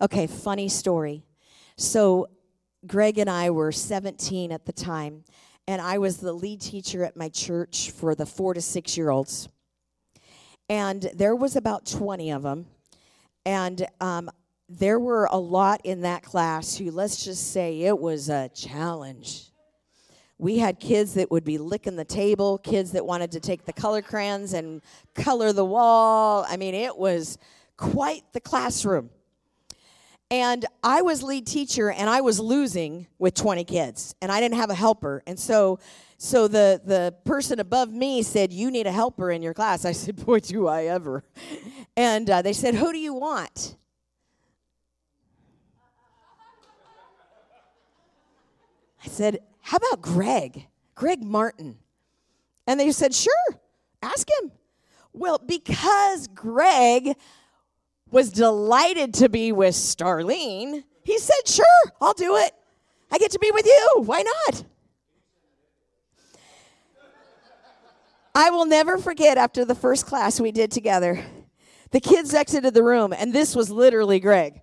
Okay, 0.00 0.26
funny 0.26 0.68
story. 0.68 1.22
So, 1.76 2.28
Greg 2.86 3.18
and 3.18 3.30
I 3.30 3.50
were 3.50 3.72
17 3.72 4.50
at 4.52 4.66
the 4.66 4.72
time, 4.72 5.24
and 5.68 5.80
I 5.80 5.98
was 5.98 6.18
the 6.18 6.32
lead 6.32 6.60
teacher 6.60 7.04
at 7.04 7.16
my 7.16 7.28
church 7.28 7.90
for 7.90 8.14
the 8.14 8.26
four 8.26 8.54
to 8.54 8.60
six 8.60 8.96
year 8.96 9.10
olds. 9.10 9.48
And 10.68 11.02
there 11.14 11.36
was 11.36 11.54
about 11.56 11.86
20 11.86 12.30
of 12.32 12.42
them. 12.42 12.66
And 13.44 13.86
um, 14.00 14.30
there 14.68 14.98
were 14.98 15.28
a 15.30 15.38
lot 15.38 15.80
in 15.84 16.00
that 16.00 16.22
class 16.22 16.76
who, 16.76 16.90
let's 16.90 17.24
just 17.24 17.52
say, 17.52 17.82
it 17.82 17.98
was 17.98 18.28
a 18.28 18.48
challenge 18.48 19.50
we 20.38 20.58
had 20.58 20.78
kids 20.78 21.14
that 21.14 21.30
would 21.30 21.44
be 21.44 21.58
licking 21.58 21.96
the 21.96 22.04
table, 22.04 22.58
kids 22.58 22.92
that 22.92 23.06
wanted 23.06 23.32
to 23.32 23.40
take 23.40 23.64
the 23.64 23.72
color 23.72 24.02
crayons 24.02 24.52
and 24.52 24.82
color 25.14 25.52
the 25.52 25.64
wall. 25.64 26.44
I 26.48 26.56
mean, 26.56 26.74
it 26.74 26.96
was 26.96 27.38
quite 27.76 28.22
the 28.32 28.40
classroom. 28.40 29.10
And 30.30 30.66
I 30.82 31.02
was 31.02 31.22
lead 31.22 31.46
teacher 31.46 31.90
and 31.90 32.10
I 32.10 32.20
was 32.20 32.40
losing 32.40 33.06
with 33.18 33.34
20 33.34 33.64
kids 33.64 34.14
and 34.20 34.30
I 34.30 34.40
didn't 34.40 34.56
have 34.56 34.70
a 34.70 34.74
helper. 34.74 35.22
And 35.26 35.38
so 35.38 35.78
so 36.18 36.48
the 36.48 36.80
the 36.84 37.14
person 37.24 37.60
above 37.60 37.92
me 37.92 38.22
said, 38.22 38.50
"You 38.50 38.70
need 38.70 38.86
a 38.86 38.92
helper 38.92 39.30
in 39.30 39.42
your 39.42 39.52
class." 39.52 39.84
I 39.84 39.92
said, 39.92 40.24
"Boy, 40.24 40.40
do 40.40 40.66
I 40.66 40.86
ever!" 40.86 41.22
And 41.94 42.28
uh, 42.30 42.40
they 42.40 42.54
said, 42.54 42.74
"Who 42.74 42.90
do 42.90 42.98
you 42.98 43.12
want?" 43.12 43.76
I 49.04 49.08
said, 49.08 49.38
how 49.66 49.78
about 49.78 50.00
Greg? 50.00 50.68
Greg 50.94 51.24
Martin. 51.24 51.76
And 52.68 52.78
they 52.78 52.92
said, 52.92 53.12
Sure, 53.12 53.60
ask 54.00 54.28
him. 54.40 54.52
Well, 55.12 55.38
because 55.44 56.28
Greg 56.28 57.16
was 58.12 58.30
delighted 58.30 59.12
to 59.14 59.28
be 59.28 59.50
with 59.50 59.74
Starlene, 59.74 60.84
he 61.02 61.18
said, 61.18 61.48
Sure, 61.48 61.92
I'll 62.00 62.12
do 62.12 62.36
it. 62.36 62.52
I 63.10 63.18
get 63.18 63.32
to 63.32 63.40
be 63.40 63.50
with 63.50 63.66
you. 63.66 64.02
Why 64.04 64.22
not? 64.22 64.64
I 68.36 68.50
will 68.50 68.66
never 68.66 68.98
forget 68.98 69.36
after 69.36 69.64
the 69.64 69.74
first 69.74 70.06
class 70.06 70.40
we 70.40 70.52
did 70.52 70.70
together, 70.70 71.24
the 71.90 71.98
kids 71.98 72.34
exited 72.34 72.72
the 72.72 72.84
room, 72.84 73.12
and 73.12 73.32
this 73.32 73.56
was 73.56 73.68
literally 73.68 74.20
Greg. 74.20 74.60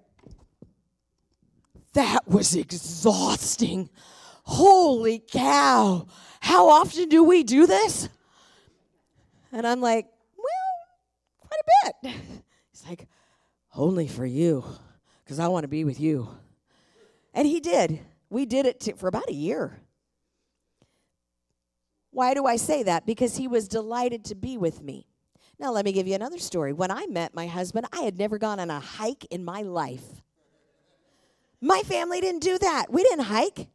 That 1.92 2.26
was 2.26 2.56
exhausting. 2.56 3.90
Holy 4.44 5.20
cow. 5.20 6.08
How 6.40 6.70
often 6.70 7.10
do 7.10 7.24
we 7.24 7.44
do 7.44 7.66
this? 7.66 8.10
And 9.52 9.66
I'm 9.66 9.82
like, 9.82 10.08
Well, 10.38 11.48
quite 11.48 11.60
a 11.60 12.02
bit. 12.04 12.16
He's 12.72 12.86
like, 12.88 13.08
Only 13.76 14.08
for 14.08 14.26
you, 14.26 14.64
because 15.24 15.40
I 15.40 15.48
want 15.48 15.64
to 15.64 15.70
be 15.70 15.86
with 15.86 16.00
you. 16.00 16.30
And 17.34 17.48
he 17.48 17.60
did. 17.60 18.00
We 18.30 18.46
did 18.46 18.66
it 18.66 18.98
for 18.98 19.08
about 19.08 19.30
a 19.30 19.34
year. 19.34 19.80
Why 22.12 22.36
do 22.36 22.46
I 22.46 22.58
say 22.58 22.84
that? 22.84 23.06
Because 23.06 23.38
he 23.38 23.48
was 23.48 23.68
delighted 23.68 24.26
to 24.26 24.36
be 24.36 24.58
with 24.58 24.82
me. 24.82 25.08
Now, 25.60 25.72
let 25.72 25.86
me 25.86 25.92
give 25.92 26.08
you 26.08 26.14
another 26.14 26.38
story. 26.38 26.74
When 26.74 26.92
I 26.92 27.06
met 27.08 27.34
my 27.34 27.48
husband, 27.48 27.88
I 27.92 28.02
had 28.02 28.18
never 28.18 28.38
gone 28.38 28.60
on 28.60 28.70
a 28.70 28.80
hike 28.80 29.26
in 29.32 29.44
my 29.44 29.62
life. 29.62 30.04
My 31.62 31.82
family 31.86 32.22
didn't 32.22 32.42
do 32.42 32.58
that. 32.58 32.88
We 32.92 33.04
didn't 33.04 33.26
hike. 33.26 33.68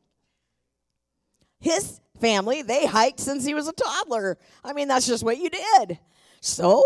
His 1.60 2.00
family, 2.20 2.62
they 2.62 2.86
hiked 2.86 3.20
since 3.20 3.44
he 3.44 3.54
was 3.54 3.68
a 3.68 3.72
toddler. 3.72 4.38
I 4.64 4.72
mean, 4.72 4.88
that's 4.88 5.06
just 5.06 5.24
what 5.24 5.38
you 5.38 5.50
did. 5.50 5.98
So 6.40 6.82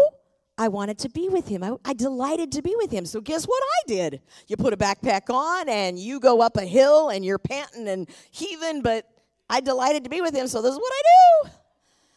I 0.57 0.69
wanted 0.69 0.99
to 1.01 1.09
be 1.09 1.29
with 1.29 1.49
him. 1.49 1.63
I, 1.63 1.77
I, 1.85 1.93
delighted 1.93 2.53
to 2.53 2.63
be 2.63 2.75
with 2.77 2.91
him. 2.91 3.05
So 3.07 3.21
guess 3.21 3.45
what 3.45 3.63
I 3.63 3.89
did? 3.89 4.21
You 4.49 4.57
put 4.57 4.73
a 4.73 4.77
backpack 4.77 5.33
on 5.33 5.69
and 5.69 5.99
you 5.99 6.21
go 6.21 6.41
up 6.41 6.57
a 6.57 6.65
hill 6.65 7.09
and 7.09 7.25
you're 7.25 7.39
panting 7.39 7.89
and 7.89 8.09
heaving, 8.31 8.83
but 8.83 9.09
I 9.49 9.61
delighted 9.61 10.05
to 10.05 10.11
be 10.11 10.21
with 10.21 10.35
him, 10.35 10.47
so 10.47 10.63
this 10.63 10.73
is 10.73 10.79
what 10.79 10.93
I 10.93 11.03
do. 11.03 11.51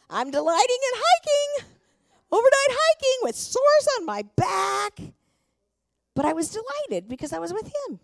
I'm 0.08 0.30
delighting 0.30 0.78
in 0.92 1.00
hiking, 1.02 1.68
overnight 2.30 2.52
hiking 2.70 3.18
with 3.22 3.36
sores 3.36 3.88
on 3.98 4.06
my 4.06 4.22
back. 4.36 5.00
But 6.14 6.24
I 6.24 6.32
was 6.32 6.48
delighted 6.50 7.08
because 7.08 7.32
I 7.32 7.38
was 7.38 7.52
with 7.52 7.66
him. 7.66 8.00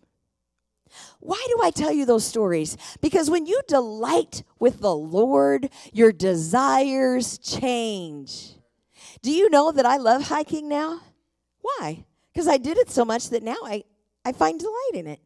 Why 1.20 1.42
do 1.48 1.62
I 1.62 1.70
tell 1.70 1.92
you 1.92 2.04
those 2.04 2.24
stories? 2.24 2.76
Because 3.00 3.30
when 3.30 3.46
you 3.46 3.60
delight 3.68 4.42
with 4.58 4.80
the 4.80 4.94
Lord, 4.94 5.70
your 5.92 6.12
desires 6.12 7.38
change. 7.38 8.56
Do 9.22 9.30
you 9.30 9.48
know 9.50 9.72
that 9.72 9.86
I 9.86 9.96
love 9.96 10.24
hiking 10.24 10.68
now? 10.68 11.00
Why? 11.60 12.04
Because 12.32 12.48
I 12.48 12.56
did 12.56 12.78
it 12.78 12.90
so 12.90 13.04
much 13.04 13.30
that 13.30 13.42
now 13.42 13.56
I, 13.64 13.84
I 14.24 14.32
find 14.32 14.58
delight 14.58 14.90
in 14.94 15.06
it. 15.06 15.20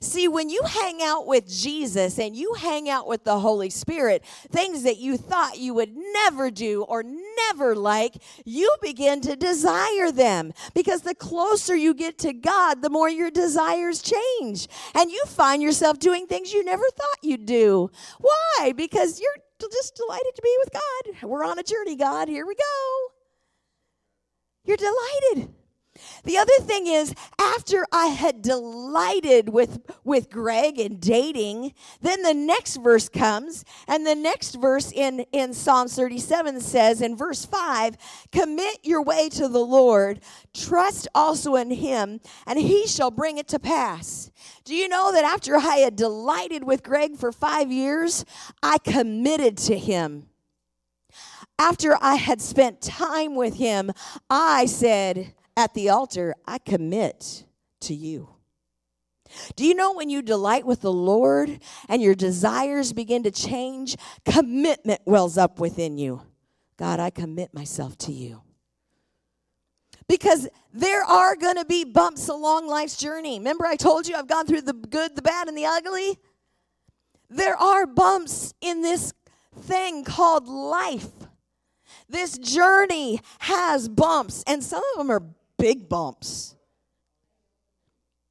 See, 0.00 0.28
when 0.28 0.50
you 0.50 0.62
hang 0.64 1.00
out 1.02 1.26
with 1.26 1.48
Jesus 1.48 2.18
and 2.18 2.36
you 2.36 2.54
hang 2.54 2.88
out 2.88 3.06
with 3.06 3.24
the 3.24 3.38
Holy 3.38 3.70
Spirit, 3.70 4.24
things 4.50 4.82
that 4.82 4.98
you 4.98 5.16
thought 5.16 5.58
you 5.58 5.74
would 5.74 5.96
never 5.96 6.50
do 6.50 6.82
or 6.82 7.02
never 7.02 7.74
like, 7.74 8.16
you 8.44 8.74
begin 8.82 9.20
to 9.22 9.36
desire 9.36 10.10
them. 10.10 10.52
Because 10.74 11.02
the 11.02 11.14
closer 11.14 11.76
you 11.76 11.94
get 11.94 12.18
to 12.18 12.32
God, 12.32 12.82
the 12.82 12.90
more 12.90 13.08
your 13.08 13.30
desires 13.30 14.02
change. 14.02 14.68
And 14.94 15.10
you 15.10 15.22
find 15.26 15.62
yourself 15.62 15.98
doing 15.98 16.26
things 16.26 16.52
you 16.52 16.64
never 16.64 16.84
thought 16.84 17.18
you'd 17.22 17.46
do. 17.46 17.90
Why? 18.18 18.72
Because 18.72 19.20
you're 19.20 19.36
just 19.70 19.94
delighted 19.94 20.34
to 20.34 20.42
be 20.42 20.56
with 20.58 20.72
God. 20.72 21.28
We're 21.28 21.44
on 21.44 21.58
a 21.58 21.62
journey, 21.62 21.96
God. 21.96 22.28
Here 22.28 22.46
we 22.46 22.54
go. 22.54 23.08
You're 24.64 24.76
delighted. 24.76 25.54
The 26.24 26.38
other 26.38 26.52
thing 26.60 26.86
is, 26.86 27.14
after 27.40 27.84
I 27.90 28.06
had 28.06 28.42
delighted 28.42 29.48
with, 29.48 29.80
with 30.04 30.30
Greg 30.30 30.78
and 30.78 31.00
dating, 31.00 31.74
then 32.00 32.22
the 32.22 32.34
next 32.34 32.76
verse 32.76 33.08
comes, 33.08 33.64
and 33.88 34.06
the 34.06 34.14
next 34.14 34.54
verse 34.54 34.92
in, 34.92 35.26
in 35.32 35.52
Psalm 35.52 35.88
37 35.88 36.60
says, 36.60 37.02
in 37.02 37.16
verse 37.16 37.44
5, 37.44 37.96
commit 38.30 38.78
your 38.84 39.02
way 39.02 39.28
to 39.30 39.48
the 39.48 39.64
Lord, 39.64 40.20
trust 40.54 41.08
also 41.12 41.56
in 41.56 41.70
him, 41.70 42.20
and 42.46 42.58
he 42.58 42.86
shall 42.86 43.10
bring 43.10 43.38
it 43.38 43.48
to 43.48 43.58
pass. 43.58 44.30
Do 44.64 44.76
you 44.76 44.86
know 44.86 45.10
that 45.10 45.24
after 45.24 45.56
I 45.56 45.78
had 45.78 45.96
delighted 45.96 46.62
with 46.62 46.84
Greg 46.84 47.16
for 47.16 47.32
five 47.32 47.72
years, 47.72 48.24
I 48.62 48.78
committed 48.78 49.56
to 49.58 49.76
him? 49.76 50.28
After 51.58 51.96
I 52.00 52.14
had 52.14 52.40
spent 52.40 52.80
time 52.80 53.34
with 53.34 53.54
him, 53.56 53.90
I 54.30 54.66
said, 54.66 55.34
at 55.56 55.74
the 55.74 55.88
altar, 55.90 56.34
I 56.46 56.58
commit 56.58 57.44
to 57.80 57.94
you. 57.94 58.28
Do 59.56 59.64
you 59.64 59.74
know 59.74 59.92
when 59.92 60.10
you 60.10 60.22
delight 60.22 60.66
with 60.66 60.80
the 60.80 60.92
Lord 60.92 61.60
and 61.88 62.02
your 62.02 62.14
desires 62.14 62.92
begin 62.92 63.22
to 63.22 63.30
change, 63.30 63.96
commitment 64.24 65.00
wells 65.04 65.38
up 65.38 65.58
within 65.58 65.96
you? 65.98 66.22
God, 66.76 67.00
I 67.00 67.10
commit 67.10 67.54
myself 67.54 67.96
to 67.98 68.12
you. 68.12 68.42
Because 70.08 70.48
there 70.72 71.04
are 71.04 71.36
going 71.36 71.56
to 71.56 71.64
be 71.64 71.84
bumps 71.84 72.28
along 72.28 72.66
life's 72.66 72.96
journey. 72.96 73.38
Remember, 73.38 73.64
I 73.64 73.76
told 73.76 74.06
you 74.06 74.16
I've 74.16 74.26
gone 74.26 74.46
through 74.46 74.62
the 74.62 74.72
good, 74.72 75.16
the 75.16 75.22
bad, 75.22 75.48
and 75.48 75.56
the 75.56 75.66
ugly? 75.66 76.18
There 77.30 77.56
are 77.56 77.86
bumps 77.86 78.52
in 78.60 78.82
this 78.82 79.14
thing 79.58 80.04
called 80.04 80.48
life. 80.48 81.08
This 82.08 82.36
journey 82.36 83.20
has 83.38 83.88
bumps, 83.88 84.44
and 84.46 84.62
some 84.62 84.82
of 84.92 84.98
them 84.98 85.10
are 85.10 85.22
big 85.62 85.88
bumps. 85.88 86.56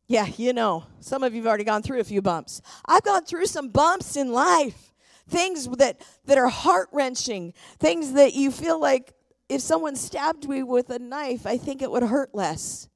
Yeah, 0.06 0.28
you 0.36 0.52
know, 0.52 0.84
some 1.00 1.24
of 1.24 1.34
you 1.34 1.40
have 1.44 1.48
already 1.48 1.64
gone 1.64 1.82
through 1.82 2.02
a 2.02 2.04
few 2.04 2.22
bumps. 2.22 2.62
I've 2.86 3.04
gone 3.04 3.24
through 3.24 3.46
some 3.46 3.70
bumps 3.70 4.18
in 4.18 4.34
life, 4.34 4.92
things 5.30 5.66
that, 5.78 6.02
that 6.26 6.38
are 6.38 6.50
heart 6.50 6.90
wrenching, 6.92 7.54
things 7.80 8.12
that 8.14 8.34
you 8.34 8.52
feel 8.52 8.82
like 8.82 9.14
if 9.48 9.62
someone 9.62 9.96
stabbed 9.96 10.50
me 10.50 10.62
with 10.62 10.90
a 10.90 11.00
knife, 11.00 11.48
I 11.48 11.56
think 11.56 11.82
it 11.82 11.90
would 11.90 12.04
hurt 12.04 12.36
less. 12.36 12.90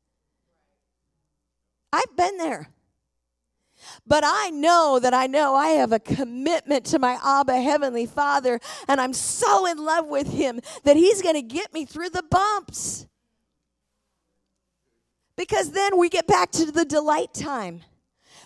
I've 1.93 2.17
been 2.17 2.35
there. 2.35 2.67
But 4.05 4.25
I 4.25 4.49
know 4.49 4.99
that 5.01 5.13
I 5.13 5.27
know 5.27 5.55
I 5.55 5.69
have 5.69 5.93
a 5.93 5.99
commitment 5.99 6.83
to 6.87 6.99
my 6.99 7.17
Abba 7.23 7.61
Heavenly 7.61 8.05
Father, 8.05 8.59
and 8.89 8.99
I'm 8.99 9.13
so 9.13 9.65
in 9.65 9.77
love 9.77 10.07
with 10.07 10.33
Him 10.33 10.59
that 10.83 10.97
He's 10.97 11.21
going 11.21 11.35
to 11.35 11.41
get 11.41 11.73
me 11.73 11.85
through 11.85 12.09
the 12.09 12.23
bumps. 12.29 13.07
Because 15.35 15.71
then 15.71 15.97
we 15.97 16.09
get 16.09 16.27
back 16.27 16.51
to 16.51 16.71
the 16.71 16.85
delight 16.85 17.33
time. 17.33 17.81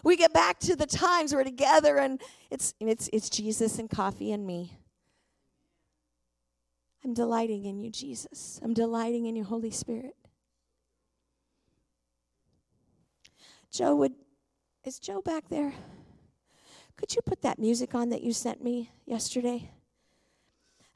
We 0.04 0.16
get 0.16 0.34
back 0.34 0.60
to 0.62 0.76
the 0.76 0.86
times 0.86 1.34
we're 1.34 1.44
together 1.44 1.98
and 1.98 2.22
it's, 2.50 2.74
it's, 2.80 3.10
it's 3.12 3.30
Jesus 3.30 3.80
and 3.80 3.90
coffee 3.90 4.32
and 4.32 4.46
me. 4.46 4.78
I'm 7.04 7.14
delighting 7.14 7.66
in 7.66 7.80
you, 7.80 7.90
Jesus. 7.90 8.60
I'm 8.64 8.74
delighting 8.74 9.26
in 9.26 9.36
you, 9.36 9.44
Holy 9.44 9.72
Spirit. 9.72 10.16
Joe 13.72 13.96
would 13.96 14.14
is 14.86 14.98
Joe 14.98 15.22
back 15.22 15.50
there? 15.50 15.74
Could 16.96 17.16
you 17.16 17.22
put 17.22 17.42
that 17.44 17.60
music 17.60 17.94
on 17.94 18.10
that 18.10 18.24
you 18.24 18.34
sent 18.34 18.64
me 18.64 18.92
yesterday? 19.06 19.70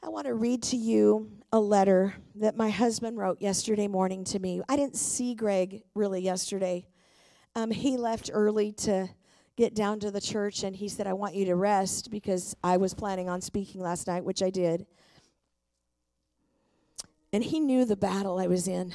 I 0.06 0.10
want 0.10 0.28
to 0.28 0.34
read 0.34 0.62
to 0.64 0.76
you 0.76 1.32
a 1.54 1.60
letter 1.60 2.14
that 2.36 2.58
my 2.58 2.70
husband 2.70 3.18
wrote 3.18 3.42
yesterday 3.42 3.88
morning 3.88 4.26
to 4.26 4.40
me. 4.40 4.62
I 4.68 4.76
didn't 4.76 4.98
see 4.98 5.34
Greg 5.34 5.84
really 5.96 6.22
yesterday. 6.22 6.88
Um, 7.56 7.72
he 7.72 7.96
left 7.96 8.30
early 8.34 8.74
to 8.74 9.08
get 9.56 9.76
down 9.76 10.02
to 10.02 10.12
the 10.12 10.20
church 10.20 10.64
and 10.64 10.76
he 10.76 10.90
said, 10.90 11.08
I 11.08 11.14
want 11.14 11.36
you 11.36 11.46
to 11.46 11.56
rest 11.56 12.12
because 12.12 12.54
I 12.62 12.76
was 12.76 12.94
planning 12.94 13.30
on 13.30 13.40
speaking 13.40 13.80
last 13.80 14.08
night, 14.08 14.26
which 14.26 14.44
I 14.44 14.50
did. 14.50 14.86
And 17.32 17.42
he 17.42 17.62
knew 17.62 17.86
the 17.86 17.96
battle 17.96 18.40
I 18.40 18.48
was 18.48 18.68
in. 18.68 18.94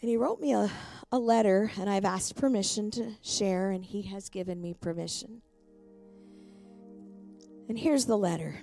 And 0.00 0.10
he 0.10 0.16
wrote 0.16 0.40
me 0.40 0.54
a, 0.54 0.70
a 1.12 1.18
letter, 1.18 1.70
and 1.78 1.90
I've 1.90 2.04
asked 2.04 2.36
permission 2.36 2.90
to 2.92 3.12
share, 3.22 3.70
and 3.70 3.84
he 3.84 4.02
has 4.02 4.30
given 4.30 4.62
me 4.62 4.72
permission. 4.72 5.42
And 7.68 7.78
here's 7.78 8.06
the 8.06 8.16
letter 8.16 8.60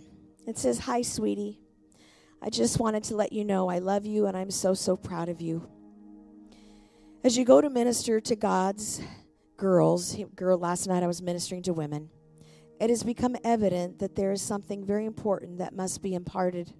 it 0.47 0.57
says, 0.57 0.79
Hi, 0.79 1.01
sweetie. 1.01 1.59
I 2.41 2.49
just 2.49 2.79
wanted 2.79 3.03
to 3.05 3.15
let 3.15 3.31
you 3.31 3.45
know 3.45 3.69
I 3.69 3.79
love 3.79 4.05
you 4.05 4.25
and 4.25 4.35
I'm 4.35 4.51
so, 4.51 4.73
so 4.73 4.97
proud 4.97 5.29
of 5.29 5.39
you. 5.41 5.67
As 7.23 7.37
you 7.37 7.45
go 7.45 7.61
to 7.61 7.69
minister 7.69 8.19
to 8.19 8.35
God's 8.35 9.01
girls, 9.55 10.17
girl, 10.35 10.57
last 10.57 10.87
night 10.87 11.03
I 11.03 11.07
was 11.07 11.21
ministering 11.21 11.63
to 11.63 11.73
women, 11.73 12.09
it 12.81 12.89
has 12.89 13.01
become 13.01 13.37
evident 13.45 13.99
that 13.99 14.15
there 14.15 14.33
is 14.33 14.41
something 14.41 14.85
very 14.85 15.05
important 15.05 15.59
that 15.59 15.73
must 15.73 16.01
be 16.01 16.15
imparted. 16.15 16.73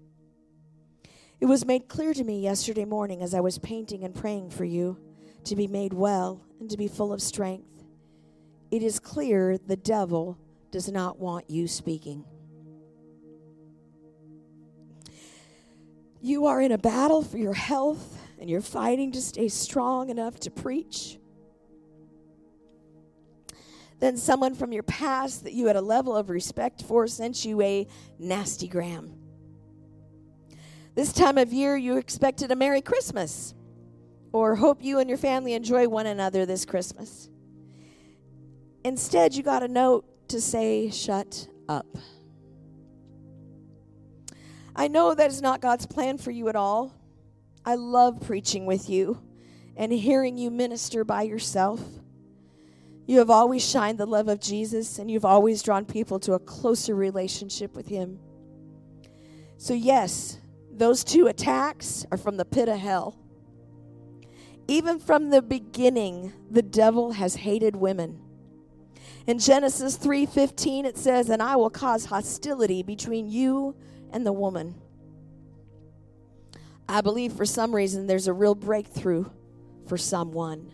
It 1.39 1.45
was 1.45 1.65
made 1.65 1.87
clear 1.87 2.13
to 2.13 2.23
me 2.25 2.41
yesterday 2.41 2.83
morning 2.83 3.21
as 3.21 3.33
I 3.33 3.39
was 3.39 3.57
painting 3.57 4.03
and 4.03 4.13
praying 4.13 4.49
for 4.49 4.65
you 4.65 4.97
to 5.45 5.55
be 5.55 5.67
made 5.67 5.93
well 5.93 6.41
and 6.59 6.69
to 6.69 6.77
be 6.77 6.89
full 6.89 7.13
of 7.13 7.21
strength. 7.21 7.83
It 8.69 8.83
is 8.83 8.99
clear 8.99 9.57
the 9.57 9.77
devil 9.77 10.37
does 10.73 10.91
not 10.91 11.19
want 11.19 11.51
you 11.51 11.67
speaking. 11.67 12.25
You 16.19 16.47
are 16.47 16.59
in 16.59 16.71
a 16.71 16.79
battle 16.79 17.21
for 17.21 17.37
your 17.37 17.53
health 17.53 18.17
and 18.39 18.49
you're 18.49 18.59
fighting 18.59 19.11
to 19.11 19.21
stay 19.21 19.49
strong 19.49 20.09
enough 20.09 20.39
to 20.41 20.49
preach. 20.49 21.19
Then 23.99 24.17
someone 24.17 24.55
from 24.55 24.73
your 24.73 24.81
past 24.81 25.43
that 25.43 25.53
you 25.53 25.67
had 25.67 25.75
a 25.75 25.81
level 25.81 26.15
of 26.15 26.31
respect 26.31 26.81
for 26.81 27.05
sent 27.05 27.45
you 27.45 27.61
a 27.61 27.87
nasty 28.17 28.67
gram. 28.67 29.13
This 30.95 31.13
time 31.13 31.37
of 31.37 31.53
year, 31.53 31.77
you 31.77 31.97
expected 31.97 32.51
a 32.51 32.55
Merry 32.55 32.81
Christmas 32.81 33.53
or 34.31 34.55
hope 34.55 34.83
you 34.83 34.97
and 34.97 35.07
your 35.07 35.19
family 35.19 35.53
enjoy 35.53 35.87
one 35.87 36.07
another 36.07 36.47
this 36.47 36.65
Christmas. 36.65 37.29
Instead, 38.83 39.35
you 39.35 39.43
got 39.43 39.61
a 39.61 39.67
note 39.67 40.05
to 40.33 40.41
say, 40.41 40.89
Shut 40.89 41.47
up. 41.69 41.85
I 44.75 44.87
know 44.87 45.13
that 45.13 45.29
is 45.29 45.43
not 45.43 45.61
God's 45.61 45.85
plan 45.85 46.17
for 46.17 46.31
you 46.31 46.49
at 46.49 46.55
all. 46.55 46.95
I 47.63 47.75
love 47.75 48.19
preaching 48.21 48.65
with 48.65 48.89
you 48.89 49.21
and 49.77 49.91
hearing 49.91 50.35
you 50.35 50.49
minister 50.49 51.03
by 51.03 51.21
yourself. 51.21 51.79
You 53.05 53.19
have 53.19 53.29
always 53.29 53.63
shined 53.63 53.99
the 53.99 54.07
love 54.07 54.27
of 54.27 54.41
Jesus 54.41 54.97
and 54.97 55.11
you've 55.11 55.23
always 55.23 55.61
drawn 55.61 55.85
people 55.85 56.19
to 56.21 56.33
a 56.33 56.39
closer 56.39 56.95
relationship 56.95 57.75
with 57.75 57.87
Him. 57.87 58.17
So, 59.57 59.75
yes, 59.75 60.39
those 60.71 61.03
two 61.03 61.27
attacks 61.27 62.07
are 62.11 62.17
from 62.17 62.37
the 62.37 62.45
pit 62.45 62.69
of 62.69 62.79
hell. 62.79 63.19
Even 64.67 64.97
from 64.97 65.29
the 65.29 65.43
beginning, 65.43 66.33
the 66.49 66.63
devil 66.63 67.11
has 67.11 67.35
hated 67.35 67.75
women. 67.75 68.22
In 69.25 69.39
Genesis 69.39 69.95
3:15 69.95 70.85
it 70.85 70.97
says, 70.97 71.29
"And 71.29 71.41
I 71.41 71.55
will 71.55 71.69
cause 71.69 72.05
hostility 72.05 72.83
between 72.83 73.29
you 73.29 73.75
and 74.11 74.25
the 74.25 74.33
woman." 74.33 74.75
I 76.89 76.99
believe 77.01 77.33
for 77.33 77.45
some 77.45 77.73
reason 77.73 78.07
there's 78.07 78.27
a 78.27 78.33
real 78.33 78.55
breakthrough 78.55 79.25
for 79.85 79.97
someone. 79.97 80.71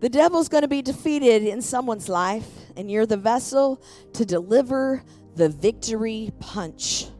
The 0.00 0.08
devil's 0.08 0.48
going 0.48 0.62
to 0.62 0.68
be 0.68 0.80
defeated 0.80 1.42
in 1.42 1.60
someone's 1.60 2.08
life, 2.08 2.70
and 2.76 2.90
you're 2.90 3.06
the 3.06 3.16
vessel 3.16 3.80
to 4.14 4.24
deliver 4.24 5.02
the 5.34 5.48
victory 5.48 6.32
punch. 6.38 7.10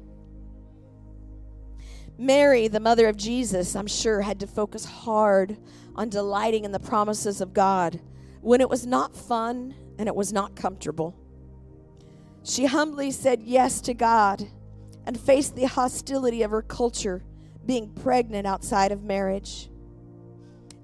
Mary, 2.16 2.68
the 2.68 2.80
mother 2.80 3.06
of 3.06 3.16
Jesus, 3.16 3.76
I'm 3.76 3.86
sure, 3.86 4.22
had 4.22 4.40
to 4.40 4.46
focus 4.46 4.84
hard 4.84 5.58
on 5.94 6.08
delighting 6.08 6.64
in 6.64 6.72
the 6.72 6.80
promises 6.80 7.40
of 7.40 7.52
God 7.52 8.00
when 8.48 8.62
it 8.62 8.70
was 8.70 8.86
not 8.86 9.14
fun 9.14 9.74
and 9.98 10.08
it 10.08 10.16
was 10.16 10.32
not 10.32 10.56
comfortable. 10.56 11.14
She 12.42 12.64
humbly 12.64 13.10
said 13.10 13.42
yes 13.42 13.82
to 13.82 13.92
God 13.92 14.42
and 15.04 15.20
faced 15.20 15.54
the 15.54 15.66
hostility 15.66 16.42
of 16.42 16.50
her 16.50 16.62
culture 16.62 17.22
being 17.66 17.90
pregnant 17.90 18.46
outside 18.46 18.90
of 18.90 19.04
marriage. 19.04 19.68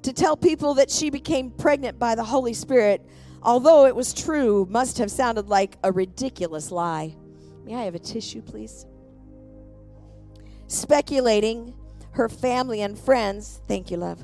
To 0.03 0.13
tell 0.13 0.37
people 0.37 0.75
that 0.75 0.91
she 0.91 1.09
became 1.09 1.51
pregnant 1.51 1.99
by 1.99 2.15
the 2.15 2.25
Holy 2.25 2.53
Spirit, 2.53 3.01
although 3.43 3.87
it 3.87 3.97
was 3.97 4.13
true, 4.13 4.67
must 4.69 4.99
have 4.99 5.11
sounded 5.11 5.49
like 5.49 5.79
a 5.83 5.91
ridiculous 5.91 6.71
lie. 6.71 7.17
May 7.65 7.77
I 7.77 7.85
have 7.85 7.95
a 7.95 7.99
tissue, 7.99 8.43
please? 8.43 8.85
Speculating 10.67 11.73
her 12.11 12.29
family 12.29 12.83
and 12.83 12.99
friends, 12.99 13.63
thank 13.67 13.91
you, 13.91 13.97
love 13.97 14.23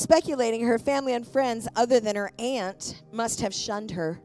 speculating 0.00 0.64
her 0.64 0.78
family 0.78 1.14
and 1.14 1.26
friends, 1.26 1.68
other 1.76 2.00
than 2.00 2.16
her 2.16 2.32
aunt, 2.38 3.02
must 3.12 3.40
have 3.40 3.54
shunned 3.54 3.92
her. 3.92 4.20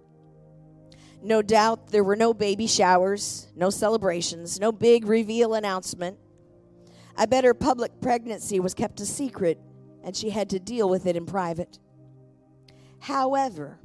No 1.21 1.41
doubt 1.41 1.87
there 1.87 2.03
were 2.03 2.15
no 2.15 2.33
baby 2.33 2.67
showers, 2.67 3.47
no 3.55 3.69
celebrations, 3.69 4.59
no 4.59 4.71
big 4.71 5.05
reveal 5.05 5.53
announcement. 5.55 6.17
I 7.17 7.25
bet 7.25 7.43
her 7.43 7.53
public 7.53 7.99
pregnancy 8.01 8.59
was 8.59 8.73
kept 8.73 8.99
a 8.99 9.05
secret 9.05 9.59
and 10.03 10.15
she 10.15 10.29
had 10.29 10.49
to 10.51 10.59
deal 10.59 10.87
with 10.87 11.07
it 11.07 11.15
in 11.15 11.25
private. 11.25 11.79
However, 12.99 13.79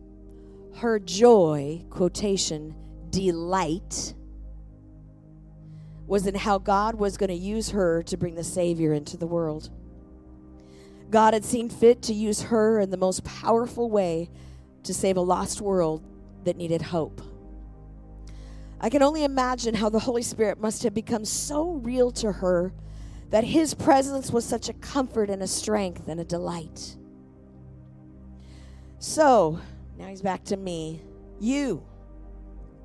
her 0.77 0.99
joy, 0.99 1.85
quotation, 1.89 2.75
delight, 3.09 4.15
was 6.07 6.27
in 6.27 6.35
how 6.35 6.59
God 6.59 6.97
was 6.97 7.17
going 7.17 7.31
to 7.31 7.35
use 7.35 7.71
her 7.71 8.03
to 8.03 8.17
bring 8.17 8.35
the 8.35 8.45
Savior 8.45 8.93
into 8.93 9.17
the 9.17 9.27
world. 9.27 9.71
God 11.11 11.35
had 11.35 11.45
seen 11.45 11.69
fit 11.69 12.03
to 12.03 12.15
use 12.15 12.43
her 12.43 12.79
in 12.79 12.91
the 12.91 12.97
most 12.97 13.25
powerful 13.25 13.91
way 13.91 14.31
to 14.85 14.95
save 14.95 15.17
a 15.17 15.21
lost 15.21 15.61
world 15.61 16.03
that 16.45 16.57
needed 16.57 16.81
hope. 16.81 17.21
I 18.81 18.89
can 18.89 19.03
only 19.03 19.25
imagine 19.25 19.75
how 19.75 19.91
the 19.91 19.99
Holy 19.99 20.23
Spirit 20.23 20.61
must 20.61 20.85
have 20.85 20.95
become 20.95 21.25
so 21.25 21.73
real 21.73 22.11
to 22.13 22.33
her 22.33 22.73
that 23.29 23.45
his 23.45 23.75
presence 23.75 24.31
was 24.31 24.45
such 24.45 24.69
a 24.69 24.73
comfort 24.75 25.31
and 25.31 25.43
a 25.43 25.47
strength 25.47 26.09
and 26.09 26.21
a 26.21 26.25
delight. 26.25 26.97
So, 28.99 29.61
now 29.99 30.07
he's 30.07 30.23
back 30.23 30.45
to 30.45 30.57
me. 30.57 31.03
You 31.41 31.83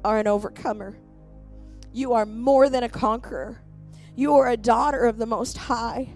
are 0.04 0.18
an 0.18 0.28
overcomer. 0.28 0.98
You 1.94 2.14
are 2.14 2.26
more 2.26 2.70
than 2.70 2.84
a 2.84 2.90
conqueror. 2.90 3.62
You 4.16 4.36
are 4.36 4.50
a 4.50 4.58
daughter 4.58 5.06
of 5.06 5.18
the 5.18 5.26
Most 5.26 5.58
High 5.58 6.10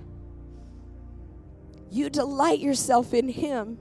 you 1.92 2.10
delight 2.10 2.60
yourself 2.60 3.14
in 3.14 3.30
Him 3.30 3.80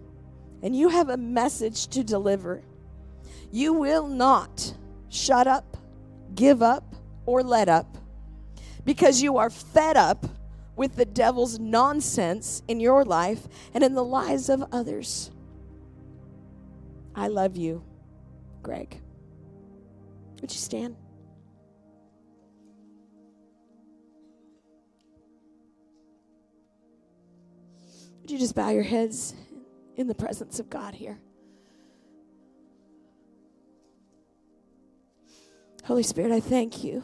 and 0.63 0.75
you 0.75 0.89
have 0.89 1.09
a 1.09 1.17
message 1.17 1.89
to 1.89 2.03
deliver. 2.03 2.63
You 3.51 3.73
will 3.73 4.07
not 4.07 4.75
shut 5.09 5.47
up, 5.47 5.77
give 6.35 6.63
up, 6.63 6.95
or 7.27 7.43
let 7.43 7.69
up 7.69 7.99
because 8.85 9.21
you 9.21 9.37
are 9.37 9.51
fed 9.51 9.99
up 9.99 10.27
with 10.75 10.97
the 10.97 11.05
devil's 11.05 11.59
nonsense 11.59 12.63
in 12.69 12.81
your 12.81 13.05
life 13.05 13.47
and 13.75 13.85
in 13.85 13.93
the 13.93 14.05
lives 14.05 14.49
of 14.49 14.65
others. 14.73 15.31
I 17.15 17.29
love 17.29 17.57
you, 17.57 17.85
Greg. 18.63 18.99
Would 20.41 20.53
you 20.53 20.59
stand? 20.59 20.97
Would 28.29 28.35
you 28.35 28.41
just 28.41 28.55
bow 28.55 28.69
your 28.69 28.83
heads 28.83 29.35
in 29.97 30.07
the 30.07 30.15
presence 30.15 30.61
of 30.61 30.69
God 30.69 30.95
here? 30.95 31.19
Holy 35.87 36.03
Spirit, 36.03 36.31
I 36.31 36.41
thank 36.41 36.85
you. 36.85 37.03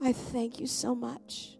I 0.00 0.12
thank 0.12 0.60
you 0.60 0.68
so 0.68 0.94
much 0.94 1.58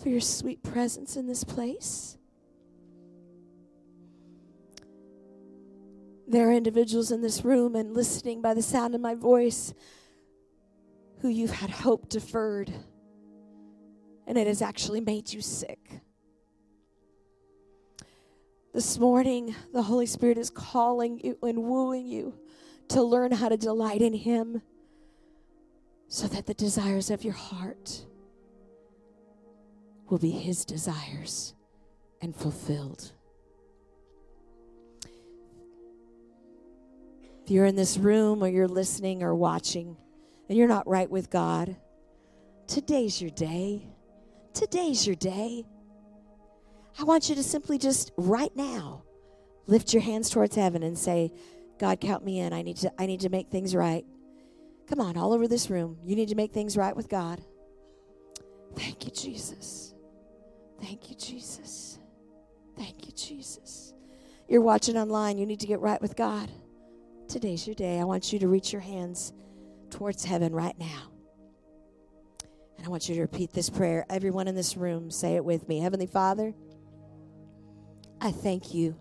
for 0.00 0.10
your 0.10 0.20
sweet 0.20 0.62
presence 0.62 1.16
in 1.16 1.26
this 1.26 1.42
place. 1.42 2.16
There 6.28 6.48
are 6.48 6.52
individuals 6.52 7.10
in 7.10 7.20
this 7.20 7.44
room 7.44 7.74
and 7.74 7.94
listening 7.94 8.42
by 8.42 8.54
the 8.54 8.62
sound 8.62 8.94
of 8.94 9.00
my 9.00 9.16
voice 9.16 9.74
who 11.18 11.28
you've 11.28 11.50
had 11.50 11.70
hope 11.70 12.08
deferred, 12.08 12.72
and 14.24 14.38
it 14.38 14.46
has 14.46 14.62
actually 14.62 15.00
made 15.00 15.32
you 15.32 15.40
sick. 15.40 15.80
This 18.74 18.98
morning, 18.98 19.54
the 19.72 19.82
Holy 19.82 20.04
Spirit 20.04 20.36
is 20.36 20.50
calling 20.50 21.20
you 21.22 21.38
and 21.42 21.62
wooing 21.62 22.08
you 22.08 22.34
to 22.88 23.04
learn 23.04 23.30
how 23.30 23.48
to 23.48 23.56
delight 23.56 24.02
in 24.02 24.12
Him 24.12 24.62
so 26.08 26.26
that 26.26 26.46
the 26.46 26.54
desires 26.54 27.08
of 27.08 27.22
your 27.22 27.34
heart 27.34 28.04
will 30.10 30.18
be 30.18 30.32
His 30.32 30.64
desires 30.64 31.54
and 32.20 32.34
fulfilled. 32.34 33.12
If 37.44 37.52
you're 37.52 37.66
in 37.66 37.76
this 37.76 37.96
room 37.96 38.42
or 38.42 38.48
you're 38.48 38.66
listening 38.66 39.22
or 39.22 39.36
watching 39.36 39.96
and 40.48 40.58
you're 40.58 40.66
not 40.66 40.88
right 40.88 41.08
with 41.08 41.30
God, 41.30 41.76
today's 42.66 43.22
your 43.22 43.30
day. 43.30 43.86
Today's 44.52 45.06
your 45.06 45.14
day. 45.14 45.64
I 46.98 47.04
want 47.04 47.28
you 47.28 47.34
to 47.34 47.42
simply 47.42 47.78
just 47.78 48.12
right 48.16 48.54
now 48.54 49.02
lift 49.66 49.92
your 49.92 50.02
hands 50.02 50.30
towards 50.30 50.54
heaven 50.54 50.82
and 50.82 50.98
say, 50.98 51.32
God, 51.78 52.00
count 52.00 52.24
me 52.24 52.38
in. 52.38 52.52
I 52.52 52.62
need 52.62 52.76
to, 52.78 52.92
I 52.98 53.06
need 53.06 53.20
to 53.20 53.28
make 53.28 53.50
things 53.50 53.74
right. 53.74 54.04
Come 54.88 55.00
on, 55.00 55.16
all 55.16 55.32
over 55.32 55.48
this 55.48 55.70
room. 55.70 55.98
You 56.04 56.14
need 56.14 56.28
to 56.28 56.34
make 56.34 56.52
things 56.52 56.76
right 56.76 56.94
with 56.94 57.08
God. 57.08 57.40
Thank 58.76 59.04
you, 59.06 59.10
Jesus. 59.10 59.94
Thank 60.80 61.10
you, 61.10 61.16
Jesus. 61.16 61.98
Thank 62.76 63.06
you, 63.06 63.12
Jesus. 63.12 63.94
You're 64.48 64.60
watching 64.60 64.96
online. 64.96 65.38
You 65.38 65.46
need 65.46 65.60
to 65.60 65.66
get 65.66 65.80
right 65.80 66.00
with 66.00 66.16
God. 66.16 66.50
Today's 67.28 67.66
your 67.66 67.74
day. 67.74 67.98
I 67.98 68.04
want 68.04 68.32
you 68.32 68.38
to 68.40 68.48
reach 68.48 68.72
your 68.72 68.82
hands 68.82 69.32
towards 69.90 70.24
heaven 70.24 70.54
right 70.54 70.78
now. 70.78 71.10
And 72.76 72.86
I 72.86 72.90
want 72.90 73.08
you 73.08 73.14
to 73.14 73.22
repeat 73.22 73.52
this 73.52 73.70
prayer. 73.70 74.04
Everyone 74.10 74.48
in 74.48 74.54
this 74.54 74.76
room, 74.76 75.10
say 75.10 75.36
it 75.36 75.44
with 75.44 75.68
me. 75.68 75.80
Heavenly 75.80 76.06
Father, 76.06 76.52
I 78.24 78.32
thank 78.32 78.72
you 78.72 78.96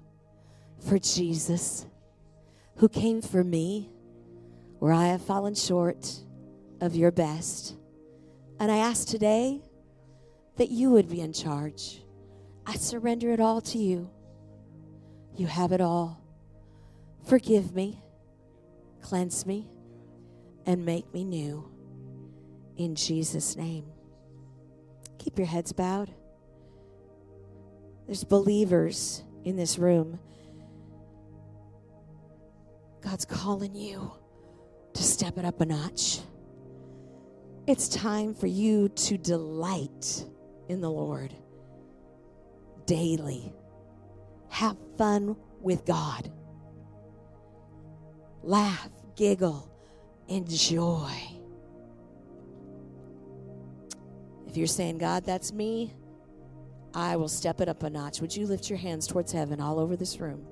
for 0.86 1.00
Jesus 1.00 1.86
who 2.76 2.90
came 2.90 3.22
for 3.22 3.42
me 3.42 3.90
where 4.80 4.92
I 4.92 5.08
have 5.08 5.22
fallen 5.22 5.56
short 5.56 6.12
of 6.82 6.94
your 6.94 7.10
best. 7.10 7.76
And 8.60 8.70
I 8.70 8.80
ask 8.80 9.08
today 9.08 9.62
that 10.58 10.72
you 10.72 10.90
would 10.90 11.08
be 11.08 11.22
in 11.22 11.32
charge. 11.32 12.04
I 12.66 12.76
surrender 12.76 13.32
it 13.32 13.40
all 13.40 13.62
to 13.62 13.78
you. 13.78 14.10
You 15.38 15.48
have 15.48 15.72
it 15.72 15.80
all. 15.80 16.22
Forgive 17.26 17.74
me, 17.74 18.04
cleanse 19.02 19.46
me, 19.46 19.70
and 20.66 20.86
make 20.86 21.14
me 21.14 21.24
new. 21.24 21.72
In 22.76 22.94
Jesus' 22.94 23.56
name. 23.56 23.86
Keep 25.18 25.38
your 25.38 25.48
heads 25.48 25.72
bowed. 25.72 26.14
There's 28.06 28.24
believers 28.24 29.24
in 29.44 29.56
this 29.56 29.78
room. 29.78 30.20
God's 33.02 33.26
calling 33.26 33.76
you 33.76 34.12
to 34.94 35.04
step 35.04 35.38
it 35.38 35.46
up 35.46 35.62
a 35.62 35.66
notch. 35.66 36.20
It's 37.68 37.88
time 37.88 38.34
for 38.34 38.48
you 38.48 38.90
to 38.90 39.18
delight 39.18 40.26
in 40.68 40.82
the 40.82 40.90
Lord 40.90 41.34
daily. 42.86 43.54
Have 44.50 44.78
fun 44.98 45.36
with 45.62 45.86
God. 45.86 46.32
Laugh, 48.42 48.90
giggle, 49.16 49.72
enjoy. 50.28 51.12
If 54.48 54.58
you're 54.58 54.68
saying, 54.68 54.98
God, 54.98 55.26
that's 55.26 55.54
me, 55.54 55.94
I 56.94 57.16
will 57.16 57.28
step 57.28 57.60
it 57.62 57.70
up 57.70 57.84
a 57.84 57.90
notch. 57.90 58.22
Would 58.22 58.36
you 58.36 58.46
lift 58.46 58.70
your 58.70 58.78
hands 58.78 59.08
towards 59.08 59.32
heaven 59.32 59.60
all 59.60 59.80
over 59.80 59.96
this 59.96 60.20
room? 60.20 60.46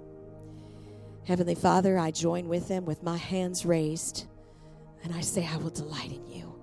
Heavenly 1.26 1.56
Father, 1.56 2.00
I 2.00 2.12
join 2.12 2.48
with 2.48 2.68
them 2.68 2.86
with 2.86 3.04
my 3.04 3.18
hands 3.18 3.66
raised, 3.66 4.26
and 5.04 5.14
I 5.14 5.22
say, 5.22 5.48
I 5.48 5.58
will 5.58 5.70
delight 5.70 6.12
in 6.12 6.26
you. 6.28 6.56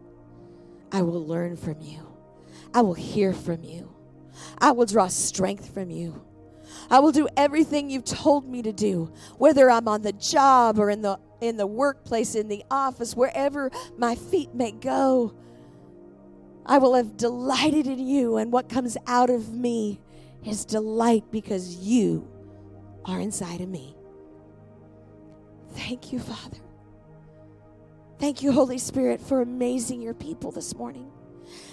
I 0.90 1.02
will 1.02 1.24
learn 1.24 1.56
from 1.56 1.80
you. 1.80 2.00
I 2.74 2.80
will 2.80 2.94
hear 2.94 3.32
from 3.32 3.62
you. 3.62 3.94
I 4.58 4.72
will 4.72 4.86
draw 4.86 5.06
strength 5.06 5.72
from 5.72 5.90
you. 5.90 6.24
I 6.90 6.98
will 6.98 7.12
do 7.12 7.28
everything 7.36 7.88
you've 7.88 8.04
told 8.04 8.48
me 8.48 8.62
to 8.62 8.72
do, 8.72 9.12
whether 9.36 9.70
I'm 9.70 9.88
on 9.88 10.02
the 10.02 10.12
job 10.12 10.78
or 10.78 10.90
in 10.90 11.02
the 11.02 11.18
in 11.40 11.56
the 11.56 11.66
workplace, 11.66 12.34
in 12.34 12.48
the 12.48 12.64
office, 12.68 13.14
wherever 13.14 13.70
my 13.96 14.16
feet 14.16 14.54
may 14.54 14.72
go. 14.72 15.34
I 16.68 16.76
will 16.78 16.94
have 16.94 17.16
delighted 17.16 17.86
in 17.86 17.98
you, 17.98 18.36
and 18.36 18.52
what 18.52 18.68
comes 18.68 18.98
out 19.06 19.30
of 19.30 19.54
me 19.54 19.98
is 20.44 20.66
delight 20.66 21.24
because 21.30 21.76
you 21.76 22.28
are 23.06 23.18
inside 23.18 23.62
of 23.62 23.68
me. 23.68 23.96
Thank 25.72 26.12
you, 26.12 26.18
Father. 26.18 26.58
Thank 28.18 28.42
you, 28.42 28.52
Holy 28.52 28.78
Spirit, 28.78 29.20
for 29.20 29.40
amazing 29.40 30.02
your 30.02 30.12
people 30.12 30.50
this 30.50 30.74
morning. 30.74 31.10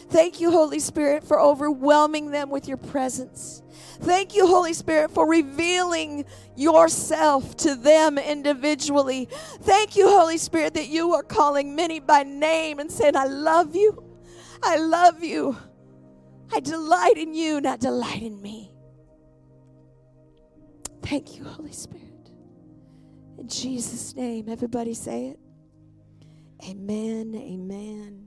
Thank 0.09 0.39
you, 0.39 0.51
Holy 0.51 0.79
Spirit, 0.79 1.23
for 1.23 1.41
overwhelming 1.41 2.31
them 2.31 2.49
with 2.49 2.67
your 2.67 2.77
presence. 2.77 3.63
Thank 3.99 4.35
you, 4.35 4.47
Holy 4.47 4.73
Spirit, 4.73 5.11
for 5.11 5.27
revealing 5.27 6.23
yourself 6.55 7.57
to 7.57 7.75
them 7.75 8.17
individually. 8.17 9.27
Thank 9.61 9.97
you, 9.97 10.07
Holy 10.07 10.37
Spirit, 10.37 10.75
that 10.75 10.87
you 10.87 11.13
are 11.15 11.23
calling 11.23 11.75
many 11.75 11.99
by 11.99 12.23
name 12.23 12.79
and 12.79 12.89
saying, 12.89 13.17
I 13.17 13.25
love 13.25 13.75
you. 13.75 14.04
I 14.65 14.77
love 14.77 15.23
you. 15.23 15.55
I 16.53 16.59
delight 16.59 17.17
in 17.17 17.33
you, 17.33 17.61
not 17.61 17.79
delight 17.79 18.23
in 18.23 18.41
me. 18.41 18.71
Thank 21.03 21.37
you, 21.37 21.43
Holy 21.43 21.71
Spirit. 21.71 22.31
In 23.37 23.47
Jesus' 23.47 24.15
name, 24.15 24.49
everybody 24.49 24.93
say 24.95 25.27
it. 25.27 25.39
Amen. 26.67 27.35
Amen. 27.35 28.24